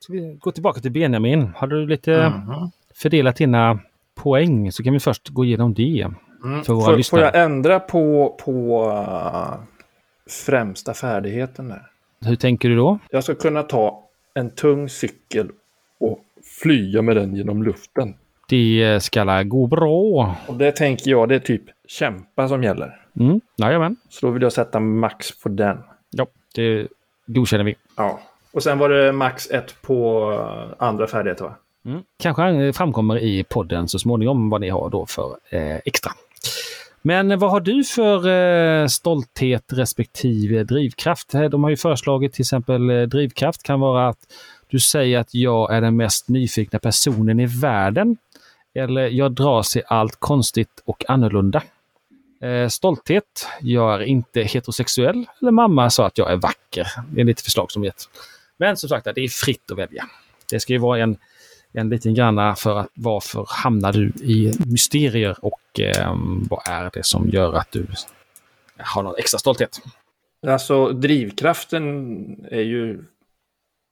Ska 0.00 0.12
vi 0.12 0.38
gå 0.40 0.52
tillbaka 0.52 0.80
till 0.80 0.92
Benjamin. 0.92 1.50
Har 1.56 1.66
du 1.66 1.86
lite 1.86 2.14
mm. 2.14 2.70
fördelat 2.94 3.36
dina 3.36 3.80
poäng 4.22 4.72
så 4.72 4.82
kan 4.82 4.92
vi 4.92 5.00
först 5.00 5.28
gå 5.28 5.44
igenom 5.44 5.74
det. 5.74 6.06
Mm. 6.44 6.64
För 6.64 6.72
våra 6.72 6.96
får, 6.96 7.02
får 7.02 7.20
jag 7.20 7.44
ändra 7.44 7.80
på, 7.80 8.36
på 8.44 8.84
uh, 8.90 9.54
främsta 10.46 10.94
färdigheten 10.94 11.68
där? 11.68 11.82
Hur 12.20 12.36
tänker 12.36 12.68
du 12.68 12.76
då? 12.76 12.98
Jag 13.10 13.24
ska 13.24 13.34
kunna 13.34 13.62
ta 13.62 14.04
en 14.34 14.50
tung 14.50 14.88
cykel 14.88 15.50
och 16.00 16.20
flyga 16.62 17.02
med 17.02 17.16
den 17.16 17.36
genom 17.36 17.62
luften. 17.62 18.14
Det 18.48 19.02
ska 19.02 19.42
gå 19.42 19.66
bra. 19.66 20.36
Och 20.46 20.54
det 20.54 20.72
tänker 20.72 21.10
jag, 21.10 21.28
det 21.28 21.34
är 21.34 21.38
typ 21.38 21.62
kämpa 21.88 22.48
som 22.48 22.62
gäller. 22.62 23.00
Mm, 23.20 23.40
jajamän. 23.56 23.96
Så 24.08 24.26
då 24.26 24.32
vill 24.32 24.42
jag 24.42 24.52
sätta 24.52 24.80
max 24.80 25.42
på 25.42 25.48
den. 25.48 25.78
Ja, 26.10 26.26
det 26.54 26.88
godkänner 27.26 27.64
vi. 27.64 27.76
Ja. 27.96 28.20
Och 28.52 28.62
sen 28.62 28.78
var 28.78 28.88
det 28.88 29.12
max 29.12 29.50
ett 29.50 29.82
på 29.82 30.30
andra 30.78 31.06
färdigheter 31.06 31.44
va? 31.44 31.54
Mm. 31.84 32.02
Kanske 32.18 32.48
eh, 32.48 32.72
framkommer 32.72 33.18
i 33.18 33.44
podden 33.44 33.88
så 33.88 33.98
småningom 33.98 34.50
vad 34.50 34.60
ni 34.60 34.68
har 34.68 34.90
då 34.90 35.06
för 35.06 35.36
eh, 35.50 35.76
extra. 35.84 36.12
Men 37.02 37.38
vad 37.38 37.50
har 37.50 37.60
du 37.60 37.84
för 37.84 38.28
eh, 38.28 38.86
stolthet 38.86 39.64
respektive 39.72 40.64
drivkraft? 40.64 41.34
Eh, 41.34 41.42
de 41.42 41.62
har 41.62 41.70
ju 41.70 41.76
föreslagit 41.76 42.32
till 42.32 42.42
exempel 42.42 42.90
eh, 42.90 43.02
drivkraft 43.02 43.62
kan 43.62 43.80
vara 43.80 44.08
att 44.08 44.18
du 44.70 44.80
säger 44.80 45.18
att 45.18 45.34
jag 45.34 45.74
är 45.74 45.80
den 45.80 45.96
mest 45.96 46.28
nyfikna 46.28 46.78
personen 46.78 47.40
i 47.40 47.46
världen. 47.46 48.16
Eller 48.74 49.06
jag 49.08 49.32
dras 49.32 49.76
i 49.76 49.82
allt 49.86 50.16
konstigt 50.20 50.82
och 50.84 51.04
annorlunda. 51.08 51.62
Eh, 52.42 52.68
stolthet, 52.68 53.48
jag 53.60 53.94
är 53.94 54.02
inte 54.02 54.42
heterosexuell. 54.42 55.26
Eller 55.40 55.50
mamma 55.50 55.90
sa 55.90 56.06
att 56.06 56.18
jag 56.18 56.32
är 56.32 56.36
vacker. 56.36 56.86
Det 57.12 57.20
är 57.20 57.24
lite 57.24 57.42
förslag 57.42 57.72
som 57.72 57.84
getts. 57.84 58.08
Men 58.56 58.76
som 58.76 58.88
sagt, 58.88 59.04
det 59.04 59.20
är 59.20 59.28
fritt 59.28 59.70
att 59.70 59.78
välja. 59.78 60.04
Det 60.50 60.60
ska 60.60 60.72
ju 60.72 60.78
vara 60.78 60.98
en 60.98 61.16
en 61.72 61.88
liten 61.88 62.14
granna 62.14 62.54
för 62.54 62.78
att 62.78 62.88
varför 62.94 63.46
hamnar 63.48 63.92
du 63.92 64.08
i 64.08 64.54
mysterier 64.66 65.36
och 65.44 65.80
eh, 65.80 66.16
vad 66.50 66.68
är 66.68 66.90
det 66.92 67.04
som 67.04 67.28
gör 67.28 67.54
att 67.54 67.72
du 67.72 67.86
har 68.76 69.02
någon 69.02 69.14
extra 69.18 69.38
stolthet? 69.38 69.80
Alltså 70.46 70.88
drivkraften 70.92 72.46
är 72.50 72.60
ju 72.60 73.04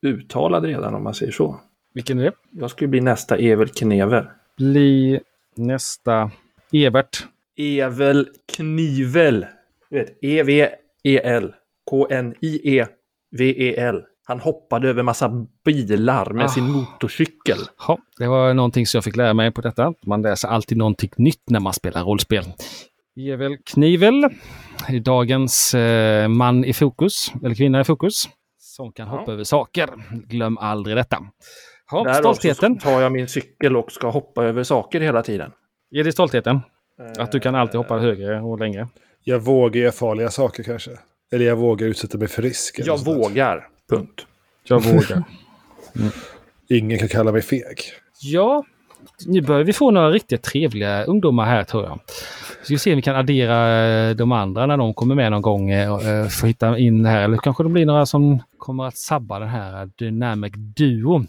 uttalad 0.07 0.65
redan 0.65 0.95
om 0.95 1.03
man 1.03 1.15
säger 1.15 1.33
så. 1.33 1.61
Vilken 1.95 2.19
är 2.19 2.25
det? 2.25 2.33
Jag 2.51 2.71
skulle 2.71 2.89
bli 2.89 3.01
nästa 3.01 3.37
Evel 3.39 3.69
Knever. 3.69 4.33
Bli 4.57 5.21
nästa 5.55 6.31
Evert. 6.73 7.27
Evel 7.57 8.29
Knivel. 8.57 9.47
Du 9.91 9.99
vet, 9.99 10.19
E-V-E-L. 10.23 11.55
K-N-I-E-V-E-L. 11.91 12.87
Han 14.29 14.41
hoppade 14.41 14.89
över 14.89 15.03
massa 15.03 15.47
bilar 15.65 16.31
med 16.31 16.45
ah. 16.45 16.49
sin 16.49 16.71
motorcykel. 16.71 17.59
Ja, 17.89 17.99
det 18.19 18.27
var 18.27 18.55
någonting 18.55 18.87
som 18.87 18.99
jag 18.99 19.05
fick 19.05 19.17
lära 19.17 19.35
mig 19.35 19.51
på 19.51 19.61
detta. 19.61 19.95
Man 20.07 20.23
läser 20.23 20.49
alltid 20.49 20.79
någonting 20.79 21.11
nytt 21.17 21.51
när 21.51 21.61
man 21.61 21.73
spelar 21.73 22.05
rollspel. 22.05 22.45
Evel 23.21 23.57
Knivel, 23.57 24.29
dagens 25.03 25.75
eh, 25.75 26.29
man 26.29 26.65
i 26.65 26.73
fokus, 26.73 27.33
eller 27.45 27.55
kvinna 27.55 27.81
i 27.81 27.85
fokus, 27.85 28.29
som 28.59 28.93
kan 28.93 29.09
hoppa 29.09 29.25
ja. 29.27 29.33
över 29.33 29.45
saker. 29.45 29.91
Glöm 30.29 30.59
aldrig 30.59 30.97
detta. 30.97 31.19
Ja, 31.91 32.05
Där 32.05 32.15
stoltheten. 32.15 32.79
tar 32.79 33.01
jag 33.01 33.13
min 33.13 33.29
cykel 33.29 33.77
och 33.77 33.93
ska 33.93 34.11
hoppa 34.11 34.45
över 34.45 34.63
saker 34.63 35.01
hela 35.01 35.23
tiden. 35.23 35.51
Är 35.91 36.05
det 36.05 36.13
stoltheten? 36.13 36.61
Att 37.19 37.33
du 37.33 37.41
kan 37.41 37.55
alltid 37.55 37.79
hoppa 37.79 37.99
högre 37.99 38.41
och 38.41 38.59
längre? 38.59 38.89
Jag 39.25 39.39
vågar 39.39 39.81
göra 39.81 39.93
farliga 39.93 40.31
saker 40.31 40.63
kanske. 40.63 40.91
Eller 41.33 41.45
jag 41.45 41.57
vågar 41.57 41.87
utsätta 41.87 42.19
mig 42.19 42.29
för 42.29 42.43
risk. 42.43 42.81
Jag 42.85 43.05
vågar. 43.05 43.69
Punkt. 43.89 44.27
Jag 44.65 44.83
vågar. 44.83 45.23
Mm. 45.97 46.11
Ingen 46.69 46.99
kan 46.99 47.09
kalla 47.09 47.33
mig 47.33 47.43
feg. 47.43 47.81
Ja, 48.21 48.65
nu 49.27 49.41
börjar 49.41 49.65
vi 49.65 49.73
få 49.73 49.91
några 49.91 50.11
riktigt 50.11 50.43
trevliga 50.43 51.05
ungdomar 51.05 51.45
här 51.45 51.65
tror 51.65 51.85
jag. 51.85 52.01
Så 52.63 52.73
vi 52.73 52.79
se 52.79 52.93
om 52.93 52.97
vi 52.97 53.03
kan 53.03 53.17
addera 53.17 53.87
eh, 53.89 54.17
de 54.17 54.33
andra 54.33 54.67
när 54.67 54.77
de 54.77 54.95
kommer 54.95 55.15
med 55.15 55.31
någon 55.31 55.43
gång 55.43 55.71
eh, 55.71 55.95
och 55.95 56.03
eh, 56.03 56.27
få 56.27 56.47
hitta 56.47 56.79
in 56.79 57.07
här. 57.07 57.23
Eller 57.23 57.37
kanske 57.37 57.63
det 57.63 57.69
blir 57.69 57.87
några 57.87 58.07
som 58.07 58.43
kommer 58.59 58.85
att 58.85 58.97
sabba 58.97 59.39
den 59.39 59.49
här 59.49 59.91
Dynamic 59.97 60.53
Duo. 60.57 61.25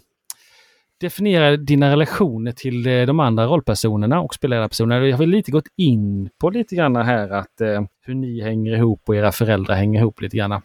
Definiera 1.00 1.56
dina 1.56 1.90
relationer 1.90 2.52
till 2.52 2.82
de 2.82 3.20
andra 3.20 3.46
rollpersonerna 3.46 4.20
och 4.20 4.34
spelledarpersonerna. 4.34 5.06
Jag 5.06 5.16
har 5.16 5.26
lite 5.26 5.50
gått 5.50 5.68
in 5.76 6.30
på 6.38 6.50
lite 6.50 6.74
grann 6.74 6.96
här 6.96 7.28
att 7.30 7.52
hur 8.02 8.14
ni 8.14 8.42
hänger 8.42 8.76
ihop 8.76 9.02
och 9.06 9.16
era 9.16 9.32
föräldrar 9.32 9.74
hänger 9.74 10.00
ihop 10.00 10.20
lite 10.20 10.36
grann. 10.36 10.62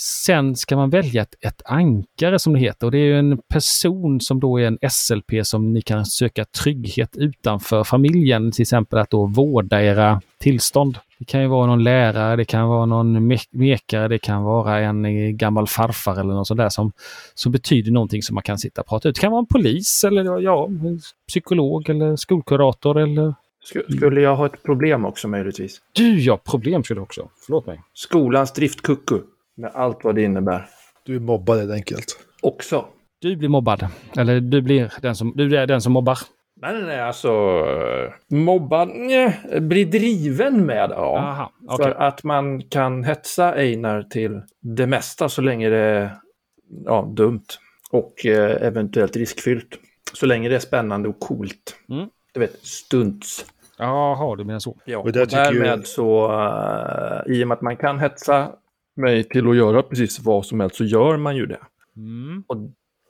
Sen 0.00 0.56
ska 0.56 0.76
man 0.76 0.90
välja 0.90 1.22
ett, 1.22 1.34
ett, 1.40 1.62
ankare 1.64 2.38
som 2.38 2.52
det 2.52 2.58
heter 2.58 2.86
och 2.86 2.92
det 2.92 2.98
är 2.98 3.14
en 3.14 3.38
person 3.38 4.20
som 4.20 4.40
då 4.40 4.60
är 4.60 4.66
en 4.66 4.78
SLP 4.90 5.46
som 5.46 5.72
ni 5.72 5.82
kan 5.82 6.06
söka 6.06 6.44
trygghet 6.44 7.16
utanför 7.16 7.84
familjen, 7.84 8.52
till 8.52 8.62
exempel 8.62 8.98
att 8.98 9.10
då 9.10 9.26
vårda 9.26 9.82
era 9.82 10.20
tillstånd. 10.40 10.98
Det 11.18 11.24
kan 11.24 11.42
ju 11.42 11.46
vara 11.46 11.66
någon 11.66 11.84
lärare, 11.84 12.36
det 12.36 12.44
kan 12.44 12.68
vara 12.68 12.86
någon 12.86 13.26
mekare, 13.50 14.08
det 14.08 14.18
kan 14.18 14.42
vara 14.42 14.78
en 14.78 15.36
gammal 15.36 15.66
farfar 15.66 16.20
eller 16.20 16.34
något 16.34 16.46
sånt 16.46 16.58
där 16.58 16.68
som, 16.68 16.92
som 17.34 17.52
betyder 17.52 17.92
någonting 17.92 18.22
som 18.22 18.34
man 18.34 18.42
kan 18.42 18.58
sitta 18.58 18.80
och 18.80 18.86
prata 18.86 19.08
ut. 19.08 19.14
Det 19.14 19.20
kan 19.20 19.30
vara 19.30 19.40
en 19.40 19.46
polis 19.46 20.04
eller 20.04 20.40
ja, 20.40 20.68
psykolog 21.28 21.88
eller 21.88 22.16
skolkurator 22.16 22.98
eller 22.98 23.34
skulle 23.96 24.20
jag 24.20 24.36
ha 24.36 24.46
ett 24.46 24.62
problem 24.62 25.04
också 25.04 25.28
möjligtvis? 25.28 25.80
Du 25.92 26.20
ja, 26.20 26.36
problem 26.36 26.84
skulle 26.84 26.98
du 26.98 27.02
också. 27.02 27.28
Förlåt 27.46 27.66
mig. 27.66 27.80
Skolans 27.94 28.52
driftkucku. 28.52 29.20
Med 29.58 29.70
allt 29.74 30.04
vad 30.04 30.14
det 30.14 30.22
innebär. 30.22 30.66
Du 31.04 31.16
är 31.16 31.20
mobbad 31.20 31.58
helt 31.58 31.72
enkelt. 31.72 32.18
Också. 32.42 32.84
Du 33.20 33.36
blir 33.36 33.48
mobbad. 33.48 33.86
Eller 34.16 34.40
du 34.40 34.62
blir 34.62 34.92
den 35.02 35.16
som, 35.16 35.32
du 35.36 35.56
är 35.56 35.66
den 35.66 35.80
som 35.80 35.92
mobbar. 35.92 36.18
Nej, 36.60 36.74
nej, 36.74 36.82
nej, 36.82 37.00
alltså 37.00 37.30
mobbad, 38.28 38.88
nej, 38.88 39.40
bli 39.60 39.84
driven 39.84 40.66
med, 40.66 40.90
ja. 40.90 41.18
Aha, 41.18 41.52
okay. 41.68 41.84
För 41.84 42.00
att 42.00 42.24
man 42.24 42.62
kan 42.62 43.04
hetsa 43.04 43.52
Einar 43.52 44.02
till 44.02 44.42
det 44.60 44.86
mesta 44.86 45.28
så 45.28 45.42
länge 45.42 45.68
det 45.68 45.76
är 45.76 46.10
ja, 46.84 47.12
dumt 47.16 47.46
och 47.90 48.26
eh, 48.26 48.66
eventuellt 48.66 49.16
riskfyllt. 49.16 49.78
Så 50.12 50.26
länge 50.26 50.48
det 50.48 50.54
är 50.54 50.58
spännande 50.60 51.08
och 51.08 51.20
coolt. 51.20 51.76
Mm. 51.88 52.08
Du 52.34 52.40
vet, 52.40 52.58
stunts. 52.66 53.46
Jaha, 53.78 54.36
du 54.36 54.44
menar 54.44 54.58
så. 54.58 54.76
Ja, 54.84 54.98
och, 54.98 55.06
och 55.06 55.12
därmed 55.12 55.78
ju... 55.78 55.84
så, 55.84 56.32
uh, 56.32 57.34
i 57.34 57.44
och 57.44 57.48
med 57.48 57.54
att 57.54 57.62
man 57.62 57.76
kan 57.76 57.98
hetsa 57.98 58.52
mig 58.98 59.24
till 59.24 59.48
att 59.48 59.56
göra 59.56 59.82
precis 59.82 60.20
vad 60.20 60.46
som 60.46 60.60
helst 60.60 60.76
så 60.76 60.84
gör 60.84 61.16
man 61.16 61.36
ju 61.36 61.46
det. 61.46 61.60
Mm. 61.96 62.44
Och 62.46 62.56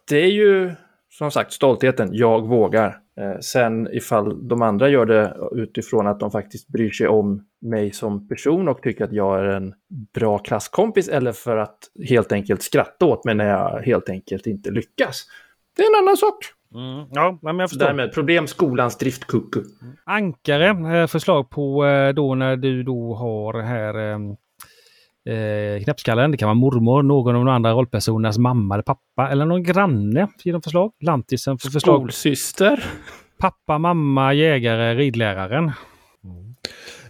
det 0.08 0.22
är 0.22 0.30
ju 0.30 0.74
som 1.10 1.30
sagt 1.30 1.52
stoltheten, 1.52 2.08
jag 2.12 2.46
vågar. 2.46 2.98
Eh, 3.20 3.38
sen 3.40 3.88
ifall 3.92 4.48
de 4.48 4.62
andra 4.62 4.88
gör 4.88 5.06
det 5.06 5.36
utifrån 5.52 6.06
att 6.06 6.20
de 6.20 6.30
faktiskt 6.30 6.68
bryr 6.68 6.90
sig 6.90 7.08
om 7.08 7.44
mig 7.60 7.92
som 7.92 8.28
person 8.28 8.68
och 8.68 8.82
tycker 8.82 9.04
att 9.04 9.12
jag 9.12 9.38
är 9.38 9.44
en 9.44 9.74
bra 10.14 10.38
klasskompis 10.38 11.08
eller 11.08 11.32
för 11.32 11.56
att 11.56 11.78
helt 12.08 12.32
enkelt 12.32 12.62
skratta 12.62 13.06
åt 13.06 13.24
mig 13.24 13.34
när 13.34 13.48
jag 13.48 13.82
helt 13.82 14.08
enkelt 14.08 14.46
inte 14.46 14.70
lyckas. 14.70 15.26
Det 15.76 15.82
är 15.82 15.96
en 15.96 16.04
annan 16.04 16.16
sak. 16.16 16.34
Mm. 16.74 17.06
Ja, 17.10 17.38
men 17.42 17.58
jag 17.58 17.70
förstår. 17.70 17.86
Därmed 17.86 18.12
problem 18.12 18.46
skolans 18.46 18.98
driftkucku. 18.98 19.60
Ankare, 20.04 21.00
eh, 21.00 21.06
förslag 21.06 21.50
på 21.50 21.86
eh, 21.86 22.14
då 22.14 22.34
när 22.34 22.56
du 22.56 22.82
då 22.82 23.14
har 23.14 23.62
här 23.62 24.18
eh, 25.28 25.82
knäppskallen. 25.84 26.30
Det 26.30 26.36
kan 26.36 26.46
vara 26.46 26.54
mormor, 26.54 27.02
någon 27.02 27.36
av 27.36 27.44
de 27.44 27.50
andra 27.50 27.72
rollpersonernas 27.72 28.38
mamma 28.38 28.74
eller 28.74 28.82
pappa 28.82 29.28
eller 29.30 29.46
någon 29.46 29.62
granne. 29.62 30.28
Ge 30.44 30.52
dem 30.52 30.62
förslag. 30.62 30.92
Lantisen 31.00 31.58
får 31.58 31.70
förslag. 31.70 32.00
Skolsyster. 32.00 32.84
Pappa, 33.38 33.78
mamma, 33.78 34.34
jägare, 34.34 34.94
ridläraren. 34.94 35.72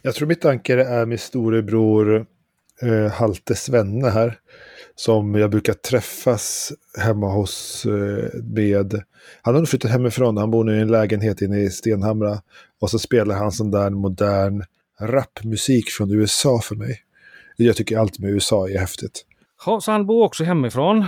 Jag 0.02 0.14
tror 0.14 0.28
mitt 0.28 0.44
ankare 0.44 0.84
är 0.84 1.06
min 1.06 1.18
storebror 1.18 2.26
eh, 2.82 3.12
Halte 3.12 3.54
Svenne 3.54 4.08
här. 4.08 4.38
Som 4.94 5.34
jag 5.34 5.50
brukar 5.50 5.72
träffas 5.72 6.72
hemma 6.98 7.26
hos 7.26 7.86
eh, 7.86 8.42
med. 8.42 9.02
Han 9.42 9.54
har 9.54 9.64
flyttat 9.64 9.90
hemifrån. 9.90 10.36
Han 10.36 10.50
bor 10.50 10.64
nu 10.64 10.78
i 10.78 10.80
en 10.80 10.88
lägenhet 10.88 11.42
inne 11.42 11.60
i 11.60 11.70
Stenhamra. 11.70 12.42
Och 12.80 12.90
så 12.90 12.98
spelar 12.98 13.34
han 13.34 13.52
sån 13.52 13.70
där 13.70 13.90
modern 13.90 14.64
rapmusik 15.00 15.90
från 15.90 16.10
USA 16.10 16.60
för 16.60 16.76
mig. 16.76 17.02
Jag 17.64 17.76
tycker 17.76 17.98
allt 17.98 18.18
med 18.18 18.30
USA 18.30 18.68
är 18.68 18.78
häftigt. 18.78 19.24
Ja, 19.66 19.80
så 19.80 19.92
han 19.92 20.06
bor 20.06 20.24
också 20.24 20.44
hemifrån. 20.44 21.04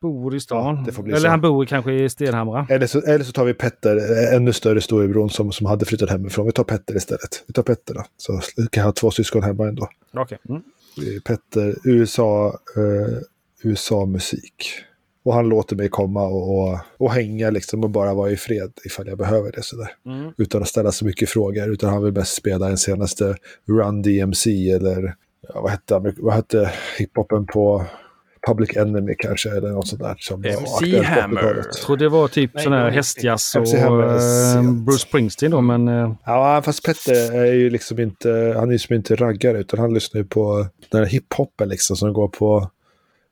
Bor 0.00 0.36
i 0.36 0.40
stan. 0.40 0.84
Ja, 0.96 1.02
eller 1.04 1.16
så. 1.16 1.28
han 1.28 1.40
bor 1.40 1.64
kanske 1.66 1.92
i 1.92 2.08
Stenhamra. 2.08 2.66
Eller 2.70 2.86
så, 2.86 3.00
eller 3.00 3.24
så 3.24 3.32
tar 3.32 3.44
vi 3.44 3.54
Petter, 3.54 3.96
eh, 3.96 4.36
ännu 4.36 4.52
större 4.52 4.80
storebror 4.80 5.28
som, 5.28 5.52
som 5.52 5.66
hade 5.66 5.84
flyttat 5.84 6.10
hemifrån. 6.10 6.46
Vi 6.46 6.52
tar 6.52 6.64
Petter 6.64 6.96
istället. 6.96 7.44
Vi 7.46 7.52
tar 7.52 7.62
Petter 7.62 7.94
då. 7.94 8.04
Så 8.16 8.40
kan 8.56 8.80
jag 8.80 8.84
ha 8.84 8.92
två 8.92 9.10
syskon 9.10 9.42
hemma 9.42 9.68
ändå. 9.68 9.88
Okej. 10.12 10.38
Mm. 10.48 10.62
Petter, 11.24 11.74
USA, 11.84 12.58
eh, 12.76 13.18
USA-musik. 13.62 14.66
Och 15.24 15.34
han 15.34 15.48
låter 15.48 15.76
mig 15.76 15.88
komma 15.88 16.22
och, 16.22 16.58
och, 16.58 16.78
och 16.98 17.12
hänga 17.12 17.50
liksom 17.50 17.84
och 17.84 17.90
bara 17.90 18.14
vara 18.14 18.30
i 18.30 18.36
fred 18.36 18.72
ifall 18.84 19.06
jag 19.06 19.18
behöver 19.18 19.52
det 19.52 19.62
sådär. 19.62 19.90
Mm. 20.06 20.32
Utan 20.36 20.62
att 20.62 20.68
ställa 20.68 20.92
så 20.92 21.04
mycket 21.04 21.28
frågor. 21.28 21.72
Utan 21.72 21.90
han 21.90 22.02
vill 22.02 22.12
bäst 22.12 22.34
spela 22.34 22.68
den 22.68 22.78
senaste 22.78 23.36
Run 23.66 24.02
DMC 24.02 24.70
eller 24.70 25.14
ja, 25.54 25.60
vad 25.60 25.70
hette, 25.70 26.12
vad 26.16 26.34
hette 26.34 26.70
hiphopen 26.98 27.46
på 27.46 27.84
Public 28.46 28.76
Enemy 28.76 29.14
kanske 29.18 29.50
eller 29.50 29.68
något 29.68 29.88
sånt 29.88 30.02
där. 30.02 30.16
Som 30.18 30.44
MC 30.44 31.02
Hammer. 31.02 31.40
80-talet. 31.42 31.66
Jag 31.66 31.74
tror 31.74 31.96
det 31.96 32.08
var 32.08 32.28
typ 32.28 32.60
sån 32.60 32.72
här 32.72 32.90
hästjazz 32.90 33.54
och 33.54 33.60
MC 33.60 33.78
Hammer 33.80 34.02
är 34.02 34.56
eh. 34.56 34.72
Bruce 34.72 34.98
Springsteen 34.98 35.52
då, 35.52 35.60
men... 35.60 35.88
eh, 35.88 36.12
Ja, 36.26 36.62
fast 36.64 36.84
Petter 36.86 37.32
är 37.34 37.52
ju 37.52 37.70
liksom 37.70 38.00
inte, 38.00 38.54
han 38.56 38.68
är 38.68 38.72
ju 38.72 38.78
som 38.78 38.96
inte 38.96 39.14
raggare 39.16 39.58
utan 39.58 39.78
han 39.80 39.94
lyssnar 39.94 40.20
ju 40.20 40.26
på 40.26 40.66
den 40.90 41.00
här 41.00 41.08
hiphopen 41.08 41.68
liksom 41.68 41.96
som 41.96 42.12
går 42.12 42.28
på, 42.28 42.70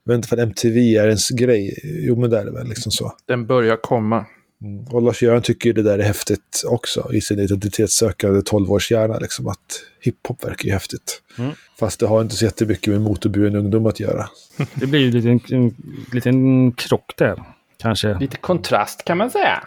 jag 0.04 0.12
vet 0.12 0.16
inte 0.16 0.28
för 0.28 0.36
MTV 0.36 0.96
är 0.96 1.06
ens 1.06 1.28
grej. 1.30 1.78
Jo 1.84 2.16
men 2.20 2.30
det 2.30 2.38
är 2.38 2.44
det 2.44 2.52
väl 2.52 2.68
liksom 2.68 2.92
så. 2.92 3.12
Den 3.28 3.46
börjar 3.46 3.76
komma. 3.76 4.26
Mm. 4.62 4.84
Och 4.84 5.02
Lars-Göran 5.02 5.42
tycker 5.42 5.68
ju 5.68 5.72
det 5.72 5.82
där 5.82 5.98
är 5.98 6.02
häftigt 6.02 6.62
också 6.66 7.12
i 7.12 7.20
sin 7.20 7.38
identitetssökande 7.38 8.40
12-årshjärna. 8.40 9.20
Liksom, 9.20 9.48
att 9.48 9.82
hiphop 10.00 10.44
verkar 10.44 10.64
ju 10.64 10.72
häftigt. 10.72 11.22
Mm. 11.38 11.50
Fast 11.78 12.00
det 12.00 12.06
har 12.06 12.20
inte 12.20 12.36
så 12.36 12.44
jättemycket 12.44 12.92
med 12.92 13.00
motorburen 13.00 13.56
ungdom 13.56 13.86
att 13.86 14.00
göra. 14.00 14.28
Det 14.74 14.86
blir 14.86 15.00
ju 15.00 15.06
en 15.06 15.38
liten, 15.38 15.58
en 15.58 15.74
liten 16.12 16.72
krock 16.72 17.14
där. 17.16 17.42
Kanske. 17.78 18.18
Lite 18.18 18.36
kontrast 18.36 19.04
kan 19.04 19.18
man 19.18 19.30
säga. 19.30 19.62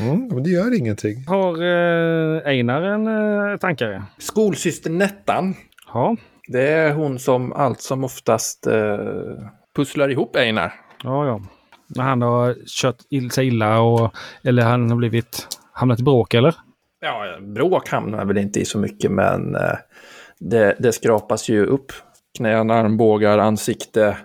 Mm, 0.00 0.28
men 0.28 0.42
det 0.42 0.50
gör 0.50 0.78
ingenting. 0.78 1.24
Har 1.26 1.62
eh, 1.62 2.46
Einar 2.46 2.82
en 2.82 3.06
eh, 3.52 3.56
tankare? 3.56 4.02
Skolsyster 4.18 4.90
Nettan. 4.90 5.54
Ja. 5.94 6.16
Det 6.48 6.68
är 6.68 6.92
hon 6.92 7.18
som 7.18 7.52
allt 7.52 7.80
som 7.80 8.04
oftast 8.04 8.66
eh, 8.66 8.98
pusslar 9.76 10.08
ihop 10.08 10.36
Einar. 10.36 10.74
Ja, 11.02 11.26
ja. 11.26 11.40
När 11.94 12.04
han 12.04 12.22
har 12.22 12.56
kört 12.66 13.32
sig 13.32 13.46
illa 13.46 13.80
och... 13.80 14.14
Eller 14.42 14.62
han 14.62 14.90
har 14.90 14.96
blivit... 14.96 15.48
Hamnat 15.72 16.00
i 16.00 16.02
bråk 16.02 16.34
eller? 16.34 16.54
Ja, 17.00 17.38
bråk 17.40 17.88
hamnar 17.88 18.24
väl 18.24 18.38
inte 18.38 18.60
i 18.60 18.64
så 18.64 18.78
mycket, 18.78 19.10
men 19.10 19.54
eh, 19.54 19.76
det, 20.38 20.76
det 20.78 20.92
skrapas 20.92 21.48
ju 21.48 21.66
upp. 21.66 21.92
Knän, 22.36 22.70
armbågar, 22.70 23.38
ansikte, 23.38 24.16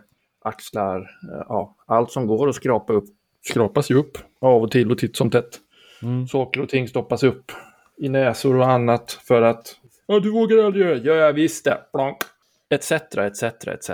axlar. 0.43 0.99
Eh, 0.99 1.45
ja, 1.49 1.75
allt 1.85 2.11
som 2.11 2.27
går 2.27 2.49
att 2.49 2.55
skrapa 2.55 2.93
upp 2.93 3.05
skrapas 3.49 3.91
ju 3.91 3.95
upp 3.95 4.17
av 4.41 4.63
och 4.63 4.71
till 4.71 4.91
och 4.91 4.97
titt 4.97 5.17
som 5.17 5.29
tätt. 5.29 5.59
Mm. 6.01 6.27
Saker 6.27 6.61
och 6.61 6.69
ting 6.69 6.87
stoppas 6.87 7.23
upp 7.23 7.51
i 7.97 8.09
näsor 8.09 8.57
och 8.57 8.69
annat 8.69 9.11
för 9.11 9.41
att 9.41 9.75
ja, 10.05 10.19
du 10.19 10.31
vågar 10.31 10.65
aldrig 10.65 10.85
göra 10.85 10.95
det. 10.95 11.07
Ja, 11.07 11.15
jag 11.15 11.33
visste. 11.33 11.77
Plonk. 11.93 12.17
Etc, 12.69 12.91
etc, 12.91 13.43
etc. 13.43 13.89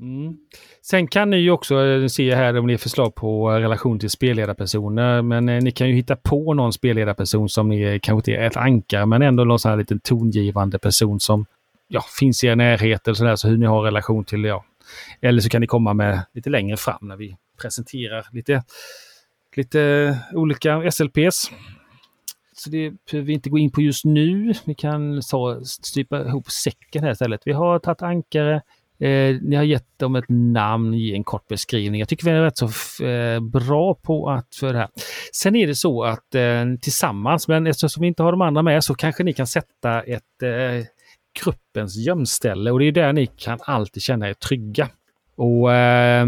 Mm. 0.00 0.36
Sen 0.82 1.06
kan 1.06 1.30
ni 1.30 1.36
ju 1.36 1.50
också 1.50 1.84
eh, 1.84 2.06
se 2.06 2.34
här 2.34 2.58
om 2.58 2.66
ni 2.66 2.72
har 2.72 2.78
förslag 2.78 3.14
på 3.14 3.52
eh, 3.52 3.54
relation 3.54 3.98
till 3.98 4.10
spelledarpersoner. 4.10 5.22
Men 5.22 5.48
eh, 5.48 5.62
ni 5.62 5.70
kan 5.70 5.88
ju 5.88 5.94
hitta 5.94 6.16
på 6.16 6.54
någon 6.54 6.72
spelledarperson 6.72 7.48
som 7.48 7.68
ni 7.68 7.82
eh, 7.82 7.98
kanske 8.02 8.32
inte 8.32 8.42
är 8.42 8.46
ett 8.46 8.56
ankare, 8.56 9.06
men 9.06 9.22
ändå 9.22 9.44
någon 9.44 9.58
sån 9.58 9.70
här 9.70 9.78
liten 9.78 10.00
tongivande 10.00 10.78
person 10.78 11.20
som 11.20 11.46
ja, 11.88 12.04
finns 12.18 12.44
i 12.44 12.46
er 12.46 12.56
närhet 12.56 13.08
eller 13.08 13.14
sådär, 13.14 13.36
så 13.36 13.48
hur 13.48 13.58
ni 13.58 13.66
har 13.66 13.82
relation 13.82 14.24
till 14.24 14.42
det. 14.42 14.48
Ja. 14.48 14.64
Eller 15.20 15.40
så 15.40 15.48
kan 15.48 15.60
ni 15.60 15.66
komma 15.66 15.94
med 15.94 16.24
lite 16.32 16.50
längre 16.50 16.76
fram 16.76 16.98
när 17.00 17.16
vi 17.16 17.36
presenterar 17.62 18.26
lite, 18.32 18.62
lite 19.56 20.18
olika 20.32 20.90
SLPs. 20.90 21.50
Så 22.52 22.70
det 22.70 22.92
behöver 23.10 23.26
vi 23.26 23.32
inte 23.32 23.50
gå 23.50 23.58
in 23.58 23.70
på 23.70 23.82
just 23.82 24.04
nu. 24.04 24.52
Vi 24.64 24.74
kan 24.74 25.20
ta, 25.30 25.60
stypa 25.64 26.26
ihop 26.26 26.50
säcken 26.50 27.04
här 27.04 27.10
istället. 27.10 27.40
Vi 27.44 27.52
har 27.52 27.78
tagit 27.78 28.02
ankare, 28.02 28.62
Eh, 29.00 29.36
ni 29.42 29.56
har 29.56 29.62
gett 29.62 29.98
dem 29.98 30.16
ett 30.16 30.24
namn, 30.28 30.94
ge 30.94 31.14
en 31.14 31.24
kort 31.24 31.48
beskrivning. 31.48 31.98
Jag 32.00 32.08
tycker 32.08 32.24
vi 32.24 32.30
är 32.30 32.42
rätt 32.42 32.56
så 32.58 32.66
f- 32.66 33.00
eh, 33.00 33.40
bra 33.40 33.94
på 33.94 34.30
att 34.30 34.54
för 34.54 34.72
det 34.72 34.78
här. 34.78 34.88
Sen 35.34 35.56
är 35.56 35.66
det 35.66 35.74
så 35.74 36.04
att 36.04 36.34
eh, 36.34 36.64
tillsammans, 36.80 37.48
men 37.48 37.66
eftersom 37.66 38.00
vi 38.00 38.06
inte 38.06 38.22
har 38.22 38.32
de 38.32 38.40
andra 38.42 38.62
med, 38.62 38.84
så 38.84 38.94
kanske 38.94 39.24
ni 39.24 39.32
kan 39.32 39.46
sätta 39.46 40.02
ett 40.02 40.42
eh, 40.42 40.86
gruppens 41.44 41.96
gömställe 41.96 42.70
och 42.70 42.78
det 42.78 42.84
är 42.84 42.92
där 42.92 43.12
ni 43.12 43.26
kan 43.26 43.58
alltid 43.62 44.02
känna 44.02 44.28
er 44.28 44.34
trygga. 44.34 44.88
Och 45.36 45.72
eh, 45.72 46.26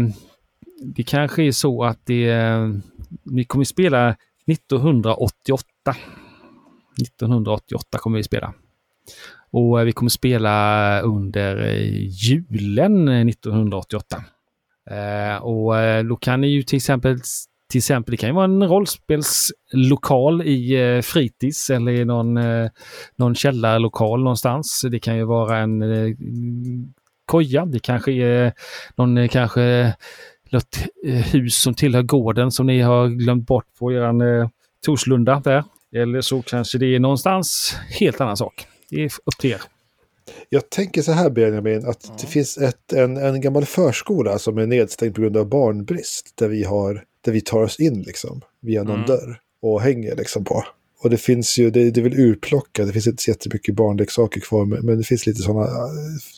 det 0.83 1.03
kanske 1.03 1.43
är 1.43 1.51
så 1.51 1.83
att 1.83 1.99
det, 2.05 2.29
eh, 2.29 2.69
ni 3.23 3.43
kommer 3.43 3.65
spela 3.65 4.15
1988. 4.47 5.65
1988 7.01 7.97
kommer 7.97 8.17
vi 8.17 8.23
spela. 8.23 8.53
Och 9.51 9.79
eh, 9.79 9.85
vi 9.85 9.91
kommer 9.91 10.09
spela 10.09 11.01
under 11.01 11.57
eh, 11.57 12.07
julen 12.09 13.07
eh, 13.07 13.27
1988. 13.27 14.23
Eh, 14.89 15.43
och 15.43 15.73
då 16.05 16.15
kan 16.15 16.41
ni 16.41 16.47
ju 16.47 16.63
till 16.63 16.77
exempel, 16.77 17.17
till 17.69 17.77
exempel, 17.77 18.11
det 18.11 18.17
kan 18.17 18.29
ju 18.29 18.35
vara 18.35 18.45
en 18.45 18.67
rollspelslokal 18.67 20.41
i 20.41 20.95
eh, 20.95 21.01
fritids 21.01 21.69
eller 21.69 21.91
i 21.91 22.05
någon, 22.05 22.37
eh, 22.37 22.69
någon 23.15 23.35
källarlokal 23.35 24.23
någonstans. 24.23 24.85
Det 24.91 24.99
kan 24.99 25.17
ju 25.17 25.23
vara 25.23 25.57
en 25.57 25.81
eh, 25.81 26.15
koja, 27.25 27.65
det 27.65 27.79
kanske 27.79 28.11
är 28.11 28.53
någon 28.95 29.29
kanske 29.29 29.93
något 30.49 30.77
hus 31.03 31.61
som 31.61 31.73
tillhör 31.73 32.01
gården 32.01 32.51
som 32.51 32.67
ni 32.67 32.81
har 32.81 33.07
glömt 33.07 33.47
bort 33.47 33.65
på 33.79 33.91
er 33.91 34.01
eh, 34.01 34.47
Torslunda 34.85 35.41
där. 35.43 35.63
Eller 35.95 36.21
så 36.21 36.41
kanske 36.41 36.77
det 36.77 36.95
är 36.95 36.99
någonstans 36.99 37.77
helt 37.99 38.21
annan 38.21 38.37
sak. 38.37 38.67
Det 38.91 39.03
är 39.03 39.05
upp 39.25 39.37
till 39.39 39.51
er. 39.51 39.61
Jag 40.49 40.69
tänker 40.69 41.01
så 41.01 41.11
här 41.11 41.29
Benjamin, 41.29 41.85
att 41.85 42.19
det 42.21 42.27
finns 42.27 42.57
ett, 42.57 42.93
en, 42.93 43.17
en 43.17 43.41
gammal 43.41 43.65
förskola 43.65 44.39
som 44.39 44.57
är 44.57 44.65
nedstängd 44.67 45.15
på 45.15 45.21
grund 45.21 45.37
av 45.37 45.49
barnbrist. 45.49 46.33
Där 46.35 46.47
vi, 46.47 46.63
har, 46.63 47.03
där 47.21 47.31
vi 47.31 47.41
tar 47.41 47.63
oss 47.63 47.79
in 47.79 48.01
liksom, 48.01 48.41
via 48.61 48.83
någon 48.83 48.95
Mm. 48.95 49.07
dörr 49.07 49.39
och 49.61 49.81
hänger 49.81 50.15
liksom 50.15 50.45
på. 50.45 50.63
Och 51.03 51.09
det 51.09 51.17
finns 51.17 51.57
ju, 51.59 51.69
det, 51.71 51.91
det 51.91 51.99
är 51.99 52.03
väl 52.03 52.19
urplockat, 52.19 52.87
det 52.87 52.93
finns 52.93 53.07
inte 53.07 53.23
så 53.23 53.31
jättemycket 53.31 53.75
barnleksaker 53.75 54.41
kvar, 54.41 54.65
men, 54.65 54.85
men 54.85 54.97
det 54.97 55.03
finns 55.03 55.25
lite 55.27 55.41
sådana, 55.41 55.67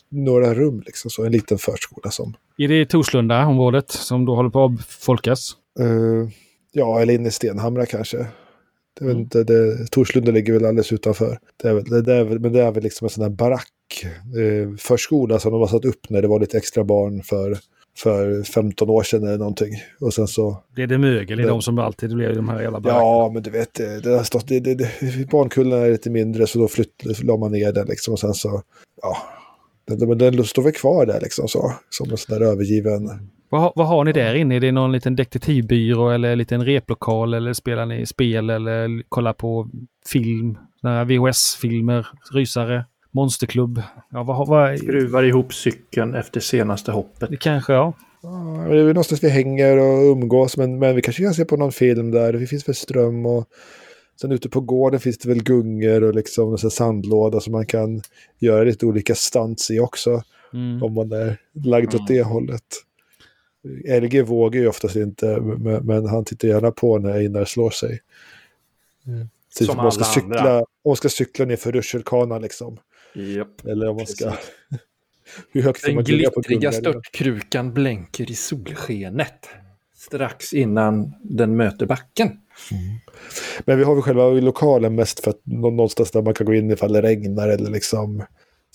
några 0.08 0.54
rum 0.54 0.82
liksom, 0.86 1.10
så 1.10 1.24
en 1.24 1.32
liten 1.32 1.58
förskola 1.58 2.10
som. 2.10 2.34
Är 2.58 2.68
det 2.68 2.86
Torslunda 2.86 3.46
området 3.46 3.90
som 3.90 4.24
då 4.24 4.34
håller 4.34 4.50
på 4.50 4.64
att 4.64 4.70
avfolkas? 4.72 5.50
eh, 5.80 6.28
ja, 6.72 7.00
eller 7.00 7.14
inne 7.14 7.28
i 7.28 7.32
Stenhamra 7.32 7.86
kanske. 7.86 8.26
Jag 9.00 9.06
vet 9.06 9.12
Mm. 9.14 9.22
inte, 9.22 9.44
det, 9.44 9.86
Torslunda 9.90 10.32
ligger 10.32 10.52
väl 10.52 10.64
alldeles 10.64 10.92
utanför. 10.92 11.38
Det 11.62 11.68
är 11.68 11.74
det, 11.74 12.02
det 12.02 12.14
är 12.14 12.24
men 12.24 12.52
det 12.52 12.62
är 12.62 12.72
väl 12.72 12.82
liksom 12.82 13.04
en 13.04 13.10
sån 13.10 13.22
här 13.22 13.30
barack 13.30 13.68
eh, 14.04 14.76
som 15.38 15.52
de 15.52 15.60
har 15.60 15.66
satt 15.66 15.84
upp 15.84 16.10
när 16.10 16.22
det 16.22 16.28
var 16.28 16.40
lite 16.40 16.58
extra 16.58 16.84
barn 16.84 17.22
för, 17.22 17.58
för 17.98 18.42
15 18.42 18.90
år 18.90 19.02
sedan 19.02 19.22
eller 19.26 19.38
någonting. 19.38 19.72
Och 20.00 20.14
sen 20.14 20.26
så, 20.28 20.62
Blir 20.74 20.86
det 20.86 20.98
mögel 20.98 21.40
i 21.40 21.42
de 21.42 21.62
som 21.62 21.78
alltid 21.78 22.14
blir 22.14 22.30
i 22.30 22.34
de 22.34 22.48
här 22.48 22.62
jävla 22.62 22.80
barackerna? 22.80 23.04
ja 23.04 23.30
men 23.34 23.42
du 23.42 23.50
vet, 23.50 23.74
det, 23.74 24.10
har 24.16 24.22
stått, 24.22 24.48
det, 24.48 24.60
det, 24.60 24.74
det, 24.74 25.30
barnkullarna 25.30 25.86
är 25.86 25.90
lite 25.90 26.10
mindre 26.10 26.46
så 26.46 26.58
då 26.58 26.68
flytt, 26.68 27.22
la 27.22 27.36
man 27.36 27.52
ner 27.52 27.72
den 27.72 27.86
liksom 27.86 28.12
och 28.14 28.20
sen 28.20 28.34
så, 28.34 28.62
ja. 29.02 29.16
Den, 29.86 30.18
den 30.18 30.44
står 30.44 30.62
väl 30.62 30.72
kvar 30.72 31.06
där 31.06 31.20
liksom 31.20 31.48
så, 31.48 31.72
som 31.90 32.10
en 32.10 32.16
sån 32.16 32.38
där 32.38 32.46
övergiven... 32.46 33.30
Vad, 33.54 33.72
vad 33.76 33.86
har 33.86 34.04
ni 34.04 34.12
där 34.12 34.34
inne? 34.34 34.56
Är 34.56 34.60
det 34.60 34.72
någon 34.72 34.92
liten 34.92 35.16
detektivbyrå 35.16 36.10
eller 36.10 36.32
en 36.32 36.38
liten 36.38 36.64
replokal 36.64 37.34
eller 37.34 37.52
spelar 37.52 37.86
ni 37.86 38.06
spel 38.06 38.50
eller 38.50 39.02
kollar 39.08 39.32
på 39.32 39.70
film? 40.06 40.58
VHS-filmer, 41.06 42.06
rysare, 42.32 42.84
monsterklubb? 43.10 43.82
Ja, 44.10 44.22
vad, 44.22 44.48
vad... 44.48 44.78
Skruvar 44.78 45.22
ihop 45.22 45.54
cykeln 45.54 46.14
efter 46.14 46.40
senaste 46.40 46.92
hoppet. 46.92 47.30
Det 47.30 47.36
kanske, 47.36 47.72
ja. 47.72 47.92
Ja, 48.22 48.66
det 48.68 48.80
är 48.80 48.84
väl 48.84 48.86
någonstans 48.86 49.24
vi 49.24 49.28
hänger 49.28 49.78
och 49.78 50.12
umgås, 50.12 50.56
men, 50.56 50.78
men 50.78 50.96
vi 50.96 51.02
kanske 51.02 51.22
kan 51.22 51.34
se 51.34 51.44
på 51.44 51.56
någon 51.56 51.72
film 51.72 52.10
där. 52.10 52.32
Det 52.32 52.46
finns 52.46 52.68
väl 52.68 52.74
ström 52.74 53.26
och 53.26 53.44
sen 54.20 54.32
ute 54.32 54.48
på 54.48 54.60
gården 54.60 55.00
finns 55.00 55.18
det 55.18 55.28
väl 55.28 55.42
gungor 55.42 56.02
och 56.02 56.14
liksom 56.14 56.52
en 56.52 56.58
sandlåda 56.58 57.40
som 57.40 57.52
man 57.52 57.66
kan 57.66 58.02
göra 58.38 58.64
lite 58.64 58.86
olika 58.86 59.14
stunts 59.14 59.70
i 59.70 59.80
också. 59.80 60.22
Mm. 60.54 60.82
Om 60.82 60.94
man 60.94 61.12
är 61.12 61.36
lagd 61.64 61.94
åt 61.94 62.08
det 62.08 62.22
hållet. 62.22 62.64
LG 64.00 64.22
vågar 64.22 64.60
ju 64.60 64.68
oftast 64.68 64.96
inte, 64.96 65.40
men, 65.40 65.86
men 65.86 66.06
han 66.06 66.24
tittar 66.24 66.48
gärna 66.48 66.70
på 66.70 66.98
när 66.98 67.10
Einar 67.10 67.44
slår 67.44 67.70
sig. 67.70 68.00
Mm. 69.06 69.28
Typ 69.58 69.66
som 69.66 69.78
om 69.78 69.82
man 69.82 69.92
ska 69.92 70.04
cykla, 70.04 70.58
om 70.58 70.66
man 70.86 70.96
ska 70.96 71.08
cykla 71.08 71.44
ner 71.44 71.56
för 71.56 71.72
rutschkanan 71.72 72.42
liksom. 72.42 72.78
Yep. 73.14 73.66
Eller 73.66 73.88
om 73.88 73.96
man 73.96 74.06
ska... 74.06 74.32
Hur 75.52 75.62
högt 75.62 75.84
Den 75.84 76.04
glittriga 76.04 76.72
störtkrukan 76.72 77.74
blänker 77.74 78.30
i 78.30 78.34
solskenet. 78.34 79.48
Strax 79.96 80.52
innan 80.52 81.14
den 81.22 81.56
möter 81.56 81.86
backen. 81.86 82.28
Mm. 82.28 82.98
Men 83.64 83.78
vi 83.78 83.84
har 83.84 83.94
väl 83.94 84.02
själva 84.02 84.28
lokalen 84.30 84.94
mest 84.94 85.20
för 85.20 85.30
att 85.30 85.40
någonstans 85.46 86.10
där 86.10 86.22
man 86.22 86.34
kan 86.34 86.46
gå 86.46 86.54
in 86.54 86.70
ifall 86.70 86.92
det 86.92 87.02
regnar 87.02 87.48
eller 87.48 87.70
liksom 87.70 88.22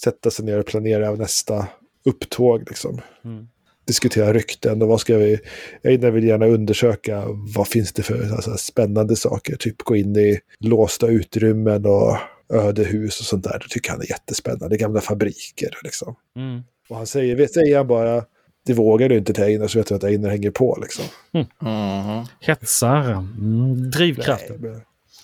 sätta 0.02 0.32
sig 0.32 0.46
ner 0.46 0.60
och 0.60 0.66
planera 0.66 1.12
nästa 1.12 1.68
upptåg. 2.06 2.64
Liksom. 2.70 3.02
Mm. 3.26 3.48
Diskutera 3.90 4.34
rykten 4.34 4.82
och 4.82 4.88
vad 4.88 5.02
ska 5.02 5.18
vi... 5.18 5.40
Jag 5.82 6.12
vill 6.12 6.24
gärna 6.24 6.46
undersöka 6.46 7.24
vad 7.56 7.68
finns 7.68 7.94
det 7.94 8.04
för 8.04 8.34
alltså, 8.34 8.58
spännande 8.58 9.16
saker. 9.16 9.56
Typ 9.56 9.82
gå 9.82 9.96
in 9.96 10.16
i 10.16 10.40
låsta 10.60 11.08
utrymmen 11.08 11.86
och 11.86 12.18
ödehus 12.54 13.20
och 13.20 13.26
sånt 13.26 13.44
där. 13.44 13.60
Det 13.60 13.70
tycker 13.70 13.92
han 13.92 14.02
är 14.02 14.10
jättespännande. 14.10 14.78
Gamla 14.78 15.02
fabriker 15.02 15.78
liksom. 15.84 16.16
Mm. 16.36 16.64
Och 16.90 16.98
han 16.98 17.08
säger, 17.08 17.36
vet, 17.36 17.54
säger 17.54 17.78
han 17.78 17.88
bara, 17.88 18.24
det 18.66 18.74
vågar 18.74 19.10
du 19.10 19.18
inte 19.18 19.34
till 19.34 19.44
Einar 19.44 19.68
så 19.68 19.80
vet 19.80 19.88
du 19.88 19.96
att 19.96 20.04
Einar 20.04 20.30
hänger 20.30 20.52
på 20.52 20.78
liksom. 20.82 21.06
Mm. 21.34 21.48
Mm. 21.62 22.26
Hetsar, 22.40 23.12
mm. 23.12 23.92
drivkraften. 23.92 24.58
Nej, 24.60 24.72
men... 24.72 24.82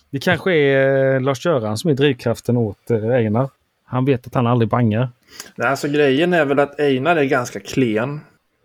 Det 0.10 0.20
kanske 0.20 0.54
är 0.54 1.16
eh, 1.16 1.22
Lars-Göran 1.22 1.78
som 1.78 1.90
är 1.90 1.94
drivkraften 1.94 2.58
åt 2.58 2.92
eh, 2.92 3.10
Einar. 3.10 3.50
Han 3.86 4.06
vet 4.06 4.28
att 4.28 4.34
han 4.34 4.48
aldrig 4.48 4.70
bangar. 4.70 5.10
Nej, 5.56 5.68
alltså 5.68 5.88
grejen 5.88 6.34
är 6.34 6.46
väl 6.46 6.60
att 6.60 6.80
Einar 6.80 7.16
är 7.16 7.24
ganska 7.24 7.60
klen. 7.60 8.20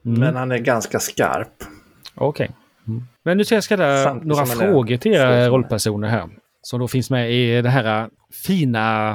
Mm. 0.05 0.21
Men 0.21 0.37
han 0.37 0.53
är 0.53 0.59
ganska 0.59 1.01
skarp. 1.01 1.65
Okej. 2.15 2.45
Okay. 2.45 2.57
Mm. 2.89 3.03
Men 3.23 3.37
nu 3.37 3.45
ska 3.45 3.55
jag 3.55 3.65
ställa 3.65 4.15
några 4.15 4.47
frågor 4.47 4.97
till 4.97 5.13
era 5.13 5.49
rollpersoner 5.49 6.09
här 6.09 6.29
som 6.63 6.81
då 6.81 6.89
finns 6.89 7.11
med 7.11 7.33
i 7.33 7.63
det 7.63 7.69
här 7.69 8.09
fina 8.47 9.15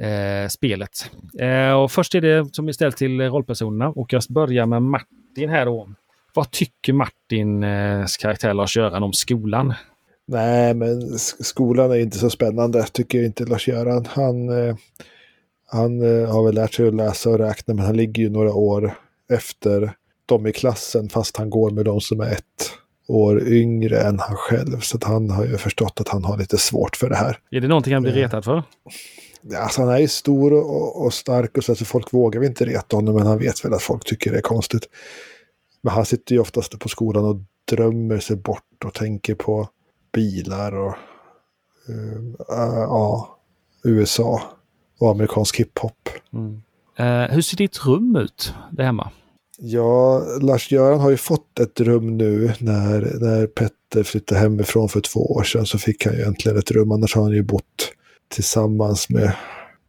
eh, 0.00 0.48
spelet. 0.48 1.10
Eh, 1.38 1.72
och 1.72 1.92
först 1.92 2.14
är 2.14 2.20
det 2.20 2.54
som 2.54 2.68
är 2.68 2.72
ställt 2.72 2.96
till 2.96 3.20
rollpersonerna 3.20 3.88
och 3.88 4.12
jag 4.12 4.22
börjar 4.28 4.66
med 4.66 4.82
Martin 4.82 5.48
här 5.48 5.66
då. 5.66 5.88
Vad 6.34 6.50
tycker 6.50 6.92
Martins 6.92 8.16
karaktär 8.16 8.54
Lars-Göran 8.54 9.02
om 9.02 9.12
skolan? 9.12 9.74
Nej, 10.26 10.74
men 10.74 11.18
skolan 11.18 11.90
är 11.90 11.98
inte 11.98 12.18
så 12.18 12.30
spännande 12.30 12.82
tycker 12.82 13.24
inte 13.24 13.44
Lars-Göran. 13.44 14.06
Han, 14.08 14.48
eh, 14.48 14.76
han 15.66 16.02
eh, 16.02 16.32
har 16.32 16.44
väl 16.44 16.54
lärt 16.54 16.74
sig 16.74 16.88
att 16.88 16.94
läsa 16.94 17.30
och 17.30 17.38
räkna, 17.38 17.74
men 17.74 17.84
han 17.84 17.96
ligger 17.96 18.22
ju 18.22 18.30
några 18.30 18.52
år 18.52 18.94
efter 19.32 19.92
dem 20.26 20.46
i 20.46 20.52
klassen, 20.52 21.08
fast 21.08 21.36
han 21.36 21.50
går 21.50 21.70
med 21.70 21.84
dem 21.84 22.00
som 22.00 22.20
är 22.20 22.32
ett 22.32 22.72
år 23.08 23.48
yngre 23.48 24.00
än 24.00 24.18
han 24.18 24.36
själv. 24.36 24.80
Så 24.80 24.96
att 24.96 25.04
han 25.04 25.30
har 25.30 25.44
ju 25.44 25.58
förstått 25.58 26.00
att 26.00 26.08
han 26.08 26.24
har 26.24 26.38
lite 26.38 26.58
svårt 26.58 26.96
för 26.96 27.08
det 27.08 27.16
här. 27.16 27.38
Är 27.50 27.60
det 27.60 27.68
någonting 27.68 27.94
han 27.94 28.02
blir 28.02 28.12
retad 28.12 28.44
för? 28.44 28.62
Alltså 29.56 29.80
han 29.82 29.90
är 29.90 29.98
ju 29.98 30.08
stor 30.08 30.52
och, 30.52 31.04
och 31.04 31.14
stark 31.14 31.56
och 31.56 31.64
så, 31.64 31.74
så 31.74 31.84
folk 31.84 32.12
vågar 32.12 32.44
inte 32.44 32.64
reta 32.64 32.96
honom. 32.96 33.14
Men 33.14 33.26
han 33.26 33.38
vet 33.38 33.64
väl 33.64 33.74
att 33.74 33.82
folk 33.82 34.04
tycker 34.04 34.30
det 34.30 34.38
är 34.38 34.42
konstigt. 34.42 34.88
Men 35.80 35.92
han 35.92 36.06
sitter 36.06 36.34
ju 36.34 36.40
oftast 36.40 36.78
på 36.78 36.88
skolan 36.88 37.24
och 37.24 37.36
drömmer 37.64 38.18
sig 38.18 38.36
bort 38.36 38.84
och 38.84 38.94
tänker 38.94 39.34
på 39.34 39.68
bilar 40.12 40.72
och 40.74 40.94
uh, 41.88 42.18
uh, 42.58 42.92
uh, 42.92 43.24
USA 43.84 44.42
och 44.98 45.10
amerikansk 45.10 45.60
hiphop. 45.60 46.08
Mm. 46.32 46.62
Eh, 46.98 47.34
hur 47.34 47.42
ser 47.42 47.56
ditt 47.56 47.86
rum 47.86 48.16
ut 48.16 48.54
där 48.70 48.84
hemma? 48.84 49.10
Ja, 49.60 50.22
Lars-Göran 50.40 51.00
har 51.00 51.10
ju 51.10 51.16
fått 51.16 51.58
ett 51.58 51.80
rum 51.80 52.16
nu 52.16 52.52
när, 52.58 53.00
när 53.20 53.46
Petter 53.46 54.02
flyttade 54.02 54.40
hemifrån 54.40 54.88
för 54.88 55.00
två 55.00 55.20
år 55.20 55.42
sedan 55.42 55.66
så 55.66 55.78
fick 55.78 56.06
han 56.06 56.14
ju 56.14 56.22
äntligen 56.22 56.58
ett 56.58 56.70
rum. 56.70 56.92
Annars 56.92 57.14
har 57.14 57.22
han 57.22 57.32
ju 57.32 57.42
bott 57.42 57.92
tillsammans 58.28 59.08
med, 59.08 59.32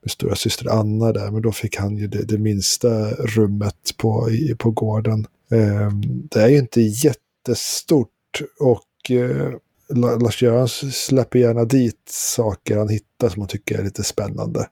med 0.01 0.11
stora 0.11 0.35
syster 0.35 0.69
Anna 0.69 1.11
där. 1.11 1.31
Men 1.31 1.41
då 1.41 1.51
fick 1.51 1.77
han 1.77 1.97
ju 1.97 2.07
det, 2.07 2.23
det 2.23 2.37
minsta 2.37 3.11
rummet 3.11 3.97
på, 3.97 4.31
i, 4.31 4.55
på 4.55 4.71
gården. 4.71 5.25
Eh, 5.51 5.91
det 6.31 6.41
är 6.41 6.47
ju 6.47 6.57
inte 6.57 6.81
jättestort 6.81 8.41
och 8.59 9.11
eh, 9.11 9.53
Lars-Göran 9.95 10.67
släpper 10.67 11.39
gärna 11.39 11.65
dit 11.65 12.09
saker 12.09 12.77
han 12.77 12.89
hittar 12.89 13.29
som 13.29 13.41
han 13.41 13.49
tycker 13.49 13.79
är 13.79 13.83
lite 13.83 14.03
spännande. 14.03 14.67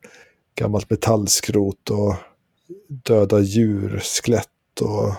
Gammalt 0.57 0.89
metallskrot 0.89 1.89
och 1.89 2.15
döda 2.87 3.39
djurskelett 3.39 4.81
och 4.81 5.13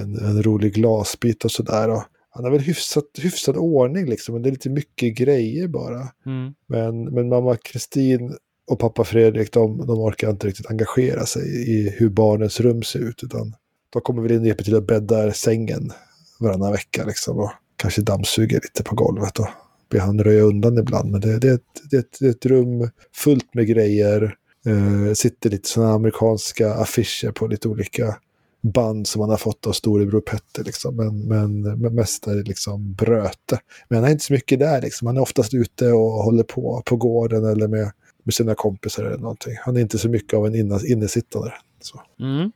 en, 0.00 0.18
en 0.18 0.42
rolig 0.42 0.74
glasbit 0.74 1.44
och 1.44 1.50
sådär. 1.50 2.02
Han 2.30 2.44
har 2.44 2.50
väl 2.50 2.60
hyfsat, 2.60 3.04
hyfsad 3.18 3.56
ordning 3.56 4.06
liksom, 4.06 4.32
men 4.34 4.42
det 4.42 4.48
är 4.48 4.50
lite 4.50 4.70
mycket 4.70 5.14
grejer 5.14 5.68
bara. 5.68 6.08
Mm. 6.26 6.54
Men, 6.66 7.04
men 7.04 7.28
mamma 7.28 7.56
Kristin 7.56 8.36
och 8.70 8.78
pappa 8.78 9.04
Fredrik, 9.04 9.52
de, 9.52 9.86
de 9.86 9.98
orkar 9.98 10.30
inte 10.30 10.46
riktigt 10.46 10.70
engagera 10.70 11.26
sig 11.26 11.70
i 11.70 11.90
hur 11.90 12.08
barnens 12.10 12.60
rum 12.60 12.82
ser 12.82 12.98
ut. 12.98 13.22
Utan 13.22 13.54
de 13.90 14.02
kommer 14.02 14.22
väl 14.22 14.32
in 14.32 14.40
och 14.40 14.46
hjälper 14.46 14.64
till 14.64 14.76
att 14.76 14.86
bädda 14.86 15.32
sängen 15.32 15.92
varannan 16.40 16.72
vecka 16.72 17.04
liksom. 17.04 17.38
Och 17.38 17.50
kanske 17.76 18.02
dammsuger 18.02 18.60
lite 18.62 18.82
på 18.82 18.94
golvet 18.94 19.38
och 19.38 19.48
ber 19.92 19.98
han 19.98 20.24
röja 20.24 20.42
undan 20.42 20.78
ibland. 20.78 21.10
Men 21.10 21.20
det, 21.20 21.38
det, 21.38 21.48
är, 21.48 21.54
ett, 21.54 21.62
det, 21.90 21.96
är, 21.96 22.00
ett, 22.00 22.16
det 22.20 22.26
är 22.26 22.30
ett 22.30 22.46
rum 22.46 22.90
fullt 23.14 23.54
med 23.54 23.66
grejer. 23.66 24.36
Eh, 24.66 25.12
sitter 25.14 25.50
lite 25.50 25.68
sådana 25.68 25.92
amerikanska 25.92 26.74
affischer 26.74 27.32
på 27.32 27.46
lite 27.46 27.68
olika 27.68 28.16
band 28.62 29.06
som 29.06 29.20
han 29.20 29.30
har 29.30 29.36
fått 29.36 29.66
av 29.66 29.72
storebror 29.72 30.20
Petter. 30.20 30.64
Liksom. 30.64 30.96
Men, 30.96 31.20
men, 31.20 31.62
men 31.62 31.94
mest 31.94 32.26
är 32.26 32.34
det 32.34 32.42
liksom 32.42 32.94
bröte. 32.94 33.60
Men 33.88 33.98
han 33.98 34.08
är 34.08 34.12
inte 34.12 34.24
så 34.24 34.32
mycket 34.32 34.58
där. 34.58 34.82
Liksom. 34.82 35.06
Han 35.06 35.16
är 35.16 35.20
oftast 35.20 35.54
ute 35.54 35.92
och 35.92 36.24
håller 36.24 36.42
på 36.44 36.82
på 36.86 36.96
gården 36.96 37.44
eller 37.44 37.68
med, 37.68 37.92
med 38.22 38.34
sina 38.34 38.54
kompisar 38.54 39.04
eller 39.04 39.18
någonting. 39.18 39.54
Han 39.60 39.76
är 39.76 39.80
inte 39.80 39.98
så 39.98 40.08
mycket 40.08 40.34
av 40.34 40.46
en 40.46 40.54
innesittare. 40.86 41.52
Så. 41.80 42.02
Mm. 42.20 42.52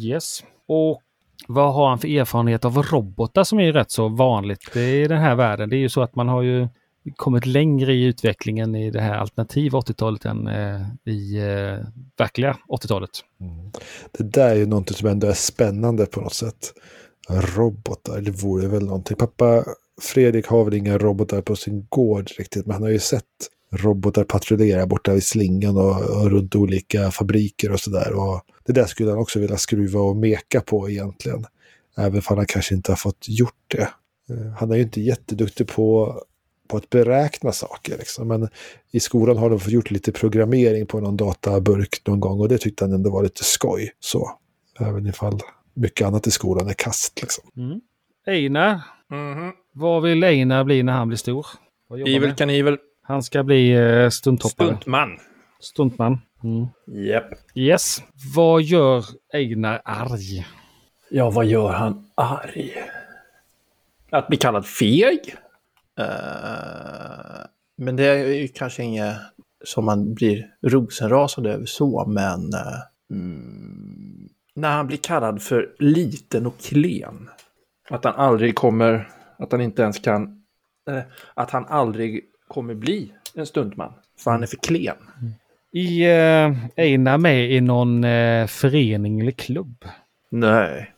Yes. 0.00 0.42
Och 0.68 1.02
vad 1.48 1.74
har 1.74 1.88
han 1.88 1.98
för 1.98 2.08
erfarenhet 2.08 2.64
av 2.64 2.82
robotar 2.82 3.44
som 3.44 3.60
är 3.60 3.72
rätt 3.72 3.90
så 3.90 4.08
vanligt 4.08 4.76
i 4.76 5.08
den 5.08 5.20
här 5.20 5.34
världen? 5.34 5.70
Det 5.70 5.76
är 5.76 5.78
ju 5.78 5.88
så 5.88 6.02
att 6.02 6.14
man 6.14 6.28
har 6.28 6.42
ju 6.42 6.68
kommit 7.16 7.46
längre 7.46 7.94
i 7.94 8.04
utvecklingen 8.04 8.74
i 8.74 8.90
det 8.90 9.00
här 9.00 9.14
alternativa 9.14 9.78
80-talet 9.78 10.24
än 10.24 10.46
eh, 10.46 10.80
i 11.04 11.36
eh, 11.36 11.86
verkliga 12.18 12.56
80-talet. 12.68 13.10
Mm. 13.40 13.70
Det 14.18 14.24
där 14.24 14.50
är 14.50 14.54
ju 14.54 14.66
någonting 14.66 14.96
som 14.96 15.08
ändå 15.08 15.26
är 15.26 15.32
spännande 15.32 16.06
på 16.06 16.20
något 16.20 16.34
sätt. 16.34 16.72
Robotar, 17.28 18.20
det 18.20 18.30
vore 18.30 18.68
väl 18.68 18.84
någonting. 18.84 19.16
Pappa 19.16 19.64
Fredrik 20.00 20.46
har 20.46 20.64
väl 20.64 20.74
inga 20.74 20.98
robotar 20.98 21.40
på 21.40 21.56
sin 21.56 21.86
gård 21.88 22.30
riktigt, 22.38 22.66
men 22.66 22.74
han 22.74 22.82
har 22.82 22.90
ju 22.90 22.98
sett 22.98 23.24
robotar 23.72 24.24
patrullera 24.24 24.86
borta 24.86 25.12
vid 25.12 25.24
slingan 25.24 25.76
och, 25.76 26.00
och 26.00 26.30
runt 26.30 26.56
olika 26.56 27.10
fabriker 27.10 27.72
och 27.72 27.80
sådär. 27.80 28.12
Det 28.64 28.72
där 28.72 28.86
skulle 28.86 29.10
han 29.10 29.18
också 29.18 29.38
vilja 29.38 29.56
skruva 29.56 30.00
och 30.00 30.16
meka 30.16 30.60
på 30.60 30.90
egentligen. 30.90 31.44
Även 31.96 32.22
om 32.28 32.36
han 32.36 32.46
kanske 32.46 32.74
inte 32.74 32.92
har 32.92 32.96
fått 32.96 33.26
gjort 33.28 33.64
det. 33.68 33.88
Eh, 34.30 34.52
han 34.58 34.70
är 34.70 34.76
ju 34.76 34.82
inte 34.82 35.00
jätteduktig 35.00 35.68
på 35.68 36.22
på 36.72 36.78
att 36.78 36.90
beräkna 36.90 37.52
saker. 37.52 37.98
Liksom. 37.98 38.28
Men 38.28 38.48
i 38.90 39.00
skolan 39.00 39.36
har 39.36 39.50
de 39.50 39.60
fått 39.60 39.72
gjort 39.72 39.90
lite 39.90 40.12
programmering 40.12 40.86
på 40.86 41.00
någon 41.00 41.16
databurk 41.16 42.02
någon 42.06 42.20
gång 42.20 42.40
och 42.40 42.48
det 42.48 42.58
tyckte 42.58 42.84
han 42.84 42.92
ändå 42.92 43.10
var 43.10 43.22
lite 43.22 43.44
skoj. 43.44 43.92
Så, 44.00 44.30
även 44.80 45.06
ifall 45.06 45.40
mycket 45.74 46.06
annat 46.06 46.26
i 46.26 46.30
skolan 46.30 46.68
är 46.68 46.72
kast. 46.72 47.20
Liksom. 47.22 47.44
Mm. 47.56 47.80
Einar, 48.26 48.80
mm 49.10 49.38
-hmm. 49.38 49.52
vad 49.72 50.02
vill 50.02 50.24
Einar 50.24 50.64
bli 50.64 50.82
när 50.82 50.92
han 50.92 51.08
blir 51.08 51.18
stor? 51.18 51.46
Ivel 52.06 52.34
kanivel. 52.34 52.78
Han 53.02 53.22
ska 53.22 53.42
bli 53.42 53.78
uh, 53.78 54.10
stunthoppare. 54.10 54.68
Stuntman. 54.68 55.18
Stuntman. 55.60 56.18
Mm. 56.44 56.66
Yep. 56.92 57.24
Yes. 57.54 58.02
Vad 58.34 58.62
gör 58.62 59.04
Einar 59.32 59.82
arg? 59.84 60.46
Ja, 61.10 61.30
vad 61.30 61.46
gör 61.46 61.72
han 61.72 62.10
arg? 62.14 62.72
Att 64.10 64.28
bli 64.28 64.36
kallad 64.36 64.66
feg? 64.66 65.34
Uh, 66.00 67.44
men 67.76 67.96
det 67.96 68.04
är 68.04 68.26
ju 68.26 68.48
kanske 68.48 68.82
inget 68.82 69.16
som 69.64 69.84
man 69.84 70.14
blir 70.14 70.46
rosenrasad 70.62 71.46
över 71.46 71.66
så, 71.66 72.04
men 72.06 72.40
uh, 72.40 72.82
Mm, 73.12 74.28
när 74.54 74.70
han 74.70 74.86
blir 74.86 74.98
kallad 74.98 75.42
för 75.42 75.74
liten 75.78 76.46
och 76.46 76.58
klen. 76.60 77.28
Att 77.90 78.04
han 78.04 78.14
aldrig 78.14 78.54
kommer, 78.54 79.08
att 79.38 79.52
han 79.52 79.60
inte 79.60 79.82
ens 79.82 79.98
kan, 79.98 80.44
eh, 80.88 81.02
att 81.34 81.50
han 81.50 81.66
aldrig 81.66 82.24
kommer 82.48 82.74
bli 82.74 83.12
en 83.34 83.46
stuntman. 83.46 83.92
För 84.18 84.30
han 84.30 84.42
är 84.42 84.46
för 84.46 84.56
klen. 84.56 84.96
I 85.72 86.04
eh, 86.04 86.52
Einar 86.76 87.18
med 87.18 87.50
i 87.52 87.60
någon 87.60 88.04
eh, 88.04 88.46
förening 88.46 89.20
eller 89.20 89.32
klubb? 89.32 89.84
Nej. 90.30 90.88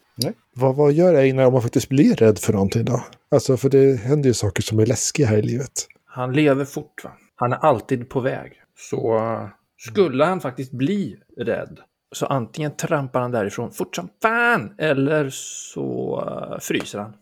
Vad, 0.56 0.76
vad 0.76 0.92
gör 0.92 1.14
Einar 1.14 1.46
om 1.46 1.52
man 1.52 1.62
faktiskt 1.62 1.88
blir 1.88 2.16
rädd 2.16 2.38
för 2.38 2.52
någonting 2.52 2.84
då? 2.84 3.04
Alltså, 3.30 3.56
för 3.56 3.70
det 3.70 4.00
händer 4.00 4.28
ju 4.28 4.34
saker 4.34 4.62
som 4.62 4.78
är 4.78 4.86
läskiga 4.86 5.26
här 5.26 5.36
i 5.36 5.42
livet. 5.42 5.72
Han 6.04 6.32
lever 6.32 6.64
fort 6.64 7.04
va. 7.04 7.10
Han 7.36 7.52
är 7.52 7.56
alltid 7.56 8.08
på 8.08 8.20
väg. 8.20 8.52
Så 8.90 9.16
eh, 9.16 9.48
skulle 9.78 10.24
han 10.24 10.40
faktiskt 10.40 10.72
bli 10.72 11.16
rädd 11.36 11.78
så 12.12 12.26
antingen 12.26 12.76
trampar 12.76 13.20
han 13.20 13.30
därifrån 13.30 13.70
fort 13.70 13.96
som 13.96 14.08
fan 14.22 14.74
eller 14.78 15.28
så 15.30 16.22
eh, 16.26 16.58
fryser 16.60 16.98
han. 16.98 17.14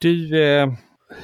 Du, 0.00 0.44
eh, 0.44 0.72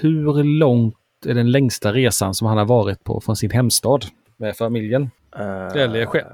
hur 0.01 0.45
långt 0.45 0.97
är 1.27 1.35
den 1.35 1.51
längsta 1.51 1.93
resan 1.93 2.35
som 2.35 2.47
han 2.47 2.59
har 2.59 2.65
varit 2.65 3.05
på 3.05 3.21
från 3.21 3.37
sin 3.37 3.51
hemstad 3.51 4.05
med 4.37 4.57
familjen? 4.57 5.11
Eh, 5.37 5.83
Eller 5.83 6.07
själv? 6.07 6.27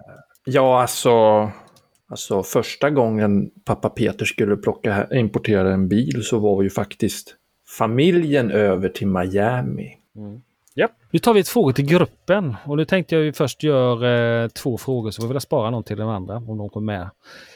Ja, 0.45 0.81
alltså, 0.81 1.11
alltså 2.09 2.43
första 2.43 2.91
gången 2.91 3.51
pappa 3.65 3.89
Peter 3.89 4.25
skulle 4.25 4.57
plocka, 4.57 5.07
importera 5.11 5.73
en 5.73 5.89
bil 5.89 6.25
så 6.25 6.39
var 6.39 6.63
ju 6.63 6.71
faktiskt 6.71 7.35
familjen 7.79 8.51
över 8.51 8.89
till 8.89 9.07
Miami. 9.07 9.95
Ja. 10.75 10.89
Nu 11.11 11.19
tar 11.19 11.35
vi 11.35 11.41
ett 11.41 11.49
frågor 11.49 11.73
till 11.73 11.87
gruppen 11.87 12.57
och 12.65 12.77
nu 12.77 12.85
tänkte 12.85 13.15
jag 13.15 13.25
ju 13.25 13.33
först 13.33 13.63
göra 13.63 14.43
eh, 14.43 14.49
två 14.49 14.79
frågor 14.79 15.11
så 15.11 15.23
vi 15.23 15.33
vill 15.33 15.41
spara 15.41 15.71
någon 15.71 15.85
till 15.85 15.97
den 15.97 16.09
andra 16.09 16.37
om 16.37 16.59
de 16.59 16.69
kommer 16.69 16.99
med 16.99 17.11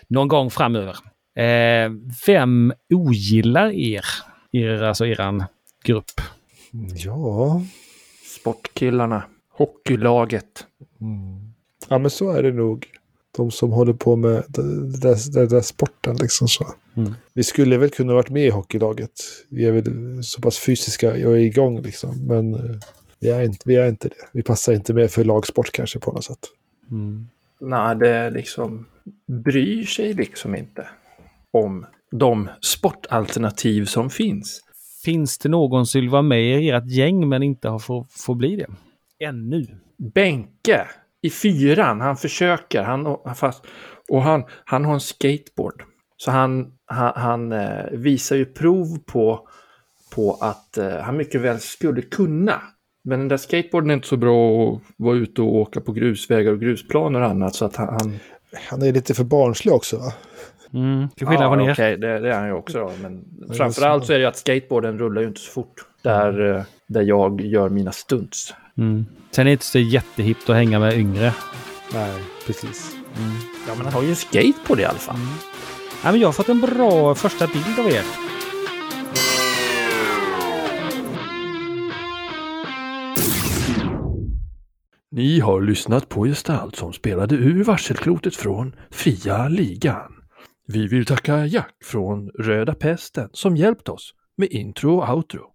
någon 0.09 0.29
gång 0.29 0.51
framöver. 0.51 0.97
Eh, 1.37 1.91
vem 2.27 2.73
ogillar 2.95 3.71
er? 3.71 4.05
er 4.53 4.83
alltså 4.83 5.07
eran 5.07 5.45
grupp? 5.85 6.21
Ja. 7.05 7.63
Sportkillarna, 8.41 9.23
hockeylaget. 9.51 10.67
Ja, 11.93 11.99
men 11.99 12.11
så 12.11 12.31
är 12.31 12.43
det 12.43 12.53
nog. 12.53 12.87
De 13.37 13.51
som 13.51 13.71
håller 13.71 13.93
på 13.93 14.17
med 14.17 14.45
den 14.49 14.93
där, 14.93 15.61
sporten 15.61 16.17
liksom 16.17 16.49
så. 16.49 16.67
Mm. 16.97 17.15
Vi 17.35 17.43
skulle 17.43 17.79
väl 17.79 17.91
kunna 17.91 18.15
varit 18.15 18.31
med 18.31 18.47
i 18.47 18.51
hockeylaget. 18.51 19.11
Vi 19.49 19.65
är 19.65 19.73
väl 19.73 20.25
så 20.25 20.41
pass 20.41 20.59
fysiska 20.59 21.11
och 21.11 21.17
är 21.17 21.37
igång 21.37 21.83
liksom. 21.83 22.27
Men 22.27 22.55
eh, 22.55 22.77
vi 23.21 23.31
är, 23.31 23.43
inte, 23.43 23.59
vi 23.65 23.77
är 23.77 23.89
inte 23.89 24.09
det. 24.09 24.29
Vi 24.33 24.43
passar 24.43 24.73
inte 24.73 24.95
med 24.95 25.11
för 25.11 25.25
lagsport 25.25 25.73
kanske 25.73 25.99
på 25.99 26.13
något 26.13 26.25
sätt. 26.25 26.39
Mm. 26.91 27.29
Nej, 27.61 27.97
det 27.97 28.31
liksom 28.31 28.87
bryr 29.27 29.85
sig 29.85 30.15
liksom 30.15 30.55
inte 30.55 30.89
om 31.51 31.87
de 32.11 32.49
sportalternativ 32.61 33.85
som 33.85 34.11
finns. 34.11 34.61
Finns 35.05 35.39
det 35.39 35.49
någon 35.49 35.87
som 35.87 36.01
vill 36.01 36.11
vara 36.11 36.23
med 36.23 36.63
i 36.63 36.71
ert 36.71 36.91
gäng 36.91 37.29
men 37.29 37.43
inte 37.43 37.69
har 37.69 37.79
får, 37.79 38.07
får 38.11 38.35
bli 38.35 38.57
det? 38.57 38.67
Ännu. 39.27 39.67
Benke 39.97 40.87
i 41.23 41.31
fyran, 41.31 42.01
han 42.01 42.17
försöker. 42.17 42.83
Han, 42.83 43.17
fast, 43.37 43.65
och 44.09 44.23
han, 44.23 44.45
han 44.65 44.85
har 44.85 44.95
en 44.95 45.01
skateboard. 45.01 45.83
Så 46.17 46.31
han, 46.31 46.73
han, 46.87 47.13
han 47.17 47.53
eh, 47.53 47.85
visar 47.93 48.37
ju 48.37 48.45
prov 48.45 48.99
på, 49.07 49.49
på 50.15 50.39
att 50.41 50.79
eh, 50.79 50.97
han 50.97 51.17
mycket 51.17 51.41
väl 51.41 51.61
skulle 51.61 52.03
kunna. 52.03 52.63
Men 53.05 53.19
den 53.19 53.29
där 53.29 53.37
skateboarden 53.37 53.91
är 53.91 53.95
inte 53.95 54.09
så 54.09 54.17
bra 54.17 54.69
att 54.73 54.81
vara 54.97 55.17
ute 55.17 55.43
och 55.43 55.55
åka 55.55 55.81
på 55.81 55.93
grusvägar 55.93 56.53
och 56.53 56.61
grusplaner 56.61 57.21
och 57.21 57.27
annat. 57.27 57.55
Så 57.55 57.65
att 57.65 57.77
han... 57.77 57.89
han 57.89 58.19
Han 58.71 58.83
är 58.83 58.93
lite 58.93 59.15
för 59.15 59.25
barnslig 59.25 59.75
också 59.75 59.97
va? 59.97 60.13
Mm. 60.75 61.09
Till 61.09 61.27
skillnad 61.27 61.51
från 61.51 61.61
er. 61.61 61.73
okej, 61.73 61.97
det, 61.97 62.19
det 62.19 62.29
är 62.29 62.39
han 62.39 62.47
ju 62.47 62.53
också 62.53 62.79
då. 62.79 62.93
Men 63.03 63.25
framförallt 63.55 64.03
så. 64.03 64.07
så 64.07 64.13
är 64.13 64.19
det 64.19 64.23
ju 64.23 64.29
att 64.29 64.37
skateboarden 64.37 64.99
rullar 64.99 65.23
ju 65.23 65.29
inte 65.29 65.41
så 65.41 65.53
fort. 65.53 65.75
Där, 66.03 66.57
eh, 66.57 66.63
där 66.93 67.03
jag 67.03 67.41
gör 67.41 67.69
mina 67.69 67.93
stunts. 67.93 68.55
Mm. 68.79 69.07
Sen 69.31 69.43
är 69.43 69.45
det 69.45 69.53
inte 69.53 69.65
så 69.65 69.79
jättehippt 69.79 70.51
att 70.51 70.57
hänga 70.57 70.79
med 70.79 70.99
yngre. 70.99 71.35
Nej, 71.93 72.21
precis. 72.47 72.97
Ja, 73.69 73.75
men 73.75 73.85
han 73.85 73.93
har 73.93 74.03
ju 74.03 74.09
en 74.09 74.17
skateboard 74.17 74.81
i 74.81 74.85
alla 74.85 74.99
fall. 74.99 75.17
Ja, 76.05 76.13
men 76.13 76.21
jag 76.21 76.29
har 76.29 76.33
fått 76.33 76.49
en 76.49 76.61
bra 76.61 77.15
första 77.15 77.47
bild 77.47 77.79
av 77.79 77.87
er. 77.87 78.05
Ni 85.11 85.41
har 85.41 85.61
lyssnat 85.61 86.09
på 86.09 86.25
Gestalt 86.25 86.77
som 86.77 86.93
spelade 86.93 87.35
ur 87.35 87.65
varselklotet 87.65 88.37
från 88.37 88.77
Fria 88.91 89.49
Ligan. 89.49 90.13
Vi 90.67 90.87
vill 90.87 91.07
tacka 91.07 91.47
Jack 91.47 91.75
från 91.85 92.29
Röda 92.29 92.75
Pesten 92.75 93.29
som 93.33 93.57
hjälpt 93.57 93.89
oss 93.89 94.15
med 94.37 94.49
intro 94.51 94.99
och 94.99 95.17
outro. 95.17 95.52